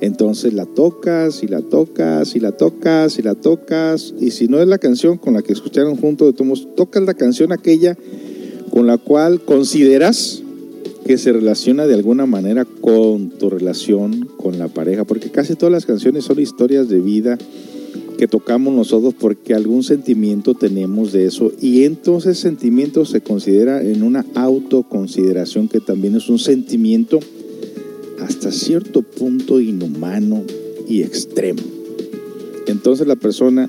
entonces 0.00 0.54
la 0.54 0.64
tocas 0.64 1.42
y 1.42 1.48
la 1.48 1.60
tocas 1.60 2.34
y 2.34 2.40
la 2.40 2.52
tocas 2.52 3.18
y 3.18 3.22
la 3.22 3.34
tocas, 3.34 4.14
y 4.18 4.30
si 4.30 4.48
no 4.48 4.60
es 4.60 4.66
la 4.66 4.78
canción 4.78 5.18
con 5.18 5.34
la 5.34 5.42
que 5.42 5.52
escucharon 5.52 5.96
juntos, 5.96 6.34
tocas 6.74 7.02
la 7.02 7.14
canción 7.14 7.52
aquella 7.52 7.98
con 8.70 8.86
la 8.86 8.96
cual 8.96 9.40
consideras 9.40 10.42
que 11.10 11.18
se 11.18 11.32
relaciona 11.32 11.88
de 11.88 11.94
alguna 11.94 12.24
manera 12.24 12.64
con 12.64 13.30
tu 13.30 13.50
relación 13.50 14.28
con 14.36 14.60
la 14.60 14.68
pareja, 14.68 15.02
porque 15.02 15.28
casi 15.28 15.56
todas 15.56 15.72
las 15.72 15.84
canciones 15.84 16.22
son 16.22 16.38
historias 16.38 16.88
de 16.88 17.00
vida 17.00 17.36
que 18.16 18.28
tocamos 18.28 18.72
nosotros 18.72 19.12
porque 19.18 19.54
algún 19.54 19.82
sentimiento 19.82 20.54
tenemos 20.54 21.10
de 21.10 21.26
eso 21.26 21.50
y 21.60 21.82
entonces 21.82 22.38
sentimiento 22.38 23.04
se 23.06 23.22
considera 23.22 23.82
en 23.82 24.04
una 24.04 24.24
autoconsideración 24.36 25.66
que 25.66 25.80
también 25.80 26.14
es 26.14 26.28
un 26.28 26.38
sentimiento 26.38 27.18
hasta 28.20 28.52
cierto 28.52 29.02
punto 29.02 29.60
inhumano 29.60 30.44
y 30.88 31.02
extremo. 31.02 31.62
Entonces 32.68 33.08
la 33.08 33.16
persona, 33.16 33.68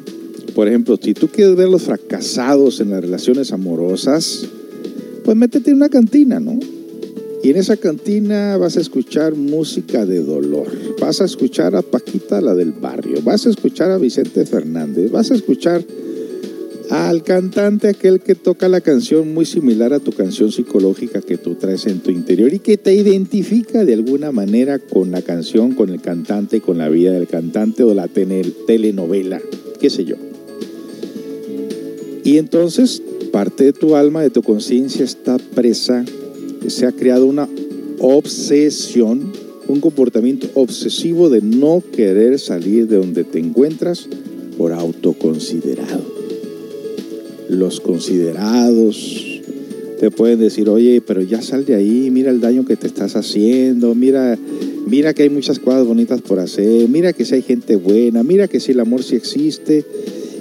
por 0.53 0.67
ejemplo, 0.67 0.95
si 1.01 1.15
tú 1.15 1.27
quieres 1.27 1.55
ver 1.55 1.69
los 1.69 1.81
fracasados 1.81 2.81
en 2.81 2.91
las 2.91 3.01
relaciones 3.01 3.51
amorosas, 3.51 4.47
pues 5.25 5.35
métete 5.35 5.71
en 5.71 5.77
una 5.77 5.89
cantina, 5.89 6.39
¿no? 6.39 6.59
Y 7.43 7.49
en 7.49 7.57
esa 7.57 7.75
cantina 7.77 8.55
vas 8.57 8.77
a 8.77 8.81
escuchar 8.81 9.35
música 9.35 10.05
de 10.05 10.21
dolor. 10.21 10.67
Vas 10.99 11.21
a 11.21 11.25
escuchar 11.25 11.75
a 11.75 11.81
Paquita, 11.81 12.39
la 12.39 12.53
del 12.53 12.71
barrio. 12.71 13.21
Vas 13.23 13.47
a 13.47 13.49
escuchar 13.49 13.89
a 13.89 13.97
Vicente 13.97 14.45
Fernández. 14.45 15.09
Vas 15.09 15.31
a 15.31 15.35
escuchar 15.35 15.83
al 16.91 17.23
cantante 17.23 17.87
aquel 17.87 18.19
que 18.19 18.35
toca 18.35 18.67
la 18.67 18.81
canción 18.81 19.33
muy 19.33 19.45
similar 19.45 19.93
a 19.93 19.99
tu 19.99 20.11
canción 20.11 20.51
psicológica 20.51 21.21
que 21.21 21.37
tú 21.37 21.55
traes 21.55 21.87
en 21.87 22.01
tu 22.01 22.11
interior 22.11 22.53
y 22.53 22.59
que 22.59 22.77
te 22.77 22.93
identifica 22.93 23.85
de 23.85 23.93
alguna 23.93 24.33
manera 24.33 24.77
con 24.77 25.09
la 25.09 25.21
canción, 25.21 25.73
con 25.73 25.89
el 25.89 26.01
cantante, 26.01 26.59
con 26.59 26.77
la 26.77 26.89
vida 26.89 27.13
del 27.13 27.27
cantante 27.27 27.83
o 27.83 27.93
la 27.93 28.09
telenovela, 28.09 29.41
qué 29.79 29.89
sé 29.89 30.03
yo. 30.03 30.17
Y 32.25 32.37
entonces 32.37 33.01
parte 33.31 33.63
de 33.63 33.73
tu 33.73 33.95
alma, 33.95 34.21
de 34.21 34.29
tu 34.29 34.43
conciencia 34.43 35.05
está 35.05 35.37
presa, 35.37 36.03
se 36.67 36.85
ha 36.85 36.91
creado 36.91 37.25
una 37.25 37.47
obsesión, 37.99 39.31
un 39.67 39.79
comportamiento 39.79 40.47
obsesivo 40.53 41.29
de 41.29 41.41
no 41.41 41.83
querer 41.91 42.39
salir 42.39 42.87
de 42.87 42.97
donde 42.97 43.23
te 43.23 43.39
encuentras 43.39 44.07
por 44.57 44.73
autoconsiderado. 44.73 46.03
Los 47.49 47.79
considerados 47.79 49.31
te 49.99 50.09
pueden 50.09 50.39
decir, 50.39 50.67
oye, 50.67 50.99
pero 51.05 51.21
ya 51.21 51.43
sal 51.43 51.63
de 51.63 51.75
ahí, 51.75 52.09
mira 52.09 52.31
el 52.31 52.41
daño 52.41 52.65
que 52.65 52.75
te 52.75 52.87
estás 52.87 53.15
haciendo, 53.15 53.93
mira, 53.93 54.35
mira 54.87 55.13
que 55.13 55.23
hay 55.23 55.29
muchas 55.29 55.59
cosas 55.59 55.85
bonitas 55.85 56.21
por 56.21 56.39
hacer, 56.39 56.89
mira 56.89 57.13
que 57.13 57.23
si 57.23 57.35
hay 57.35 57.43
gente 57.43 57.75
buena, 57.75 58.23
mira 58.23 58.47
que 58.47 58.59
si 58.59 58.71
el 58.71 58.79
amor 58.79 59.03
sí 59.03 59.15
existe, 59.15 59.85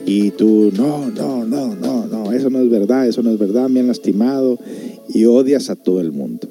y 0.06 0.30
tú, 0.30 0.72
no, 0.74 1.10
no, 1.10 1.44
no, 1.44 1.74
no, 1.74 2.06
no, 2.06 2.32
eso 2.32 2.48
no 2.48 2.60
es 2.60 2.70
verdad, 2.70 3.06
eso 3.06 3.22
no 3.22 3.30
es 3.30 3.38
verdad, 3.38 3.68
me 3.68 3.80
han 3.80 3.86
lastimado, 3.86 4.58
y 5.12 5.24
odias 5.24 5.70
a 5.70 5.76
todo 5.76 6.00
el 6.00 6.12
mundo. 6.12 6.48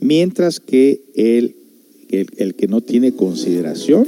Mientras 0.00 0.60
que 0.60 1.00
el, 1.14 1.54
el, 2.10 2.54
que 2.54 2.66
no 2.66 2.80
tiene 2.80 3.12
consideración, 3.12 4.06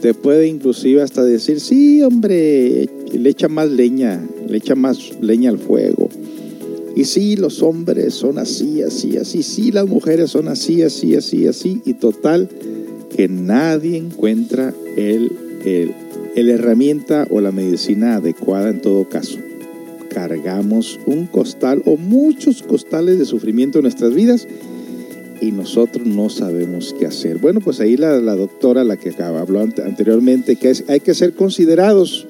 te 0.00 0.14
puede 0.14 0.46
inclusive 0.46 1.02
hasta 1.02 1.24
decir, 1.24 1.60
sí, 1.60 2.02
hombre, 2.02 2.88
le 3.12 3.30
echa 3.30 3.48
más 3.48 3.70
leña, 3.70 4.24
le 4.48 4.58
echa 4.58 4.74
más 4.74 5.20
leña 5.20 5.50
al 5.50 5.58
fuego. 5.58 6.08
Y 6.94 7.04
sí, 7.04 7.36
los 7.36 7.62
hombres 7.62 8.14
son 8.14 8.38
así, 8.38 8.82
así, 8.82 9.16
así, 9.16 9.42
sí, 9.42 9.72
las 9.72 9.88
mujeres 9.88 10.30
son 10.30 10.48
así, 10.48 10.82
así, 10.82 11.14
así, 11.14 11.46
así, 11.46 11.80
y 11.84 11.94
total, 11.94 12.48
que 13.14 13.28
nadie 13.28 13.96
encuentra 13.96 14.74
el, 14.96 15.32
el, 15.64 15.92
el 16.36 16.50
herramienta 16.50 17.26
o 17.30 17.40
la 17.40 17.52
medicina 17.52 18.16
adecuada 18.16 18.70
en 18.70 18.80
todo 18.80 19.08
caso. 19.08 19.38
Cargamos 20.18 20.98
un 21.06 21.26
costal 21.26 21.80
o 21.86 21.96
muchos 21.96 22.64
costales 22.64 23.20
de 23.20 23.24
sufrimiento 23.24 23.78
en 23.78 23.84
nuestras 23.84 24.12
vidas 24.12 24.48
y 25.40 25.52
nosotros 25.52 26.04
no 26.08 26.28
sabemos 26.28 26.92
qué 26.98 27.06
hacer. 27.06 27.38
Bueno, 27.38 27.60
pues 27.60 27.78
ahí 27.78 27.96
la, 27.96 28.18
la 28.18 28.34
doctora, 28.34 28.82
la 28.82 28.96
que 28.96 29.14
habló 29.22 29.60
anteriormente, 29.60 30.56
que 30.56 30.70
es, 30.70 30.82
hay 30.88 30.98
que 30.98 31.14
ser 31.14 31.34
considerados 31.34 32.26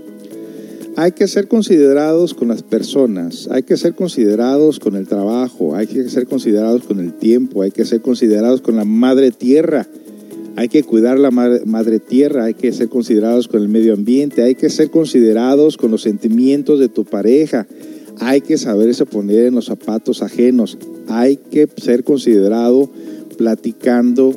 hay 0.96 1.12
que 1.12 1.28
ser 1.28 1.48
considerados 1.48 2.34
con 2.34 2.48
las 2.48 2.62
personas, 2.62 3.48
hay 3.50 3.62
que 3.62 3.78
ser 3.78 3.94
considerados 3.94 4.80
con 4.80 4.94
el 4.94 5.06
trabajo, 5.06 5.74
hay 5.74 5.86
que 5.86 6.08
ser 6.10 6.26
considerados 6.26 6.82
con 6.82 7.00
el 7.00 7.14
tiempo, 7.14 7.62
hay 7.62 7.70
que 7.70 7.86
ser 7.86 8.02
considerados 8.02 8.60
con 8.60 8.76
la 8.76 8.84
madre 8.84 9.30
tierra, 9.30 9.86
hay 10.58 10.66
que 10.66 10.82
cuidar 10.82 11.20
la 11.20 11.30
madre, 11.30 12.00
tierra, 12.00 12.46
hay 12.46 12.54
que 12.54 12.72
ser 12.72 12.88
considerados 12.88 13.46
con 13.46 13.62
el 13.62 13.68
medio 13.68 13.94
ambiente, 13.94 14.42
hay 14.42 14.56
que 14.56 14.70
ser 14.70 14.90
considerados 14.90 15.76
con 15.76 15.92
los 15.92 16.02
sentimientos 16.02 16.80
de 16.80 16.88
tu 16.88 17.04
pareja, 17.04 17.68
hay 18.18 18.40
que 18.40 18.58
saberse 18.58 19.06
poner 19.06 19.46
en 19.46 19.54
los 19.54 19.66
zapatos 19.66 20.20
ajenos, 20.20 20.76
hay 21.06 21.36
que 21.36 21.68
ser 21.76 22.02
considerado 22.02 22.90
platicando 23.36 24.34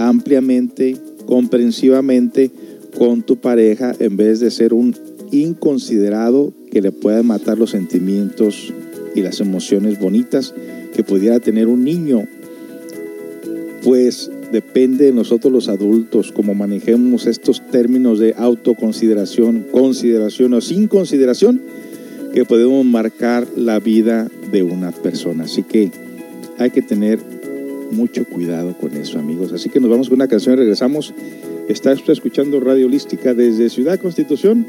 ampliamente, 0.00 0.96
comprensivamente 1.26 2.50
con 2.98 3.22
tu 3.22 3.36
pareja 3.36 3.94
en 4.00 4.16
vez 4.16 4.40
de 4.40 4.50
ser 4.50 4.74
un 4.74 4.96
inconsiderado 5.30 6.52
que 6.72 6.82
le 6.82 6.90
pueda 6.90 7.22
matar 7.22 7.58
los 7.58 7.70
sentimientos 7.70 8.74
y 9.14 9.20
las 9.20 9.38
emociones 9.38 10.00
bonitas 10.00 10.52
que 10.96 11.04
pudiera 11.04 11.38
tener 11.38 11.68
un 11.68 11.84
niño. 11.84 12.26
Pues 13.84 14.32
depende 14.52 15.06
de 15.06 15.12
nosotros 15.12 15.52
los 15.52 15.68
adultos 15.68 16.32
cómo 16.32 16.54
manejemos 16.54 17.26
estos 17.26 17.66
términos 17.70 18.18
de 18.18 18.34
autoconsideración, 18.36 19.66
consideración 19.70 20.54
o 20.54 20.60
sin 20.60 20.88
consideración 20.88 21.60
que 22.32 22.44
podemos 22.44 22.84
marcar 22.84 23.46
la 23.56 23.80
vida 23.80 24.28
de 24.50 24.62
una 24.62 24.92
persona. 24.92 25.44
Así 25.44 25.62
que 25.62 25.90
hay 26.58 26.70
que 26.70 26.82
tener 26.82 27.18
mucho 27.90 28.24
cuidado 28.24 28.76
con 28.78 28.96
eso, 28.96 29.18
amigos. 29.18 29.52
Así 29.52 29.68
que 29.68 29.80
nos 29.80 29.90
vamos 29.90 30.08
con 30.08 30.16
una 30.16 30.28
canción 30.28 30.54
y 30.54 30.58
regresamos. 30.58 31.12
Está 31.68 31.92
escuchando 31.92 32.60
Radio 32.60 32.86
Holística 32.86 33.34
desde 33.34 33.70
Ciudad 33.70 33.98
Constitución 33.98 34.66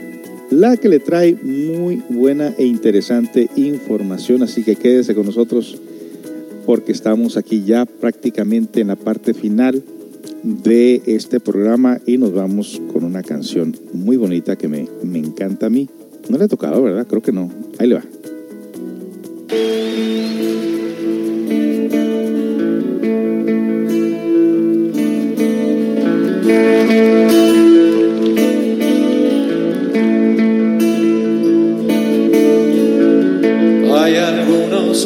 la 0.51 0.75
que 0.75 0.89
le 0.89 0.99
trae 0.99 1.35
muy 1.41 2.03
buena 2.09 2.53
e 2.57 2.65
interesante 2.65 3.49
información, 3.55 4.43
así 4.43 4.63
que 4.63 4.75
quédese 4.75 5.15
con 5.15 5.25
nosotros 5.25 5.77
porque 6.65 6.91
estamos 6.91 7.37
aquí 7.37 7.63
ya 7.63 7.85
prácticamente 7.85 8.81
en 8.81 8.87
la 8.87 8.95
parte 8.95 9.33
final 9.33 9.83
de 10.43 11.01
este 11.05 11.39
programa 11.39 11.99
y 12.05 12.17
nos 12.17 12.33
vamos 12.33 12.81
con 12.91 13.03
una 13.03 13.23
canción 13.23 13.75
muy 13.93 14.17
bonita 14.17 14.55
que 14.55 14.67
me, 14.67 14.87
me 15.03 15.19
encanta 15.19 15.67
a 15.67 15.69
mí. 15.69 15.89
No 16.29 16.37
le 16.37 16.45
ha 16.45 16.47
tocado, 16.47 16.81
¿verdad? 16.81 17.07
Creo 17.07 17.21
que 17.21 17.31
no. 17.31 17.51
Ahí 17.79 17.87
le 17.87 17.95
va. 17.95 18.03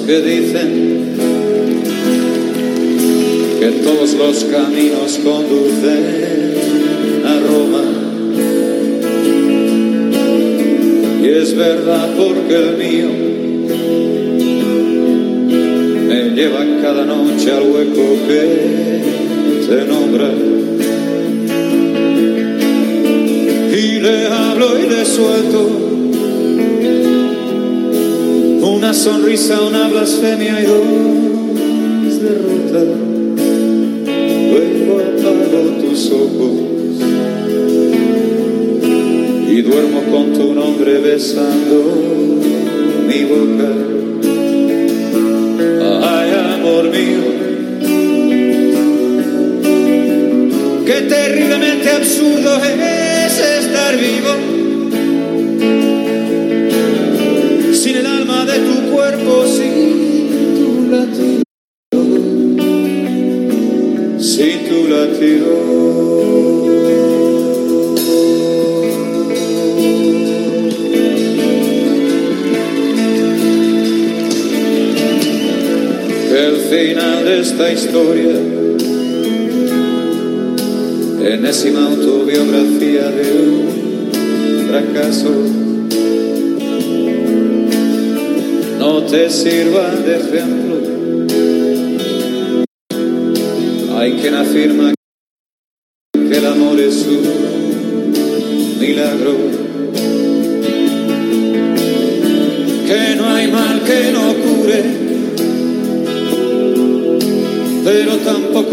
que 0.05 0.21
dicen 0.21 1.04
que 3.65 3.71
todos 3.79 4.13
los 4.13 4.43
caminos 4.43 5.19
conducen 5.23 6.53
a 7.25 7.39
Roma. 7.39 7.81
Y 11.23 11.27
es 11.27 11.55
verdad 11.55 12.09
porque 12.15 12.55
el 12.55 12.77
mío 12.77 13.07
me 16.07 16.29
lleva 16.35 16.63
cada 16.83 17.05
noche 17.05 17.51
al 17.53 17.63
hueco 17.71 18.17
que 18.27 19.01
se 19.65 19.85
nombra. 19.85 20.29
Y 23.71 23.99
le 23.99 24.27
hablo 24.27 24.77
y 24.77 24.89
le 24.89 25.05
suelto 25.05 25.69
una 28.61 28.93
sonrisa, 28.93 29.59
una 29.61 29.87
blasfemia 29.87 30.61
y 30.61 30.65
dos 30.65 32.21
derrotas. 32.21 33.04
Apago 35.25 35.81
tus 35.81 36.11
ojos 36.11 36.51
y 39.49 39.61
duermo 39.63 40.03
con 40.11 40.33
tu 40.33 40.53
nombre 40.53 40.99
besando 40.99 42.39
mi 43.07 43.23
boca. 43.23 43.71
Ay, 46.03 46.31
amor 46.53 46.91
mío, 46.91 47.23
qué 50.85 51.01
terriblemente 51.09 51.89
absurdo 51.89 52.63
es 52.63 53.39
estar 53.39 53.97
vivo 53.97 54.54
esta 77.55 77.71
historia, 77.71 78.35
enésima 81.21 81.87
autobiografía 81.87 83.09
de 83.09 83.31
un 83.31 84.67
fracaso 84.67 85.31
no 88.77 89.03
te 89.03 89.29
sirva 89.29 89.95
de 89.95 90.15
ejemplo. 90.17 90.75
Hay 93.97 94.11
quien 94.19 94.33
afirma 94.33 94.94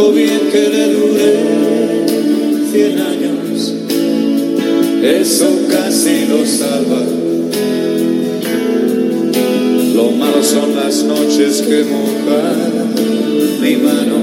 tampoco 0.03 0.12
bien 0.12 0.40
que 0.50 0.68
le 0.68 0.92
dure 0.92 1.32
cien 2.72 2.98
años. 2.98 3.74
Eso 5.03 5.48
casi 5.70 6.26
lo 6.26 6.44
salva. 6.44 7.03
Lo 9.94 10.11
malo 10.12 10.42
son 10.42 10.74
las 10.74 11.05
noches 11.05 11.62
que 11.62 11.84
mojan 11.84 12.94
mi 13.61 13.76
mano. 13.76 14.22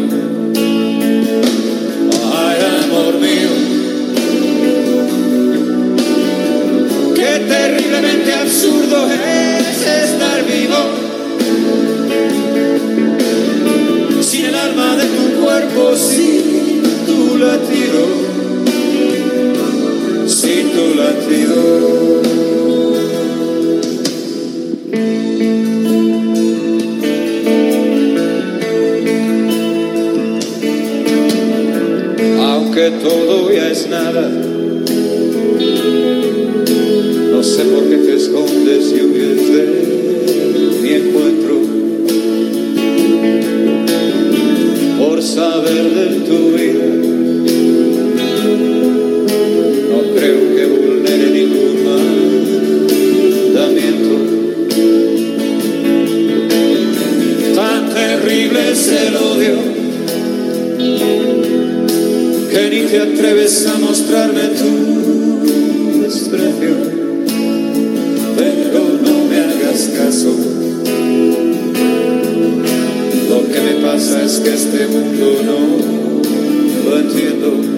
Que 74.44 74.54
este 74.54 74.88
mundo 74.88 75.42
no 75.46 76.90
lo 76.90 77.00
entiendo. 77.00 77.69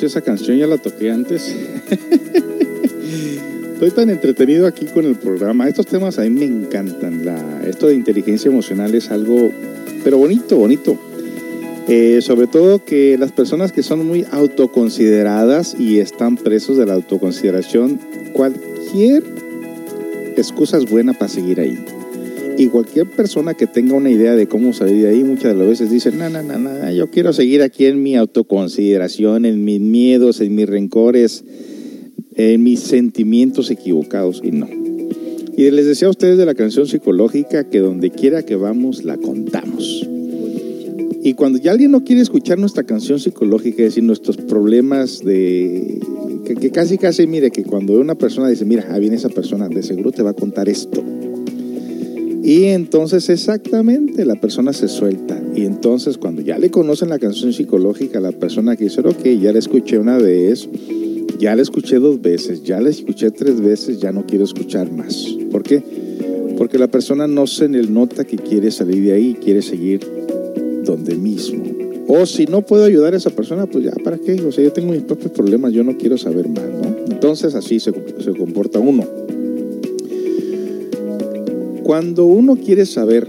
Si 0.00 0.06
esa 0.06 0.22
canción 0.22 0.56
ya 0.56 0.66
la 0.66 0.78
toqué 0.78 1.10
antes. 1.10 1.54
Estoy 3.74 3.90
tan 3.90 4.08
entretenido 4.08 4.66
aquí 4.66 4.86
con 4.86 5.04
el 5.04 5.14
programa. 5.16 5.68
Estos 5.68 5.86
temas 5.86 6.18
a 6.18 6.22
mí 6.22 6.30
me 6.30 6.46
encantan. 6.46 7.24
La, 7.24 7.62
esto 7.66 7.86
de 7.86 7.94
inteligencia 7.94 8.50
emocional 8.50 8.94
es 8.94 9.10
algo, 9.10 9.50
pero 10.02 10.16
bonito, 10.16 10.56
bonito. 10.56 10.98
Eh, 11.86 12.20
sobre 12.22 12.46
todo 12.46 12.82
que 12.84 13.18
las 13.18 13.32
personas 13.32 13.72
que 13.72 13.82
son 13.82 14.06
muy 14.06 14.24
autoconsideradas 14.30 15.78
y 15.78 15.98
están 15.98 16.36
presos 16.36 16.78
de 16.78 16.86
la 16.86 16.94
autoconsideración, 16.94 18.00
cualquier 18.32 19.22
excusa 20.36 20.78
es 20.78 20.88
buena 20.88 21.12
para 21.12 21.28
seguir 21.28 21.60
ahí. 21.60 21.78
Y 22.60 22.66
cualquier 22.66 23.06
persona 23.08 23.54
que 23.54 23.66
tenga 23.66 23.94
una 23.94 24.10
idea 24.10 24.36
de 24.36 24.46
cómo 24.46 24.74
salir 24.74 25.00
de 25.00 25.08
ahí, 25.08 25.24
muchas 25.24 25.44
de 25.44 25.54
las 25.54 25.66
veces 25.66 25.90
dice, 25.90 26.12
no, 26.12 26.28
no, 26.28 26.42
no, 26.42 26.58
no, 26.58 26.92
yo 26.92 27.10
quiero 27.10 27.32
seguir 27.32 27.62
aquí 27.62 27.86
en 27.86 28.02
mi 28.02 28.16
autoconsideración, 28.16 29.46
en 29.46 29.64
mis 29.64 29.80
miedos, 29.80 30.42
en 30.42 30.54
mis 30.54 30.68
rencores, 30.68 31.42
en 32.34 32.62
mis 32.62 32.80
sentimientos 32.80 33.70
equivocados. 33.70 34.42
Y 34.44 34.50
no. 34.50 34.68
Y 35.56 35.70
les 35.70 35.86
decía 35.86 36.08
a 36.08 36.10
ustedes 36.10 36.36
de 36.36 36.44
la 36.44 36.54
canción 36.54 36.86
psicológica 36.86 37.70
que 37.70 37.78
donde 37.78 38.10
quiera 38.10 38.42
que 38.42 38.56
vamos, 38.56 39.04
la 39.04 39.16
contamos. 39.16 40.06
Y 41.22 41.32
cuando 41.32 41.58
ya 41.58 41.72
alguien 41.72 41.92
no 41.92 42.04
quiere 42.04 42.20
escuchar 42.20 42.58
nuestra 42.58 42.82
canción 42.82 43.20
psicológica, 43.20 43.78
es 43.84 43.94
decir, 43.94 44.04
nuestros 44.04 44.36
problemas 44.36 45.24
de... 45.24 45.98
Que, 46.44 46.56
que 46.56 46.70
casi, 46.70 46.98
casi, 46.98 47.26
mire, 47.26 47.50
que 47.52 47.62
cuando 47.62 47.98
una 47.98 48.16
persona 48.16 48.50
dice, 48.50 48.66
mira, 48.66 48.86
ah, 48.90 48.98
viene 48.98 49.16
esa 49.16 49.30
persona, 49.30 49.66
de 49.70 49.82
seguro 49.82 50.12
te 50.12 50.22
va 50.22 50.30
a 50.30 50.34
contar 50.34 50.68
esto. 50.68 51.02
Y 52.42 52.64
entonces 52.64 53.28
exactamente 53.28 54.24
la 54.24 54.34
persona 54.36 54.72
se 54.72 54.88
suelta. 54.88 55.40
Y 55.54 55.66
entonces 55.66 56.16
cuando 56.16 56.42
ya 56.42 56.58
le 56.58 56.70
conocen 56.70 57.10
la 57.10 57.18
canción 57.18 57.52
psicológica, 57.52 58.20
la 58.20 58.32
persona 58.32 58.76
que 58.76 58.84
dice, 58.84 59.00
ok, 59.00 59.24
ya 59.40 59.52
la 59.52 59.58
escuché 59.58 59.98
una 59.98 60.16
vez, 60.16 60.68
ya 61.38 61.54
la 61.54 61.62
escuché 61.62 61.98
dos 61.98 62.20
veces, 62.20 62.62
ya 62.62 62.80
la 62.80 62.88
escuché 62.90 63.30
tres 63.30 63.60
veces, 63.60 64.00
ya 64.00 64.12
no 64.12 64.26
quiero 64.26 64.44
escuchar 64.44 64.90
más. 64.90 65.26
¿Por 65.50 65.62
qué? 65.62 65.82
Porque 66.56 66.78
la 66.78 66.88
persona 66.88 67.26
no 67.26 67.46
se 67.46 67.68
nota 67.68 68.24
que 68.24 68.36
quiere 68.36 68.70
salir 68.70 69.04
de 69.04 69.12
ahí, 69.12 69.34
quiere 69.34 69.62
seguir 69.62 70.00
donde 70.84 71.16
mismo. 71.16 71.64
O 72.08 72.26
si 72.26 72.46
no 72.46 72.62
puedo 72.62 72.84
ayudar 72.84 73.14
a 73.14 73.18
esa 73.18 73.30
persona, 73.30 73.66
pues 73.66 73.84
ya, 73.84 73.92
¿para 74.02 74.18
qué? 74.18 74.32
O 74.42 74.50
sea, 74.50 74.64
yo 74.64 74.72
tengo 74.72 74.92
mis 74.92 75.02
propios 75.02 75.30
problemas, 75.30 75.72
yo 75.72 75.84
no 75.84 75.96
quiero 75.96 76.18
saber 76.18 76.48
más, 76.48 76.64
¿no? 76.64 76.96
Entonces 77.10 77.54
así 77.54 77.78
se 77.80 77.92
comporta 78.36 78.78
uno. 78.78 79.04
Cuando 81.90 82.24
uno 82.24 82.54
quiere 82.54 82.86
saber 82.86 83.28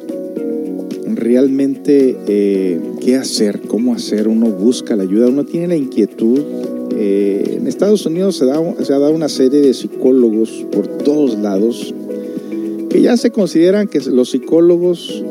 realmente 1.15 2.15
eh, 2.27 2.79
qué 3.03 3.15
hacer, 3.15 3.59
cómo 3.61 3.95
hacer, 3.95 4.27
uno 4.27 4.51
busca 4.51 4.95
la 4.95 5.01
ayuda, 5.01 5.29
uno 5.29 5.45
tiene 5.45 5.67
la 5.67 5.75
inquietud. 5.75 6.39
Eh, 6.95 7.55
en 7.57 7.65
Estados 7.65 8.05
Unidos 8.05 8.35
se, 8.35 8.43
ha 8.43 8.99
dado 8.99 9.13
una 9.13 9.29
serie 9.29 9.61
de 9.61 9.73
psicólogos 9.73 10.67
por 10.71 10.85
todos 10.85 11.39
lados 11.39 11.91
que 12.87 13.01
ya 13.01 13.17
se 13.17 13.31
consideran 13.31 13.87
que 13.87 13.99
los 14.01 14.29
psicólogos 14.29 15.23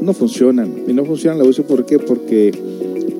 no 0.00 0.12
funcionan. 0.12 0.72
Y 0.86 0.92
no 0.92 1.04
funcionan, 1.04 1.38
la 1.38 1.42
voy 1.42 1.48
a 1.48 1.54
decir 1.56 1.64
por 1.64 1.84
qué, 1.84 1.98
porque 1.98 2.52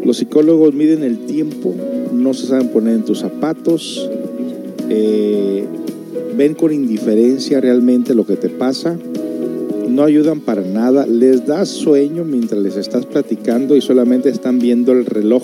los 0.04 0.18
psicólogos 0.18 0.72
miden 0.72 1.02
el 1.02 1.26
tiempo 1.26 1.74
no 2.12 2.32
se 2.32 2.46
saben 2.46 2.68
poner 2.68 2.94
en 2.94 3.04
tus 3.04 3.18
zapatos, 3.18 4.08
eh, 4.88 5.64
ven 6.36 6.54
con 6.54 6.72
indiferencia 6.72 7.60
realmente 7.60 8.14
lo 8.14 8.24
que 8.24 8.36
te 8.36 8.50
pasa, 8.50 8.96
no 9.98 10.04
ayudan 10.04 10.38
para 10.38 10.62
nada, 10.62 11.04
les 11.08 11.44
das 11.44 11.70
sueño 11.70 12.24
mientras 12.24 12.62
les 12.62 12.76
estás 12.76 13.04
platicando 13.04 13.74
y 13.74 13.80
solamente 13.80 14.28
están 14.28 14.60
viendo 14.60 14.92
el 14.92 15.04
reloj. 15.04 15.42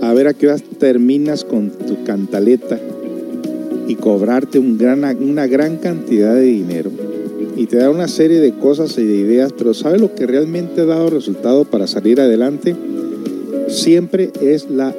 A 0.00 0.14
ver 0.14 0.28
a 0.28 0.32
qué 0.32 0.46
hora 0.46 0.56
terminas 0.78 1.44
con 1.44 1.68
tu 1.68 2.02
cantaleta 2.04 2.80
y 3.86 3.94
cobrarte 3.96 4.58
una 4.58 5.46
gran 5.46 5.76
cantidad 5.76 6.34
de 6.34 6.44
dinero. 6.44 6.90
Y 7.58 7.66
te 7.66 7.76
da 7.76 7.90
una 7.90 8.08
serie 8.08 8.40
de 8.40 8.54
cosas 8.54 8.96
y 8.96 9.04
de 9.04 9.16
ideas, 9.16 9.52
pero 9.52 9.74
¿sabe 9.74 9.98
lo 9.98 10.14
que 10.14 10.26
realmente 10.26 10.80
ha 10.80 10.86
dado 10.86 11.10
resultado 11.10 11.66
para 11.66 11.86
salir 11.86 12.22
adelante? 12.22 12.74
Siempre 13.68 14.30
es 14.40 14.70
la, 14.70 14.94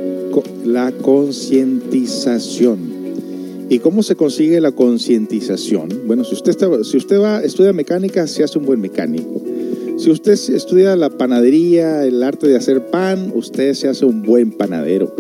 la 0.64 0.92
concientización. 0.92 2.97
¿Y 3.70 3.80
cómo 3.80 4.02
se 4.02 4.16
consigue 4.16 4.62
la 4.62 4.72
concientización? 4.72 5.90
Bueno, 6.06 6.24
si 6.24 6.34
usted, 6.34 6.52
está, 6.52 6.84
si 6.86 6.98
usted 6.98 7.20
va, 7.20 7.44
estudia 7.44 7.74
mecánica, 7.74 8.26
se 8.26 8.44
hace 8.44 8.58
un 8.58 8.66
buen 8.66 8.80
mecánico. 8.80 9.42
Si 9.98 10.10
usted 10.10 10.34
estudia 10.34 10.96
la 10.96 11.10
panadería, 11.10 12.06
el 12.06 12.24
arte 12.24 12.48
de 12.48 12.56
hacer 12.56 12.86
pan, 12.86 13.32
usted 13.36 13.74
se 13.74 13.90
hace 13.90 14.06
un 14.06 14.22
buen 14.22 14.52
panadero. 14.52 15.14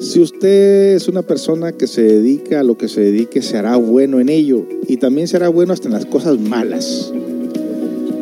Si 0.00 0.20
usted 0.20 0.96
es 0.96 1.06
una 1.06 1.22
persona 1.22 1.72
que 1.72 1.86
se 1.86 2.02
dedica 2.02 2.60
a 2.60 2.64
lo 2.64 2.76
que 2.76 2.88
se 2.88 3.02
dedique, 3.02 3.40
se 3.40 3.56
hará 3.56 3.76
bueno 3.76 4.18
en 4.18 4.30
ello. 4.30 4.66
Y 4.88 4.96
también 4.96 5.28
se 5.28 5.36
hará 5.36 5.48
bueno 5.48 5.72
hasta 5.72 5.86
en 5.86 5.94
las 5.94 6.06
cosas 6.06 6.40
malas. 6.40 7.12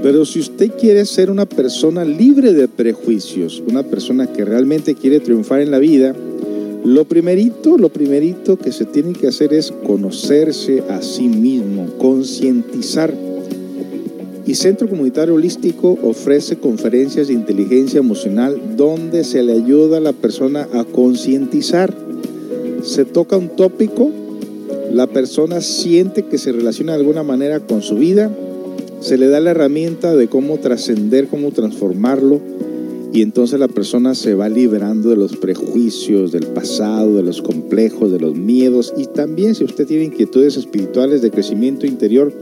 Pero 0.03 0.27
si 0.27 0.41
usted 0.41 0.73
quiere 0.79 1.07
ser 1.07 1.31
una 1.31 1.47
persona 1.47 2.05
libre 2.05 2.53
de 2.53 2.69
prejuicios, 2.69 3.63
una 3.67 3.83
persona 3.83 4.31
que 4.31 4.45
realmente 4.45 4.95
quiere 4.95 5.21
triunfar 5.21 5.61
en 5.61 5.71
la 5.71 5.79
vida, 5.79 6.15
lo 6.85 7.07
primerito, 7.07 7.79
lo 7.79 7.89
primerito 7.89 8.59
que 8.59 8.71
se 8.71 8.85
tiene 8.85 9.15
que 9.15 9.27
hacer 9.27 9.55
es 9.55 9.73
conocerse 9.73 10.83
a 10.91 11.01
sí 11.01 11.29
mismo, 11.29 11.87
concientizar. 11.97 13.13
Y 14.47 14.55
Centro 14.55 14.91
Comunitario 14.91 15.35
Holístico 15.35 15.99
ofrece 16.03 16.57
conferencias 16.57 17.29
de 17.29 17.33
inteligencia 17.33 18.01
emocional 18.01 18.77
donde 18.77 19.25
se 19.25 19.43
le 19.43 19.55
ayuda 19.55 19.97
a 19.97 20.01
la 20.01 20.13
persona 20.13 20.69
a 20.75 20.85
concientizar. 20.85 21.95
Se 22.83 23.07
toca 23.07 23.39
un 23.39 23.49
tópico, 23.49 24.11
la 24.93 25.07
persona 25.07 25.63
siente 25.63 26.25
que 26.27 26.37
se 26.37 26.53
relaciona 26.53 26.93
de 26.93 26.99
alguna 26.99 27.23
manera 27.23 27.61
con 27.61 27.81
su 27.81 27.95
vida, 27.95 28.31
se 29.01 29.17
le 29.17 29.29
da 29.29 29.41
la 29.41 29.53
herramienta 29.53 30.15
de 30.15 30.29
cómo 30.29 30.59
trascender, 30.59 31.29
cómo 31.29 31.51
transformarlo, 31.51 32.43
y 33.15 33.23
entonces 33.23 33.61
la 33.61 33.69
persona 33.69 34.17
se 34.17 34.35
va 34.35 34.49
liberando 34.49 35.11
de 35.11 35.15
los 35.15 35.37
prejuicios 35.37 36.33
del 36.33 36.49
pasado, 36.49 37.15
de 37.15 37.23
los 37.23 37.43
complejos, 37.43 38.11
de 38.11 38.19
los 38.19 38.35
miedos. 38.35 38.93
Y 38.97 39.07
también 39.07 39.55
si 39.55 39.63
usted 39.63 39.87
tiene 39.87 40.07
inquietudes 40.07 40.57
espirituales 40.57 41.23
de 41.23 41.31
crecimiento 41.31 41.87
interior, 41.87 42.33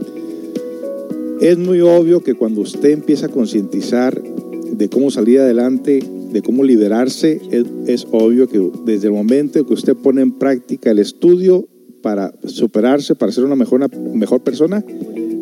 es 1.39 1.59
muy 1.59 1.79
obvio 1.81 2.23
que 2.23 2.33
cuando 2.33 2.61
usted 2.61 2.89
empieza 2.89 3.27
a 3.27 3.29
concientizar 3.29 4.19
de 4.19 4.89
cómo 4.89 5.11
salir 5.11 5.41
adelante, 5.41 6.03
de 6.31 6.41
cómo 6.41 6.63
liberarse, 6.63 7.39
es, 7.85 8.07
obvio 8.11 8.49
que 8.49 8.59
desde 8.83 9.09
el 9.09 9.13
momento 9.13 9.67
que 9.67 9.75
usted 9.75 9.95
pone 9.95 10.23
en 10.23 10.31
práctica 10.31 10.89
el 10.89 10.97
estudio 10.97 11.67
para 12.01 12.33
superarse, 12.45 13.13
para 13.13 13.31
ser 13.31 13.43
una 13.43 13.55
mejor, 13.55 13.95
mejor 13.95 14.41
persona, 14.41 14.83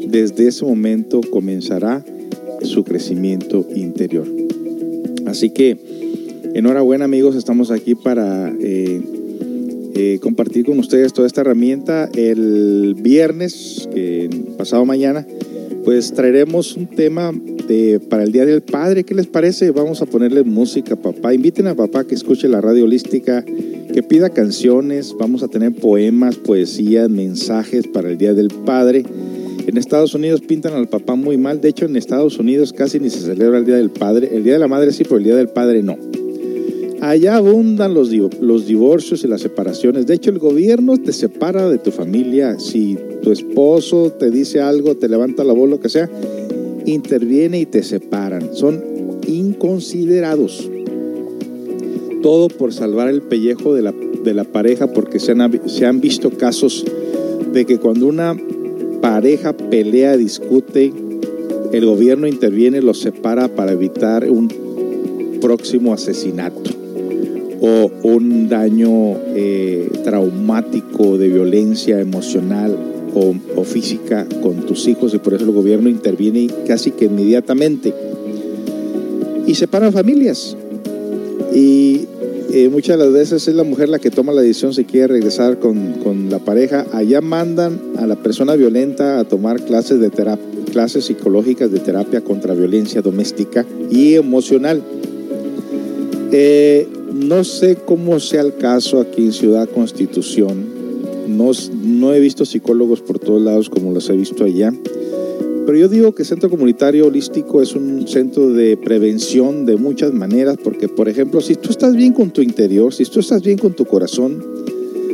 desde 0.09 0.49
ese 0.49 0.65
momento 0.65 1.21
comenzará 1.31 2.03
su 2.63 2.83
crecimiento 2.83 3.65
interior. 3.73 4.27
Así 5.31 5.49
que 5.49 5.77
enhorabuena 6.55 7.05
amigos, 7.05 7.37
estamos 7.37 7.71
aquí 7.71 7.95
para 7.95 8.53
eh, 8.59 9.01
eh, 9.95 10.19
compartir 10.21 10.65
con 10.65 10.77
ustedes 10.77 11.13
toda 11.13 11.25
esta 11.25 11.39
herramienta. 11.39 12.09
El 12.13 12.95
viernes, 12.99 13.87
pasado 14.57 14.83
mañana, 14.83 15.25
pues 15.85 16.11
traeremos 16.11 16.75
un 16.75 16.87
tema 16.87 17.31
para 18.09 18.23
el 18.23 18.33
Día 18.33 18.45
del 18.45 18.61
Padre. 18.61 19.05
¿Qué 19.05 19.15
les 19.15 19.27
parece? 19.27 19.71
Vamos 19.71 20.01
a 20.01 20.05
ponerle 20.05 20.43
música 20.43 20.97
papá. 20.97 21.33
Inviten 21.33 21.67
a 21.67 21.75
papá 21.75 22.03
que 22.03 22.13
escuche 22.13 22.49
la 22.49 22.59
radio 22.59 22.83
holística, 22.83 23.45
que 23.45 24.03
pida 24.03 24.31
canciones. 24.31 25.15
Vamos 25.17 25.43
a 25.43 25.47
tener 25.47 25.73
poemas, 25.73 26.35
poesías, 26.35 27.09
mensajes 27.09 27.87
para 27.87 28.09
el 28.09 28.17
Día 28.17 28.33
del 28.33 28.49
Padre. 28.49 29.05
En 29.67 29.77
Estados 29.77 30.13
Unidos 30.15 30.41
pintan 30.41 30.73
al 30.73 30.87
papá 30.87 31.15
muy 31.15 31.37
mal. 31.37 31.61
De 31.61 31.69
hecho, 31.69 31.85
en 31.85 31.95
Estados 31.95 32.39
Unidos 32.39 32.73
casi 32.73 32.99
ni 32.99 33.09
se 33.09 33.19
celebra 33.19 33.59
el 33.59 33.65
Día 33.65 33.75
del 33.75 33.89
Padre. 33.89 34.29
El 34.33 34.43
Día 34.43 34.53
de 34.53 34.59
la 34.59 34.67
Madre 34.67 34.91
sí, 34.91 35.03
pero 35.03 35.17
el 35.17 35.23
Día 35.23 35.35
del 35.35 35.49
Padre 35.49 35.83
no. 35.83 35.97
Allá 37.01 37.37
abundan 37.37 37.93
los, 37.95 38.11
los 38.11 38.67
divorcios 38.67 39.23
y 39.23 39.27
las 39.27 39.41
separaciones. 39.41 40.05
De 40.05 40.13
hecho, 40.13 40.29
el 40.29 40.37
gobierno 40.39 40.97
te 40.97 41.13
separa 41.13 41.67
de 41.67 41.79
tu 41.79 41.91
familia. 41.91 42.59
Si 42.59 42.97
tu 43.23 43.31
esposo 43.31 44.11
te 44.11 44.29
dice 44.29 44.61
algo, 44.61 44.95
te 44.95 45.09
levanta 45.09 45.43
la 45.43 45.53
voz, 45.53 45.69
lo 45.69 45.79
que 45.79 45.89
sea, 45.89 46.09
interviene 46.85 47.59
y 47.59 47.65
te 47.65 47.81
separan. 47.81 48.53
Son 48.53 48.83
inconsiderados. 49.27 50.69
Todo 52.21 52.49
por 52.49 52.71
salvar 52.71 53.09
el 53.09 53.23
pellejo 53.23 53.73
de 53.73 53.81
la, 53.81 53.93
de 54.23 54.33
la 54.33 54.43
pareja, 54.43 54.93
porque 54.93 55.19
se 55.19 55.31
han, 55.31 55.59
se 55.67 55.85
han 55.87 56.01
visto 56.01 56.29
casos 56.29 56.85
de 57.51 57.65
que 57.65 57.79
cuando 57.79 58.05
una 58.05 58.37
pareja 59.11 59.51
pelea, 59.51 60.15
discute, 60.15 60.93
el 61.73 61.85
gobierno 61.85 62.27
interviene, 62.27 62.81
los 62.81 63.01
separa 63.01 63.49
para 63.49 63.73
evitar 63.73 64.31
un 64.31 64.47
próximo 65.41 65.93
asesinato 65.93 66.71
o 67.59 67.91
un 68.03 68.47
daño 68.47 69.17
eh, 69.35 69.91
traumático 70.05 71.17
de 71.17 71.27
violencia 71.27 71.99
emocional 71.99 72.77
o, 73.13 73.35
o, 73.57 73.65
física 73.65 74.25
con 74.41 74.65
tus 74.65 74.87
hijos 74.87 75.13
y 75.13 75.17
por 75.17 75.33
eso 75.33 75.43
el 75.43 75.51
gobierno 75.51 75.89
interviene 75.89 76.47
casi 76.65 76.91
que 76.91 77.05
inmediatamente. 77.05 77.93
Y 79.45 79.55
separa 79.55 79.91
familias. 79.91 80.55
Y 81.53 82.07
eh, 82.53 82.69
muchas 82.69 82.97
de 82.97 83.05
las 83.05 83.13
veces 83.13 83.47
es 83.47 83.55
la 83.55 83.63
mujer 83.63 83.89
la 83.89 83.99
que 83.99 84.11
toma 84.11 84.33
la 84.33 84.41
decisión 84.41 84.73
si 84.73 84.85
quiere 84.85 85.07
regresar 85.07 85.59
con, 85.59 85.93
con, 86.03 86.29
la 86.29 86.39
pareja. 86.39 86.85
Allá 86.93 87.21
mandan 87.21 87.79
a 87.97 88.07
la 88.07 88.15
persona 88.15 88.55
violenta 88.55 89.19
a 89.19 89.23
tomar 89.23 89.63
clases, 89.63 89.99
de 89.99 90.09
terapia, 90.09 90.45
clases 90.71 91.05
psicológicas 91.05 91.71
de 91.71 91.79
terapia 91.79 92.21
contra 92.21 92.53
violencia 92.53 93.01
doméstica 93.01 93.65
y 93.89 94.15
emocional. 94.15 94.81
Eh, 96.31 96.87
no 97.13 97.43
sé 97.43 97.77
cómo 97.85 98.19
sea 98.19 98.41
el 98.41 98.55
caso 98.55 99.01
aquí 99.01 99.25
en 99.25 99.33
Ciudad 99.33 99.69
Constitución. 99.69 100.65
No, 101.27 101.51
no 101.83 102.13
he 102.13 102.19
visto 102.19 102.45
psicólogos 102.45 103.01
por 103.01 103.19
todos 103.19 103.41
lados 103.41 103.69
como 103.69 103.91
los 103.91 104.09
he 104.09 104.13
visto 104.13 104.43
allá. 104.43 104.73
Pero 105.65 105.77
yo 105.77 105.87
digo 105.87 106.13
que 106.13 106.25
Centro 106.25 106.49
Comunitario 106.49 107.07
Holístico 107.07 107.61
es 107.61 107.75
un 107.75 108.07
centro 108.07 108.49
de 108.49 108.77
prevención 108.77 109.65
de 109.65 109.77
muchas 109.77 110.11
maneras, 110.11 110.57
porque 110.63 110.87
por 110.89 111.07
ejemplo, 111.07 111.39
si 111.41 111.55
tú 111.55 111.69
estás 111.69 111.95
bien 111.95 112.13
con 112.13 112.31
tu 112.31 112.41
interior, 112.41 112.93
si 112.93 113.05
tú 113.05 113.19
estás 113.19 113.43
bien 113.43 113.57
con 113.57 113.73
tu 113.73 113.85
corazón, 113.85 114.43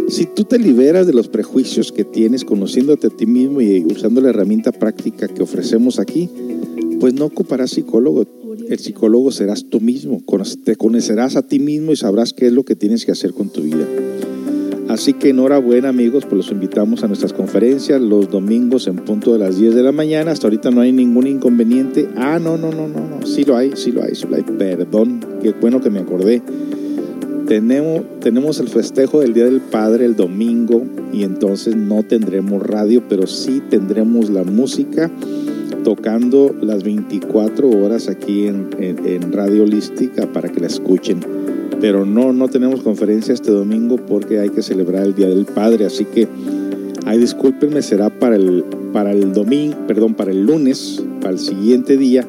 si 0.07 0.25
tú 0.25 0.45
te 0.45 0.57
liberas 0.57 1.05
de 1.05 1.13
los 1.13 1.27
prejuicios 1.27 1.91
que 1.91 2.05
tienes 2.05 2.45
conociéndote 2.45 3.07
a 3.07 3.09
ti 3.09 3.25
mismo 3.25 3.59
y 3.59 3.85
usando 3.85 4.21
la 4.21 4.29
herramienta 4.29 4.71
práctica 4.71 5.27
que 5.27 5.43
ofrecemos 5.43 5.99
aquí, 5.99 6.29
pues 6.99 7.13
no 7.13 7.25
ocuparás 7.25 7.71
psicólogo. 7.71 8.25
El 8.69 8.79
psicólogo 8.79 9.31
serás 9.31 9.65
tú 9.69 9.81
mismo, 9.81 10.23
te 10.63 10.75
conocerás 10.75 11.35
a 11.35 11.47
ti 11.47 11.59
mismo 11.59 11.91
y 11.91 11.97
sabrás 11.97 12.33
qué 12.33 12.47
es 12.47 12.53
lo 12.53 12.63
que 12.63 12.75
tienes 12.75 13.05
que 13.05 13.11
hacer 13.11 13.33
con 13.33 13.49
tu 13.49 13.61
vida. 13.61 13.85
Así 14.97 15.13
que 15.13 15.29
enhorabuena 15.29 15.89
amigos, 15.89 16.25
pues 16.25 16.37
los 16.37 16.51
invitamos 16.51 17.03
a 17.03 17.07
nuestras 17.07 17.31
conferencias 17.31 18.01
los 18.01 18.31
domingos 18.31 18.87
en 18.87 18.95
punto 18.95 19.31
de 19.31 19.37
las 19.37 19.55
10 19.55 19.75
de 19.75 19.83
la 19.83 19.91
mañana. 19.91 20.31
Hasta 20.31 20.47
ahorita 20.47 20.71
no 20.71 20.81
hay 20.81 20.91
ningún 20.91 21.27
inconveniente. 21.27 22.09
Ah, 22.15 22.39
no, 22.41 22.57
no, 22.57 22.71
no, 22.71 22.87
no, 22.87 23.07
no. 23.07 23.23
Sí 23.23 23.43
lo 23.43 23.55
hay, 23.55 23.73
sí 23.75 23.91
lo 23.91 24.01
hay, 24.01 24.15
sí 24.15 24.25
lo 24.27 24.37
hay. 24.37 24.41
Perdón, 24.41 25.23
qué 25.43 25.51
bueno 25.51 25.81
que 25.81 25.91
me 25.91 25.99
acordé. 25.99 26.41
Tenemos, 27.45 28.01
tenemos 28.21 28.59
el 28.59 28.69
festejo 28.69 29.19
del 29.19 29.35
Día 29.35 29.45
del 29.45 29.61
Padre 29.61 30.03
el 30.03 30.15
domingo 30.15 30.83
y 31.13 31.21
entonces 31.21 31.75
no 31.75 32.01
tendremos 32.01 32.63
radio, 32.65 33.03
pero 33.07 33.27
sí 33.27 33.61
tendremos 33.69 34.31
la 34.31 34.43
música 34.43 35.11
tocando 35.83 36.55
las 36.59 36.81
24 36.81 37.69
horas 37.69 38.09
aquí 38.09 38.47
en, 38.47 38.69
en, 38.79 39.05
en 39.05 39.31
Radio 39.31 39.61
Holística 39.61 40.25
para 40.33 40.49
que 40.49 40.59
la 40.59 40.65
escuchen 40.65 41.19
pero 41.79 42.05
no, 42.05 42.33
no 42.33 42.47
tenemos 42.47 42.81
conferencia 42.81 43.33
este 43.33 43.51
domingo 43.51 43.97
porque 43.97 44.39
hay 44.39 44.49
que 44.49 44.61
celebrar 44.61 45.03
el 45.05 45.15
Día 45.15 45.27
del 45.27 45.45
Padre, 45.45 45.85
así 45.85 46.05
que, 46.05 46.27
ay, 47.05 47.19
discúlpenme, 47.19 47.81
será 47.81 48.09
para 48.09 48.35
el, 48.35 48.63
para 48.93 49.11
el 49.11 49.33
domingo, 49.33 49.77
perdón, 49.87 50.15
para 50.15 50.31
el 50.31 50.45
lunes, 50.45 51.03
para 51.21 51.33
el 51.33 51.39
siguiente 51.39 51.97
día, 51.97 52.25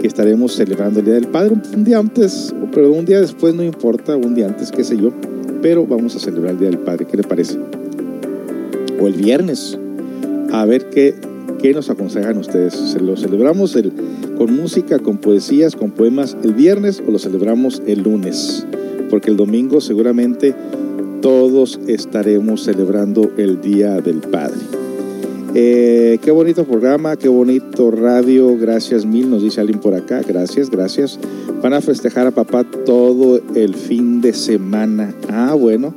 que 0.00 0.06
estaremos 0.06 0.54
celebrando 0.54 1.00
el 1.00 1.06
Día 1.06 1.14
del 1.14 1.28
Padre, 1.28 1.56
un 1.74 1.84
día 1.84 1.98
antes, 1.98 2.54
pero 2.72 2.92
un 2.92 3.04
día 3.04 3.20
después, 3.20 3.54
no 3.54 3.64
importa, 3.64 4.16
un 4.16 4.34
día 4.34 4.46
antes, 4.46 4.70
qué 4.70 4.84
sé 4.84 4.96
yo, 4.96 5.12
pero 5.60 5.86
vamos 5.86 6.14
a 6.14 6.20
celebrar 6.20 6.52
el 6.52 6.60
Día 6.60 6.70
del 6.70 6.78
Padre, 6.78 7.06
¿qué 7.10 7.16
le 7.16 7.24
parece? 7.24 7.58
O 9.00 9.06
el 9.06 9.14
viernes, 9.14 9.76
a 10.52 10.64
ver 10.64 10.88
qué, 10.90 11.14
qué 11.60 11.74
nos 11.74 11.90
aconsejan 11.90 12.38
ustedes. 12.38 12.74
¿Se 12.74 13.00
lo 13.00 13.16
celebramos 13.16 13.76
el, 13.76 13.92
con 14.36 14.54
música, 14.56 14.98
con 14.98 15.18
poesías, 15.18 15.76
con 15.76 15.90
poemas 15.90 16.36
el 16.42 16.54
viernes 16.54 17.02
o 17.06 17.10
lo 17.10 17.18
celebramos 17.18 17.82
el 17.86 18.02
lunes? 18.02 18.66
porque 19.08 19.30
el 19.30 19.36
domingo 19.36 19.80
seguramente 19.80 20.54
todos 21.20 21.80
estaremos 21.86 22.64
celebrando 22.64 23.32
el 23.36 23.60
Día 23.60 24.00
del 24.00 24.18
Padre. 24.18 24.60
Eh, 25.54 26.18
qué 26.22 26.30
bonito 26.30 26.64
programa, 26.64 27.16
qué 27.16 27.28
bonito 27.28 27.90
radio, 27.90 28.56
gracias 28.56 29.06
mil, 29.06 29.30
nos 29.30 29.42
dice 29.42 29.60
alguien 29.60 29.80
por 29.80 29.94
acá, 29.94 30.20
gracias, 30.26 30.70
gracias. 30.70 31.18
Van 31.62 31.72
a 31.72 31.80
festejar 31.80 32.26
a 32.26 32.30
papá 32.30 32.64
todo 32.64 33.40
el 33.54 33.74
fin 33.74 34.20
de 34.20 34.32
semana. 34.34 35.14
Ah, 35.28 35.54
bueno, 35.54 35.94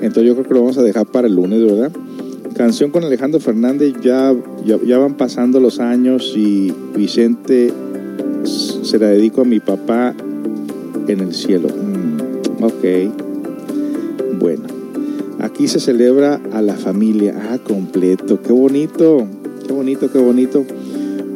entonces 0.00 0.24
yo 0.24 0.34
creo 0.34 0.46
que 0.46 0.54
lo 0.54 0.60
vamos 0.60 0.78
a 0.78 0.82
dejar 0.82 1.06
para 1.06 1.26
el 1.26 1.34
lunes, 1.34 1.62
¿verdad? 1.62 1.90
Canción 2.56 2.90
con 2.90 3.02
Alejandro 3.02 3.40
Fernández, 3.40 3.94
ya, 4.00 4.32
ya, 4.64 4.98
van 4.98 5.14
pasando 5.14 5.58
los 5.58 5.80
años 5.80 6.34
y 6.36 6.72
Vicente 6.94 7.72
se 8.44 8.98
la 8.98 9.08
dedico 9.08 9.40
a 9.40 9.44
mi 9.44 9.58
papá 9.58 10.14
en 11.08 11.20
el 11.20 11.34
cielo. 11.34 11.68
Mm, 11.68 12.62
ok, 12.62 14.38
bueno. 14.38 14.64
Aquí 15.40 15.68
se 15.68 15.80
celebra 15.80 16.40
a 16.52 16.62
la 16.62 16.74
familia. 16.74 17.34
Ah, 17.50 17.58
completo. 17.58 18.40
Qué 18.40 18.52
bonito. 18.52 19.26
Qué 19.66 19.72
bonito, 19.72 20.10
qué 20.10 20.18
bonito. 20.18 20.64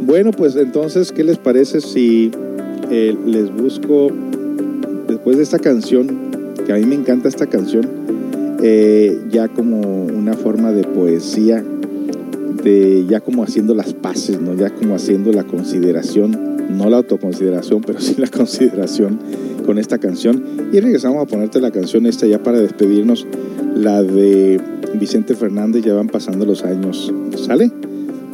Bueno, 0.06 0.30
pues 0.30 0.56
entonces, 0.56 1.12
¿qué 1.12 1.24
les 1.24 1.36
parece 1.36 1.80
si 1.80 2.30
eh, 2.90 3.14
les 3.26 3.54
busco, 3.54 4.10
después 5.08 5.36
de 5.36 5.42
esta 5.42 5.58
canción, 5.58 6.08
que 6.64 6.72
a 6.72 6.76
mí 6.76 6.86
me 6.86 6.94
encanta 6.94 7.28
esta 7.28 7.46
canción, 7.46 7.86
eh, 8.62 9.18
ya 9.30 9.48
como 9.48 9.80
una 9.80 10.34
forma 10.34 10.72
de 10.72 10.84
poesía, 10.84 11.64
de 12.62 13.06
ya 13.08 13.20
como 13.20 13.44
haciendo 13.44 13.74
las 13.74 13.94
paces, 13.94 14.40
¿no? 14.40 14.54
ya 14.54 14.70
como 14.70 14.94
haciendo 14.94 15.32
la 15.32 15.44
consideración, 15.44 16.56
no 16.76 16.90
la 16.90 16.98
autoconsideración, 16.98 17.82
pero 17.82 18.00
sí 18.00 18.16
la 18.18 18.26
consideración 18.30 19.18
con 19.64 19.78
esta 19.78 19.98
canción. 19.98 20.42
Y 20.72 20.80
regresamos 20.80 21.22
a 21.22 21.26
ponerte 21.26 21.60
la 21.60 21.70
canción 21.70 22.06
esta 22.06 22.26
ya 22.26 22.42
para 22.42 22.58
despedirnos 22.58 23.26
la 23.74 24.02
de 24.02 24.60
Vicente 24.94 25.34
Fernández, 25.34 25.84
ya 25.84 25.94
van 25.94 26.08
pasando 26.08 26.44
los 26.44 26.64
años. 26.64 27.12
¿Sale? 27.36 27.70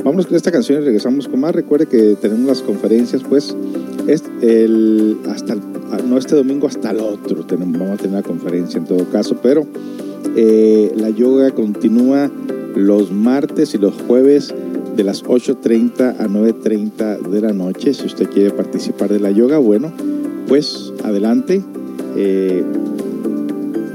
Vámonos 0.04 0.26
con 0.26 0.36
esta 0.36 0.52
canción 0.52 0.82
y 0.82 0.84
regresamos 0.84 1.28
con 1.28 1.40
más. 1.40 1.54
Recuerde 1.54 1.86
que 1.86 2.16
tenemos 2.20 2.46
las 2.46 2.62
conferencias, 2.62 3.22
pues, 3.22 3.56
es 4.06 4.22
el, 4.42 5.18
hasta 5.28 5.56
no 6.06 6.18
este 6.18 6.34
domingo, 6.34 6.66
hasta 6.66 6.90
el 6.90 7.00
otro. 7.00 7.44
Tenemos, 7.46 7.78
vamos 7.78 7.98
a 7.98 8.02
tener 8.02 8.12
la 8.12 8.22
conferencia 8.22 8.78
en 8.78 8.84
todo 8.84 9.04
caso, 9.10 9.38
pero 9.42 9.66
eh, 10.36 10.92
la 10.96 11.10
yoga 11.10 11.52
continúa 11.52 12.30
los 12.74 13.12
martes 13.12 13.74
y 13.74 13.78
los 13.78 13.94
jueves 14.06 14.54
de 14.96 15.04
las 15.04 15.24
8.30 15.24 16.16
a 16.18 16.26
9.30 16.26 17.20
de 17.28 17.40
la 17.40 17.52
noche. 17.52 17.94
Si 17.94 18.06
usted 18.06 18.28
quiere 18.28 18.50
participar 18.50 19.10
de 19.10 19.20
la 19.20 19.30
yoga, 19.30 19.58
bueno, 19.58 19.92
pues 20.48 20.92
adelante. 21.02 21.62
Eh, 22.16 22.64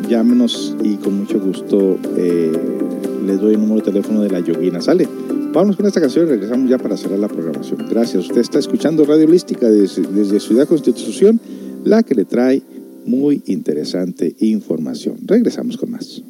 llámenos 0.09 0.75
y 0.83 0.95
con 0.95 1.19
mucho 1.19 1.39
gusto 1.39 1.97
eh, 2.17 2.51
les 3.25 3.39
doy 3.39 3.53
el 3.53 3.59
número 3.59 3.81
de 3.81 3.91
teléfono 3.91 4.21
de 4.21 4.29
la 4.29 4.39
yoguina. 4.39 4.81
¿Sale? 4.81 5.07
Vamos 5.53 5.75
con 5.75 5.85
esta 5.85 5.99
canción 5.99 6.25
y 6.25 6.29
regresamos 6.29 6.69
ya 6.69 6.77
para 6.77 6.95
cerrar 6.95 7.19
la 7.19 7.27
programación. 7.27 7.85
Gracias. 7.89 8.23
Usted 8.25 8.41
está 8.41 8.59
escuchando 8.59 9.05
Radio 9.05 9.25
Holística 9.25 9.69
desde, 9.69 10.03
desde 10.03 10.39
Ciudad 10.39 10.67
Constitución, 10.67 11.39
la 11.83 12.03
que 12.03 12.15
le 12.15 12.25
trae 12.25 12.61
muy 13.05 13.41
interesante 13.47 14.35
información. 14.39 15.17
Regresamos 15.25 15.77
con 15.77 15.91
más. 15.91 16.23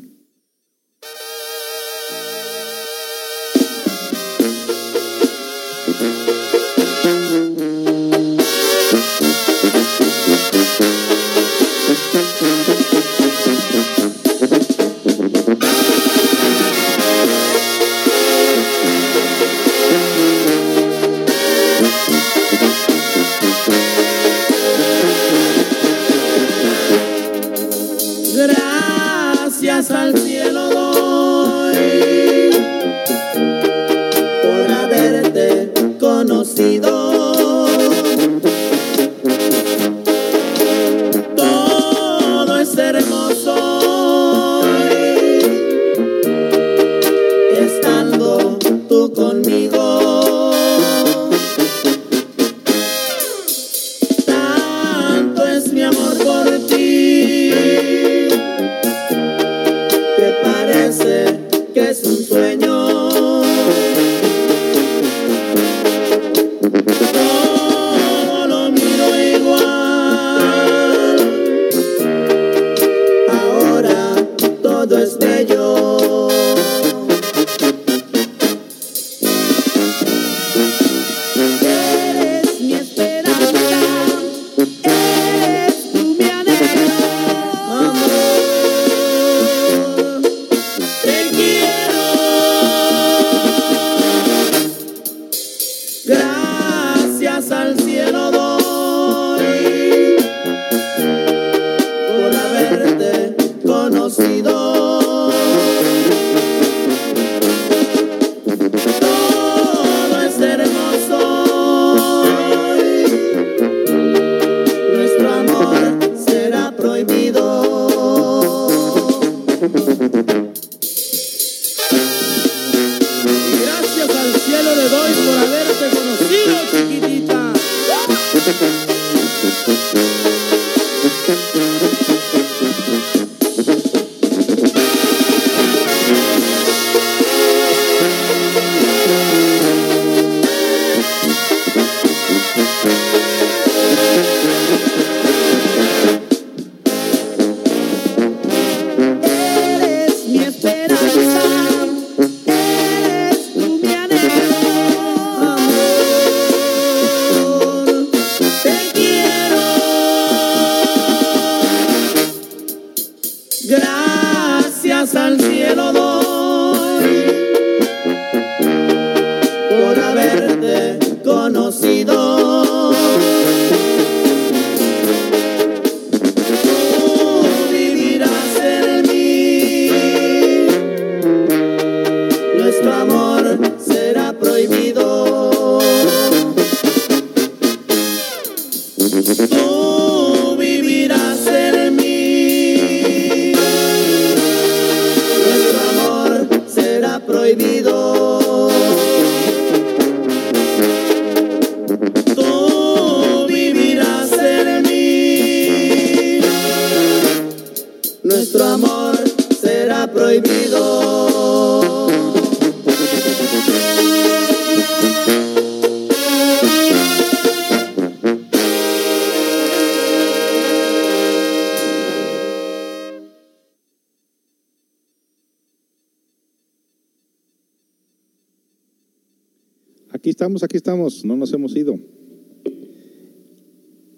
No 231.23 231.35
nos 231.35 231.51
hemos 231.53 231.75
ido. 231.75 231.99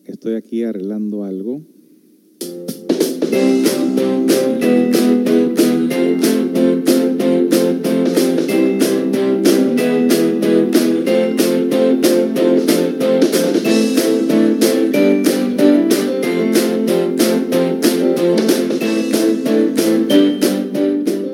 Estoy 0.05 0.35
aquí 0.35 0.63
arreglando 0.63 1.23
algo. 1.23 1.61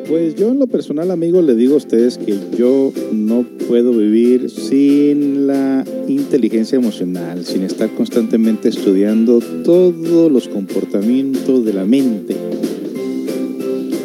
Pues 0.08 0.36
yo 0.36 0.52
en 0.52 0.60
lo 0.60 0.68
personal, 0.68 1.20
digo 1.26 1.42
ustedes 1.78 2.18
que 2.18 2.38
yo 2.58 2.92
no 3.14 3.46
puedo 3.68 3.92
vivir 3.92 4.50
sin 4.50 5.48
la 5.48 5.86
inteligencia 6.08 6.76
emocional, 6.76 7.46
sin 7.46 7.64
estar 7.64 7.90
constantemente 7.96 8.70
estudiando 8.70 9.40
todos 9.64 10.32
los 10.32 10.48
comportamientos 10.48 11.64
de 11.64 11.74
la 11.74 11.86
mente. 11.86 12.36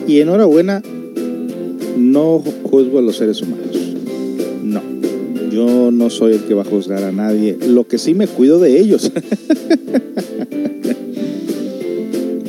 Y 0.07 0.21
enhorabuena, 0.21 0.83
no 1.97 2.43
juzgo 2.63 2.99
a 2.99 3.03
los 3.03 3.17
seres 3.17 3.43
humanos. 3.43 3.77
No, 4.63 4.83
yo 5.51 5.91
no 5.91 6.11
soy 6.11 6.35
el 6.35 6.45
que 6.45 6.55
va 6.55 6.63
a 6.63 6.67
juzgar 6.67 7.03
a 7.03 7.13
nadie. 7.13 7.57
Lo 7.67 7.89
que 7.89 7.99
sí 7.99 8.15
me 8.15 8.27
cuido 8.27 8.59
de 8.59 8.79
ellos. 8.79 9.11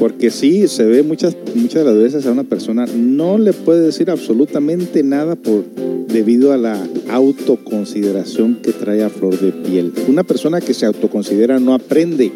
Porque 0.03 0.31
sí, 0.31 0.67
se 0.67 0.83
ve 0.83 1.01
muchas, 1.01 1.33
muchas 1.55 1.85
de 1.85 1.85
las 1.85 1.97
veces 1.97 2.25
a 2.25 2.31
una 2.33 2.43
persona, 2.43 2.85
no 2.93 3.37
le 3.37 3.53
puede 3.53 3.85
decir 3.85 4.11
absolutamente 4.11 5.01
nada 5.01 5.37
por, 5.37 5.63
debido 6.09 6.51
a 6.51 6.57
la 6.57 6.77
autoconsideración 7.09 8.59
que 8.61 8.73
trae 8.73 9.01
a 9.01 9.09
flor 9.09 9.39
de 9.39 9.53
piel. 9.53 9.93
Una 10.09 10.25
persona 10.25 10.59
que 10.59 10.73
se 10.73 10.85
autoconsidera 10.85 11.57
no 11.61 11.73
aprende. 11.73 12.33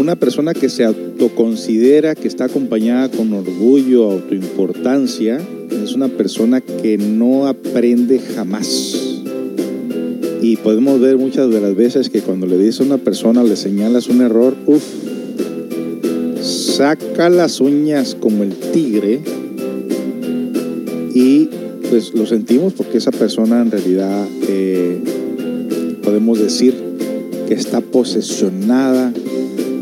Una 0.00 0.16
persona 0.16 0.52
que 0.52 0.68
se 0.68 0.84
autoconsidera 0.84 2.16
que 2.16 2.26
está 2.26 2.46
acompañada 2.46 3.08
con 3.08 3.32
orgullo, 3.32 4.10
autoimportancia, 4.10 5.38
es 5.70 5.94
una 5.94 6.08
persona 6.08 6.60
que 6.60 6.98
no 6.98 7.46
aprende 7.46 8.18
jamás. 8.18 9.22
Y 10.42 10.56
podemos 10.56 10.98
ver 10.98 11.18
muchas 11.18 11.50
de 11.50 11.60
las 11.60 11.76
veces 11.76 12.10
que 12.10 12.20
cuando 12.20 12.48
le 12.48 12.58
dice 12.58 12.82
a 12.82 12.86
una 12.86 12.98
persona, 12.98 13.44
le 13.44 13.54
señalas 13.54 14.08
un 14.08 14.22
error, 14.22 14.56
uff, 14.66 15.09
saca 16.80 17.28
las 17.28 17.60
uñas 17.60 18.16
como 18.18 18.42
el 18.42 18.54
tigre 18.54 19.20
y 21.14 21.46
pues 21.90 22.14
lo 22.14 22.24
sentimos 22.24 22.72
porque 22.72 22.96
esa 22.96 23.10
persona 23.10 23.60
en 23.60 23.70
realidad 23.70 24.26
eh, 24.48 24.98
podemos 26.02 26.38
decir 26.38 26.74
que 27.46 27.52
está 27.52 27.82
posesionada 27.82 29.12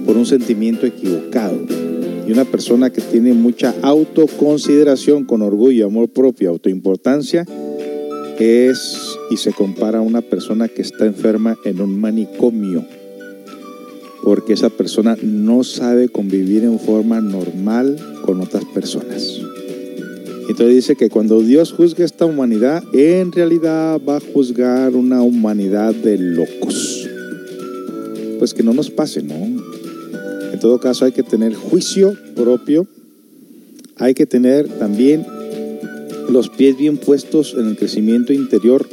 por 0.07 0.17
un 0.17 0.27
sentimiento 0.27 0.87
equivocado. 0.87 1.61
Y 2.27 2.33
una 2.33 2.45
persona 2.45 2.91
que 2.91 3.01
tiene 3.01 3.33
mucha 3.33 3.77
autoconsideración 3.83 5.25
con 5.25 5.43
orgullo, 5.43 5.87
amor 5.87 6.09
propio, 6.09 6.51
autoimportancia, 6.51 7.47
es 8.41 9.17
y 9.31 9.37
se 9.37 9.53
compara 9.53 9.99
a 9.99 10.03
una 10.03 10.21
persona 10.21 10.67
que 10.67 10.83
está 10.83 11.07
enferma 11.07 11.57
en 11.65 11.81
un 11.81 12.01
manicomio 12.01 12.85
porque 14.23 14.53
esa 14.53 14.71
persona 14.71 15.17
no 15.23 15.65
sabe 15.65 16.09
convivir 16.09 16.65
en 16.65 16.79
forma 16.79 17.21
normal 17.21 17.97
con 18.23 18.41
otras 18.41 18.65
personas. 18.67 19.41
Entonces 20.49 20.75
dice 20.75 20.97
que 20.97 21.11
cuando 21.11 21.41
Dios 21.41 21.73
juzgue 21.73 22.05
esta 22.05 22.25
humanidad, 22.25 22.83
en 22.95 23.33
realidad 23.33 24.01
va 24.07 24.17
a 24.17 24.21
juzgar 24.21 24.95
una 24.95 25.23
humanidad 25.23 25.95
de 25.95 26.17
locos. 26.17 27.07
Pues 28.39 28.55
que 28.55 28.63
no 28.63 28.73
nos 28.73 28.91
pase, 28.91 29.23
¿no? 29.23 29.35
En 29.35 30.59
todo 30.59 30.81
caso 30.81 31.05
hay 31.05 31.13
que 31.13 31.23
tener 31.23 31.55
juicio 31.55 32.17
propio, 32.35 32.87
hay 33.97 34.15
que 34.15 34.25
tener 34.27 34.67
también 34.69 35.27
los 36.31 36.49
pies 36.49 36.77
bien 36.77 36.97
puestos 36.97 37.55
en 37.59 37.69
el 37.69 37.77
crecimiento 37.77 38.33
interior 38.33 38.89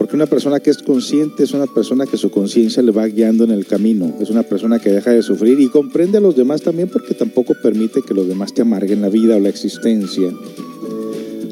porque 0.00 0.16
una 0.16 0.24
persona 0.24 0.60
que 0.60 0.70
es 0.70 0.78
consciente 0.78 1.42
es 1.42 1.52
una 1.52 1.66
persona 1.66 2.06
que 2.06 2.16
su 2.16 2.30
conciencia 2.30 2.82
le 2.82 2.90
va 2.90 3.06
guiando 3.06 3.44
en 3.44 3.50
el 3.50 3.66
camino. 3.66 4.16
Es 4.18 4.30
una 4.30 4.42
persona 4.42 4.78
que 4.78 4.88
deja 4.90 5.10
de 5.10 5.22
sufrir 5.22 5.60
y 5.60 5.68
comprende 5.68 6.16
a 6.16 6.22
los 6.22 6.34
demás 6.34 6.62
también 6.62 6.88
porque 6.88 7.12
tampoco 7.12 7.54
permite 7.62 8.00
que 8.00 8.14
los 8.14 8.26
demás 8.26 8.54
te 8.54 8.62
amarguen 8.62 9.02
la 9.02 9.10
vida 9.10 9.36
o 9.36 9.40
la 9.40 9.50
existencia. 9.50 10.32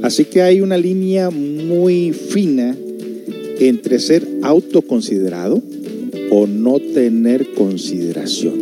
Así 0.02 0.24
que 0.24 0.40
hay 0.40 0.62
una 0.62 0.78
línea 0.78 1.28
muy 1.28 2.12
fina 2.14 2.74
entre 3.58 3.98
ser 3.98 4.26
autoconsiderado 4.40 5.62
o 6.30 6.46
no 6.46 6.80
tener 6.80 7.52
consideración. 7.52 8.54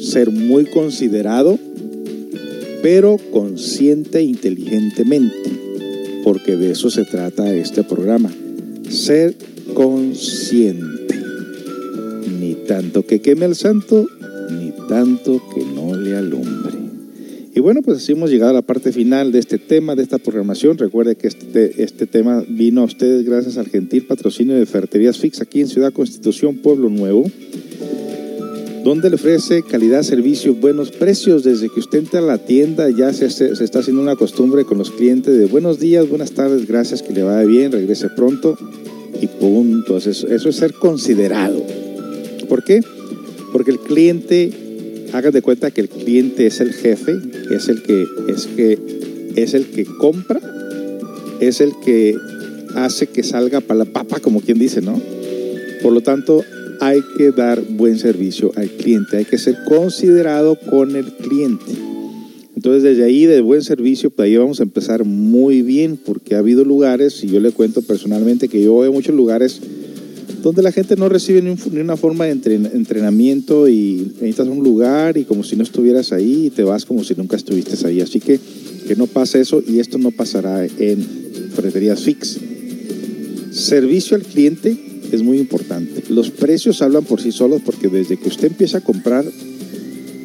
Ser 0.00 0.30
muy 0.30 0.64
considerado, 0.64 1.58
pero 2.80 3.18
consciente 3.30 4.22
inteligentemente 4.22 5.67
porque 6.24 6.56
de 6.56 6.72
eso 6.72 6.90
se 6.90 7.04
trata 7.04 7.54
este 7.54 7.82
programa. 7.82 8.30
Ser 8.88 9.34
consciente. 9.74 11.18
Ni 12.40 12.54
tanto 12.66 13.04
que 13.04 13.20
queme 13.20 13.44
al 13.44 13.54
santo, 13.54 14.06
ni 14.50 14.72
tanto 14.88 15.42
que 15.54 15.64
no 15.64 15.96
le 15.96 16.16
alumbre. 16.16 16.76
Y 17.54 17.60
bueno, 17.60 17.82
pues 17.82 17.98
así 17.98 18.12
hemos 18.12 18.30
llegado 18.30 18.50
a 18.50 18.54
la 18.54 18.62
parte 18.62 18.92
final 18.92 19.32
de 19.32 19.40
este 19.40 19.58
tema, 19.58 19.96
de 19.96 20.02
esta 20.02 20.18
programación. 20.18 20.78
Recuerde 20.78 21.16
que 21.16 21.26
este, 21.26 21.82
este 21.82 22.06
tema 22.06 22.44
vino 22.48 22.82
a 22.82 22.84
ustedes 22.84 23.24
gracias 23.24 23.58
al 23.58 23.68
gentil 23.68 24.06
patrocinio 24.06 24.54
de 24.54 24.64
Ferreterías 24.64 25.18
Fix 25.18 25.40
aquí 25.40 25.60
en 25.60 25.68
Ciudad 25.68 25.92
Constitución, 25.92 26.58
Pueblo 26.58 26.88
Nuevo 26.88 27.24
donde 28.84 29.10
le 29.10 29.16
ofrece 29.16 29.62
calidad, 29.62 30.02
servicio, 30.02 30.54
buenos 30.54 30.90
precios. 30.90 31.44
Desde 31.44 31.68
que 31.68 31.80
usted 31.80 31.98
entra 31.98 32.20
a 32.20 32.22
la 32.22 32.38
tienda 32.38 32.88
ya 32.90 33.12
se, 33.12 33.26
está 33.26 33.80
haciendo 33.80 34.02
una 34.02 34.16
costumbre 34.16 34.64
con 34.64 34.78
los 34.78 34.90
clientes 34.90 35.36
de 35.36 35.46
buenos 35.46 35.78
días, 35.78 36.08
buenas 36.08 36.32
tardes, 36.32 36.66
gracias, 36.66 37.02
que 37.02 37.12
le 37.12 37.22
vaya 37.22 37.46
bien, 37.46 37.72
regrese 37.72 38.08
pronto 38.10 38.56
y 39.20 39.26
punto. 39.26 39.98
Eso, 39.98 40.10
eso 40.10 40.48
es 40.48 40.56
ser 40.56 40.72
considerado. 40.74 41.62
¿Por 42.48 42.64
qué? 42.64 42.80
Porque 43.52 43.70
el 43.70 43.78
cliente, 43.78 44.50
hagan 45.12 45.32
de 45.32 45.42
cuenta 45.42 45.70
que 45.70 45.82
el 45.82 45.88
cliente 45.88 46.46
es 46.46 46.60
el 46.60 46.72
jefe, 46.72 47.18
es 47.50 47.68
el 47.68 47.82
que, 47.82 48.06
es 48.28 48.46
que, 48.46 48.78
es 49.36 49.54
el 49.54 49.66
que 49.66 49.84
compra, 49.84 50.40
es 51.40 51.60
el 51.60 51.72
que 51.84 52.16
hace 52.74 53.06
que 53.06 53.22
salga 53.22 53.60
para 53.60 53.78
la 53.78 53.84
papa, 53.84 54.20
como 54.20 54.40
quien 54.40 54.58
dice, 54.58 54.80
¿no? 54.80 55.00
Por 55.82 55.92
lo 55.92 56.00
tanto, 56.00 56.44
hay 56.80 57.00
que 57.16 57.30
dar 57.32 57.62
buen 57.62 57.98
servicio 57.98 58.52
al 58.56 58.70
cliente, 58.70 59.16
hay 59.16 59.24
que 59.24 59.38
ser 59.38 59.56
considerado 59.66 60.58
con 60.70 60.96
el 60.96 61.06
cliente. 61.12 61.72
Entonces 62.56 62.82
desde 62.82 63.04
ahí 63.04 63.26
de 63.26 63.40
buen 63.40 63.62
servicio, 63.62 64.10
pues 64.10 64.26
ahí 64.26 64.36
vamos 64.36 64.60
a 64.60 64.64
empezar 64.64 65.04
muy 65.04 65.62
bien, 65.62 65.96
porque 65.96 66.34
ha 66.34 66.38
habido 66.38 66.64
lugares, 66.64 67.22
y 67.22 67.28
yo 67.28 67.40
le 67.40 67.52
cuento 67.52 67.82
personalmente 67.82 68.48
que 68.48 68.62
yo 68.62 68.72
voy 68.72 68.90
muchos 68.90 69.14
lugares 69.14 69.60
donde 70.42 70.62
la 70.62 70.72
gente 70.72 70.96
no 70.96 71.08
recibe 71.08 71.42
ni 71.42 71.80
una 71.80 71.96
forma 71.96 72.26
de 72.26 72.32
entrenamiento 72.32 73.68
y 73.68 74.12
necesitas 74.20 74.46
un 74.46 74.62
lugar 74.62 75.16
y 75.16 75.24
como 75.24 75.42
si 75.42 75.56
no 75.56 75.62
estuvieras 75.62 76.12
ahí 76.12 76.46
y 76.46 76.50
te 76.50 76.62
vas 76.62 76.84
como 76.84 77.02
si 77.02 77.14
nunca 77.14 77.36
estuviste 77.36 77.74
ahí. 77.86 78.00
Así 78.00 78.20
que 78.20 78.38
que 78.86 78.96
no 78.96 79.06
pase 79.06 79.40
eso 79.40 79.62
y 79.66 79.80
esto 79.80 79.98
no 79.98 80.10
pasará 80.10 80.64
en 80.64 81.06
Ferreterías 81.54 82.02
Fix. 82.02 82.38
Servicio 83.50 84.16
al 84.16 84.22
cliente 84.22 84.76
es 85.12 85.22
muy 85.22 85.38
importante. 85.38 86.02
Los 86.08 86.30
precios 86.30 86.82
hablan 86.82 87.04
por 87.04 87.20
sí 87.20 87.32
solos 87.32 87.62
porque 87.64 87.88
desde 87.88 88.16
que 88.16 88.28
usted 88.28 88.48
empieza 88.48 88.78
a 88.78 88.82
comprar 88.82 89.24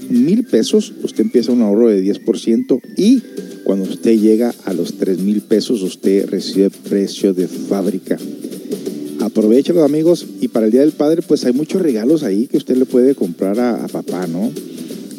mil 0.09 0.45
pesos, 0.45 0.93
usted 1.03 1.21
empieza 1.21 1.51
un 1.51 1.61
ahorro 1.61 1.89
de 1.89 2.03
10% 2.03 2.81
y 2.97 3.21
cuando 3.63 3.89
usted 3.89 4.19
llega 4.19 4.53
a 4.65 4.73
los 4.73 4.97
tres 4.97 5.19
mil 5.19 5.41
pesos, 5.41 5.81
usted 5.81 6.29
recibe 6.29 6.69
precio 6.69 7.33
de 7.33 7.47
fábrica. 7.47 8.17
Aprovechalo 9.21 9.83
amigos 9.83 10.25
y 10.41 10.49
para 10.49 10.65
el 10.65 10.71
Día 10.71 10.81
del 10.81 10.91
Padre 10.91 11.21
pues 11.21 11.45
hay 11.45 11.53
muchos 11.53 11.81
regalos 11.81 12.23
ahí 12.23 12.47
que 12.47 12.57
usted 12.57 12.75
le 12.75 12.85
puede 12.85 13.15
comprar 13.15 13.59
a, 13.59 13.87
papá, 13.87 14.27
¿no? 14.27 14.51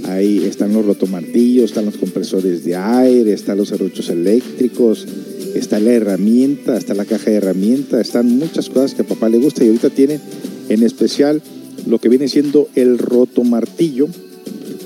Ahí 0.05 0.45
están 0.45 0.75
los 0.75 0.85
rotomartillos, 0.85 1.65
están 1.65 1.87
los 1.87 1.97
compresores 1.97 2.65
de 2.65 2.77
aire, 2.77 3.33
están 3.33 3.57
los 3.57 3.69
serruchos 3.69 4.11
eléctricos, 4.11 5.07
está 5.55 5.81
la 5.81 5.93
herramienta, 5.93 6.77
está 6.77 6.95
la 6.95 7.05
caja 7.05 7.31
de 7.31 7.37
herramientas, 7.37 8.01
están 8.01 8.29
muchas 8.29 8.69
cosas 8.69 8.95
que 8.95 9.03
a 9.03 9.07
papá 9.07 9.29
le 9.29 9.39
gusta 9.39 9.65
y 9.65 9.69
ahorita 9.69 9.91
tiene 9.91 10.21
en 10.69 10.83
especial 10.83 11.43
lo 11.87 11.99
que 11.99 12.09
viene 12.09 12.29
siendo 12.29 12.69
el 12.75 12.99
roto 12.99 13.45
martillo, 13.45 14.09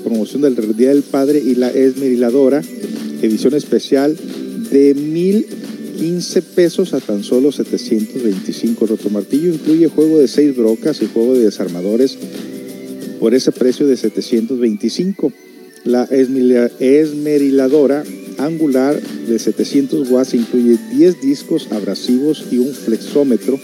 promoción 0.03 0.41
del 0.41 0.75
Día 0.75 0.89
del 0.89 1.03
Padre 1.03 1.39
y 1.39 1.55
la 1.55 1.69
Esmeriladora, 1.69 2.61
edición 3.21 3.53
especial 3.53 4.17
de 4.69 4.93
1015 4.93 6.41
pesos 6.41 6.93
a 6.93 6.99
tan 6.99 7.23
solo 7.23 7.51
725. 7.51 8.85
Rotomartillo 8.85 9.53
incluye 9.53 9.87
juego 9.87 10.19
de 10.19 10.27
6 10.27 10.55
brocas 10.55 11.01
y 11.01 11.07
juego 11.07 11.33
de 11.33 11.45
desarmadores 11.45 12.17
por 13.19 13.33
ese 13.33 13.51
precio 13.51 13.87
de 13.87 13.97
725. 13.97 15.33
La 15.85 16.03
esmeriladora 16.03 18.03
angular 18.39 18.99
de 18.99 19.37
700 19.37 20.09
watts 20.09 20.33
incluye 20.33 20.79
10 20.91 21.21
discos 21.21 21.71
abrasivos 21.71 22.47
y 22.51 22.57
un 22.57 22.73
flexómetro. 22.73 23.59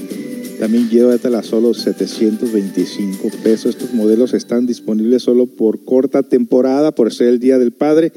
También 0.60 0.90
lleva 0.90 1.14
hasta 1.14 1.42
solo 1.44 1.74
725 1.74 3.30
pesos. 3.44 3.76
Estos 3.76 3.94
modelos 3.94 4.34
están 4.34 4.66
disponibles 4.66 5.24
solo 5.24 5.48
por 5.48 5.84
corta 5.84 6.24
temporada, 6.24 6.92
por 6.92 7.14
ser 7.14 7.28
el 7.30 7.40
Día 7.40 7.58
del 7.58 7.72
Padre. 7.72 8.12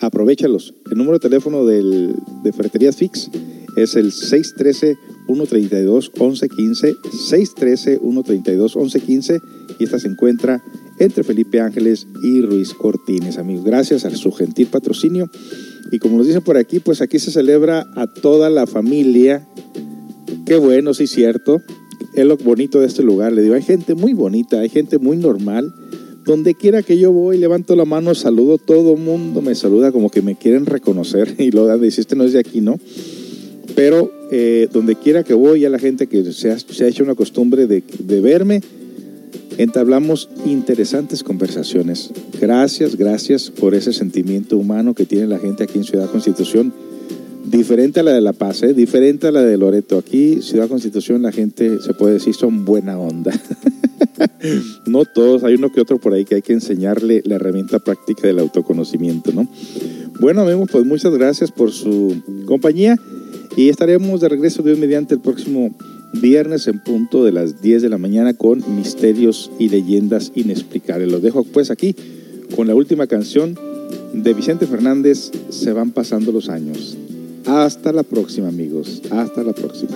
Aprovechalos. 0.00 0.74
El 0.90 0.98
número 0.98 1.18
de 1.18 1.28
teléfono 1.28 1.64
del, 1.64 2.14
de 2.44 2.52
Ferreterías 2.52 2.96
Fix 2.96 3.30
es 3.76 3.96
el 3.96 4.12
613-132-1115. 4.12 6.96
613-132-1115. 7.00 9.40
Y 9.78 9.84
esta 9.84 9.98
se 9.98 10.08
encuentra 10.08 10.62
entre 10.98 11.22
Felipe 11.22 11.60
Ángeles 11.60 12.06
y 12.22 12.40
Ruiz 12.42 12.74
Cortines, 12.74 13.38
amigos. 13.38 13.64
Gracias 13.64 14.04
a 14.04 14.14
su 14.14 14.32
gentil 14.32 14.66
patrocinio. 14.66 15.30
Y 15.90 15.98
como 15.98 16.18
nos 16.18 16.26
dicen 16.26 16.42
por 16.42 16.56
aquí, 16.56 16.80
pues 16.80 17.00
aquí 17.00 17.18
se 17.18 17.30
celebra 17.30 17.86
a 17.94 18.06
toda 18.06 18.50
la 18.50 18.66
familia. 18.66 19.46
Qué 20.44 20.56
bueno, 20.56 20.94
sí, 20.94 21.06
cierto. 21.06 21.62
Es 22.14 22.26
lo 22.26 22.36
bonito 22.36 22.80
de 22.80 22.86
este 22.86 23.02
lugar. 23.02 23.32
Le 23.32 23.42
digo, 23.42 23.54
hay 23.54 23.62
gente 23.62 23.94
muy 23.94 24.12
bonita, 24.12 24.60
hay 24.60 24.68
gente 24.68 24.98
muy 24.98 25.16
normal. 25.16 25.72
Donde 26.24 26.54
quiera 26.54 26.82
que 26.82 26.98
yo 26.98 27.10
voy, 27.10 27.38
levanto 27.38 27.74
la 27.74 27.86
mano, 27.86 28.14
saludo, 28.14 28.58
todo 28.58 28.96
mundo 28.96 29.40
me 29.40 29.54
saluda 29.54 29.92
como 29.92 30.10
que 30.10 30.20
me 30.20 30.36
quieren 30.36 30.66
reconocer. 30.66 31.34
Y 31.38 31.52
lo 31.52 31.64
dan, 31.64 31.80
dice, 31.80 32.00
este 32.02 32.16
no 32.16 32.24
es 32.24 32.32
de 32.32 32.40
aquí, 32.40 32.60
¿no? 32.60 32.78
Pero 33.74 34.12
eh, 34.30 34.68
donde 34.72 34.96
quiera 34.96 35.22
que 35.22 35.32
voy, 35.32 35.60
ya 35.60 35.70
la 35.70 35.78
gente 35.78 36.06
que 36.06 36.32
se 36.32 36.50
ha, 36.50 36.88
hecho 36.88 37.04
una 37.04 37.14
costumbre 37.14 37.66
de 37.66 38.20
verme, 38.20 38.60
entablamos 39.58 40.30
interesantes 40.46 41.22
conversaciones. 41.22 42.10
Gracias, 42.40 42.96
gracias 42.96 43.50
por 43.50 43.74
ese 43.74 43.92
sentimiento 43.92 44.56
humano 44.56 44.94
que 44.94 45.04
tiene 45.04 45.26
la 45.26 45.38
gente 45.38 45.64
aquí 45.64 45.78
en 45.78 45.84
Ciudad 45.84 46.10
Constitución. 46.10 46.72
Diferente 47.44 48.00
a 48.00 48.02
la 48.02 48.12
de 48.12 48.20
La 48.20 48.32
Paz, 48.32 48.62
¿eh? 48.62 48.72
diferente 48.72 49.26
a 49.26 49.32
la 49.32 49.42
de 49.42 49.56
Loreto. 49.56 49.98
Aquí, 49.98 50.42
Ciudad 50.42 50.68
Constitución, 50.68 51.22
la 51.22 51.32
gente 51.32 51.80
se 51.80 51.94
puede 51.94 52.14
decir 52.14 52.34
son 52.34 52.64
buena 52.64 52.98
onda. 52.98 53.32
no 54.86 55.04
todos, 55.04 55.44
hay 55.44 55.54
uno 55.54 55.72
que 55.72 55.80
otro 55.80 55.98
por 55.98 56.12
ahí 56.12 56.24
que 56.24 56.36
hay 56.36 56.42
que 56.42 56.52
enseñarle 56.52 57.22
la 57.24 57.36
herramienta 57.36 57.78
práctica 57.78 58.26
del 58.26 58.38
autoconocimiento, 58.38 59.32
¿no? 59.32 59.48
Bueno, 60.20 60.42
amigos, 60.42 60.68
pues 60.70 60.84
muchas 60.84 61.12
gracias 61.14 61.50
por 61.50 61.72
su 61.72 62.22
compañía 62.44 62.96
y 63.56 63.70
estaremos 63.70 64.20
de 64.20 64.28
regreso 64.28 64.62
de 64.62 64.72
hoy 64.72 64.78
mediante 64.78 65.14
el 65.14 65.20
próximo 65.20 65.74
viernes 66.12 66.66
en 66.68 66.78
punto 66.80 67.24
de 67.24 67.32
las 67.32 67.60
10 67.60 67.82
de 67.82 67.88
la 67.88 67.98
mañana 67.98 68.34
con 68.34 68.62
misterios 68.74 69.50
y 69.58 69.68
leyendas 69.68 70.32
inexplicables. 70.34 71.10
Los 71.10 71.22
dejo 71.22 71.44
pues 71.44 71.70
aquí 71.70 71.94
con 72.54 72.66
la 72.66 72.74
última 72.74 73.06
canción 73.06 73.58
de 74.12 74.34
Vicente 74.34 74.66
Fernández, 74.66 75.30
Se 75.50 75.72
van 75.72 75.90
pasando 75.90 76.32
los 76.32 76.48
años. 76.48 76.96
Hasta 77.46 77.92
la 77.92 78.02
próxima 78.02 78.48
amigos, 78.48 79.02
hasta 79.10 79.42
la 79.42 79.52
próxima. 79.52 79.92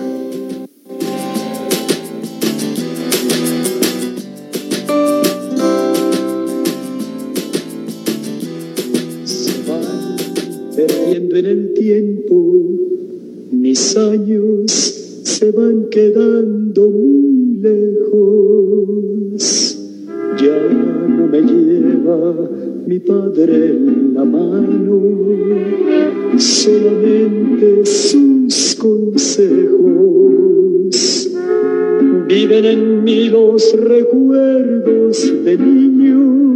Se 9.25 9.63
van 9.67 10.15
perdiendo 10.75 11.35
en 11.35 11.45
el 11.45 11.73
tiempo 11.73 12.61
mis 13.51 13.95
años 13.97 15.02
se 15.23 15.51
van 15.51 15.87
quedando 15.89 16.89
muy 16.89 17.57
lejos. 17.61 19.39
Ya 20.37 20.69
no 21.07 21.27
me 21.27 21.41
lleva 21.41 22.49
mi 22.85 22.99
padre 22.99 23.69
en 23.69 24.13
la 24.13 24.25
mano, 24.25 25.01
solamente 26.37 27.85
sus 27.85 28.75
consejos. 28.75 29.69
Viven 32.27 32.65
en 32.65 33.03
mí 33.03 33.29
los 33.29 33.73
recuerdos 33.79 35.33
de 35.45 35.57
niño, 35.57 36.53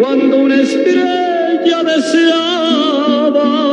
cuando 0.00 0.44
una 0.44 0.62
estrella 0.62 1.82
deseaba 1.82 3.64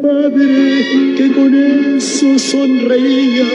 padre 0.00 1.14
que 1.16 1.32
con 1.32 1.54
eso 1.54 2.38
sonreía 2.38 3.46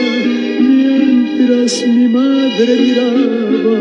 mientras 0.60 1.86
mi 1.86 2.08
madre 2.08 2.76
miraba. 2.80 3.78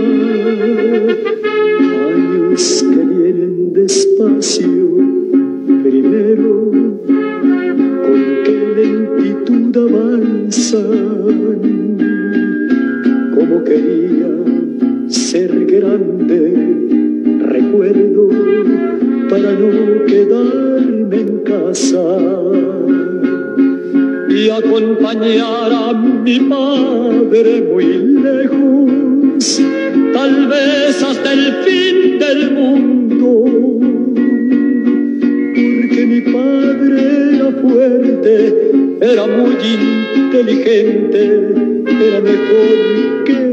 Años 2.08 2.86
que 2.90 3.02
vienen 3.14 3.74
despacio, 3.74 4.98
primero, 5.84 6.72
con 8.06 8.20
qué 8.46 8.58
lentitud 8.78 9.78
avanzan, 9.90 11.38
como 13.36 13.64
quería 13.64 14.32
ser 15.08 15.66
grande, 15.66 16.40
recuerdo 17.42 18.30
para 19.30 19.52
no 19.54 20.04
en 21.14 21.40
casa 21.40 22.04
y 24.30 24.50
acompañar 24.50 25.72
a 25.72 25.94
mi 25.94 26.40
madre 26.40 27.62
muy 27.62 27.86
lejos, 27.86 29.62
tal 30.14 30.48
vez 30.48 31.04
hasta 31.04 31.34
el 31.34 31.54
fin 31.64 32.20
del 32.20 32.52
mundo. 32.52 33.46
Porque 35.54 36.06
mi 36.08 36.22
padre 36.22 37.36
era 37.36 37.52
fuerte, 37.62 38.72
era 39.02 39.28
muy 39.28 39.56
inteligente, 40.16 41.22
era 42.08 42.22
mejor 42.22 43.24
que 43.26 43.53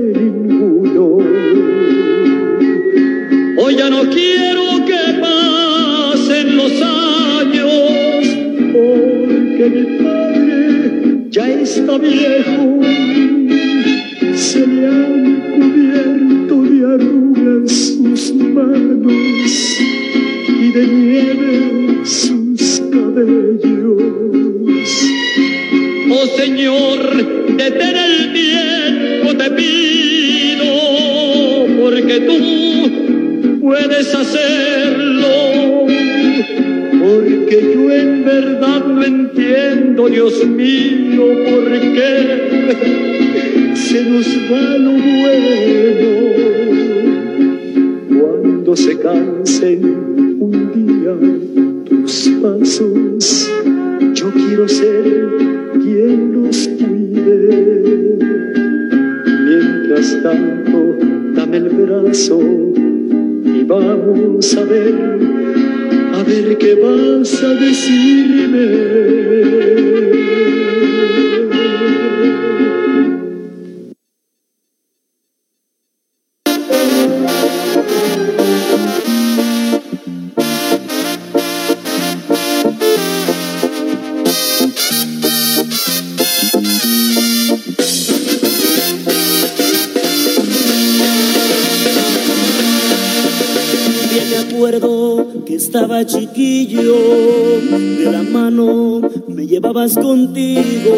contigo, 99.94 100.96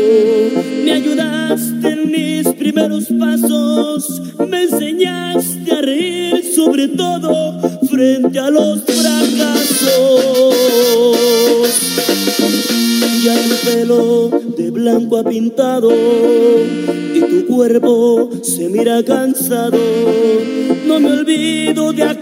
me 0.85 0.93
ayudaste 0.93 1.89
en 1.89 2.11
mis 2.11 2.49
primeros 2.55 3.07
pasos, 3.19 4.23
me 4.49 4.63
enseñaste 4.65 5.73
a 5.73 5.81
reír 5.81 6.45
sobre 6.55 6.89
todo 6.89 7.61
frente 7.89 8.39
a 8.39 8.51
los 8.51 8.83
fracasos. 8.83 10.57
Ya 13.25 13.35
tu 13.35 13.71
pelo 13.71 14.31
de 14.57 14.71
blanco 14.71 15.19
ha 15.19 15.25
pintado 15.25 15.91
y 17.15 17.21
tu 17.21 17.47
cuerpo 17.47 18.31
se 18.43 18.69
mira 18.69 19.03
cansado. 19.05 19.79
No 20.87 20.99
me 20.99 21.13
olvido 21.13 21.93
de 21.93 22.03
aquellos 22.03 22.22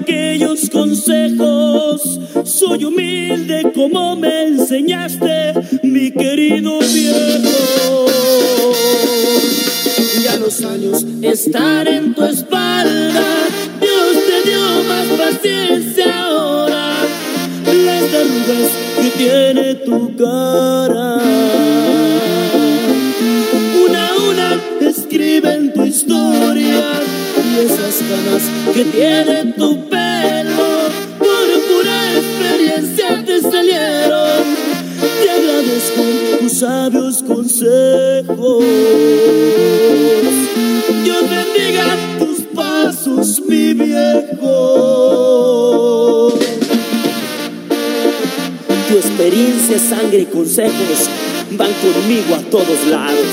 todos 52.80 52.90
lados. 52.90 53.26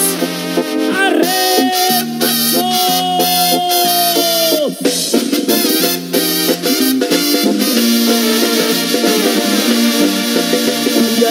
¡Arre, 0.99 1.27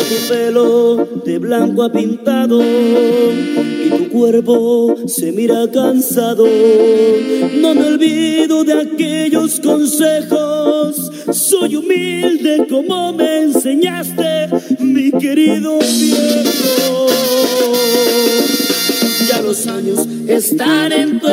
tu 0.09 0.29
pelo 0.29 1.09
de 1.25 1.39
blanco 1.39 1.83
ha 1.83 1.91
pintado 1.91 2.63
y 2.63 3.89
tu 3.89 4.09
cuerpo 4.11 4.95
se 5.07 5.33
mira 5.33 5.69
cansado. 5.73 6.47
No 7.57 7.75
me 7.75 7.87
olvido 7.87 8.63
de 8.63 8.75
aquellos 8.75 9.59
consejos. 9.61 11.11
Soy 11.33 11.77
humilde 11.77 12.67
como 12.69 13.13
me 13.13 13.43
enseñaste, 13.43 14.49
mi 14.81 15.11
querido 15.11 15.79
están 20.29 20.93
en 20.93 21.21
tu 21.21 21.26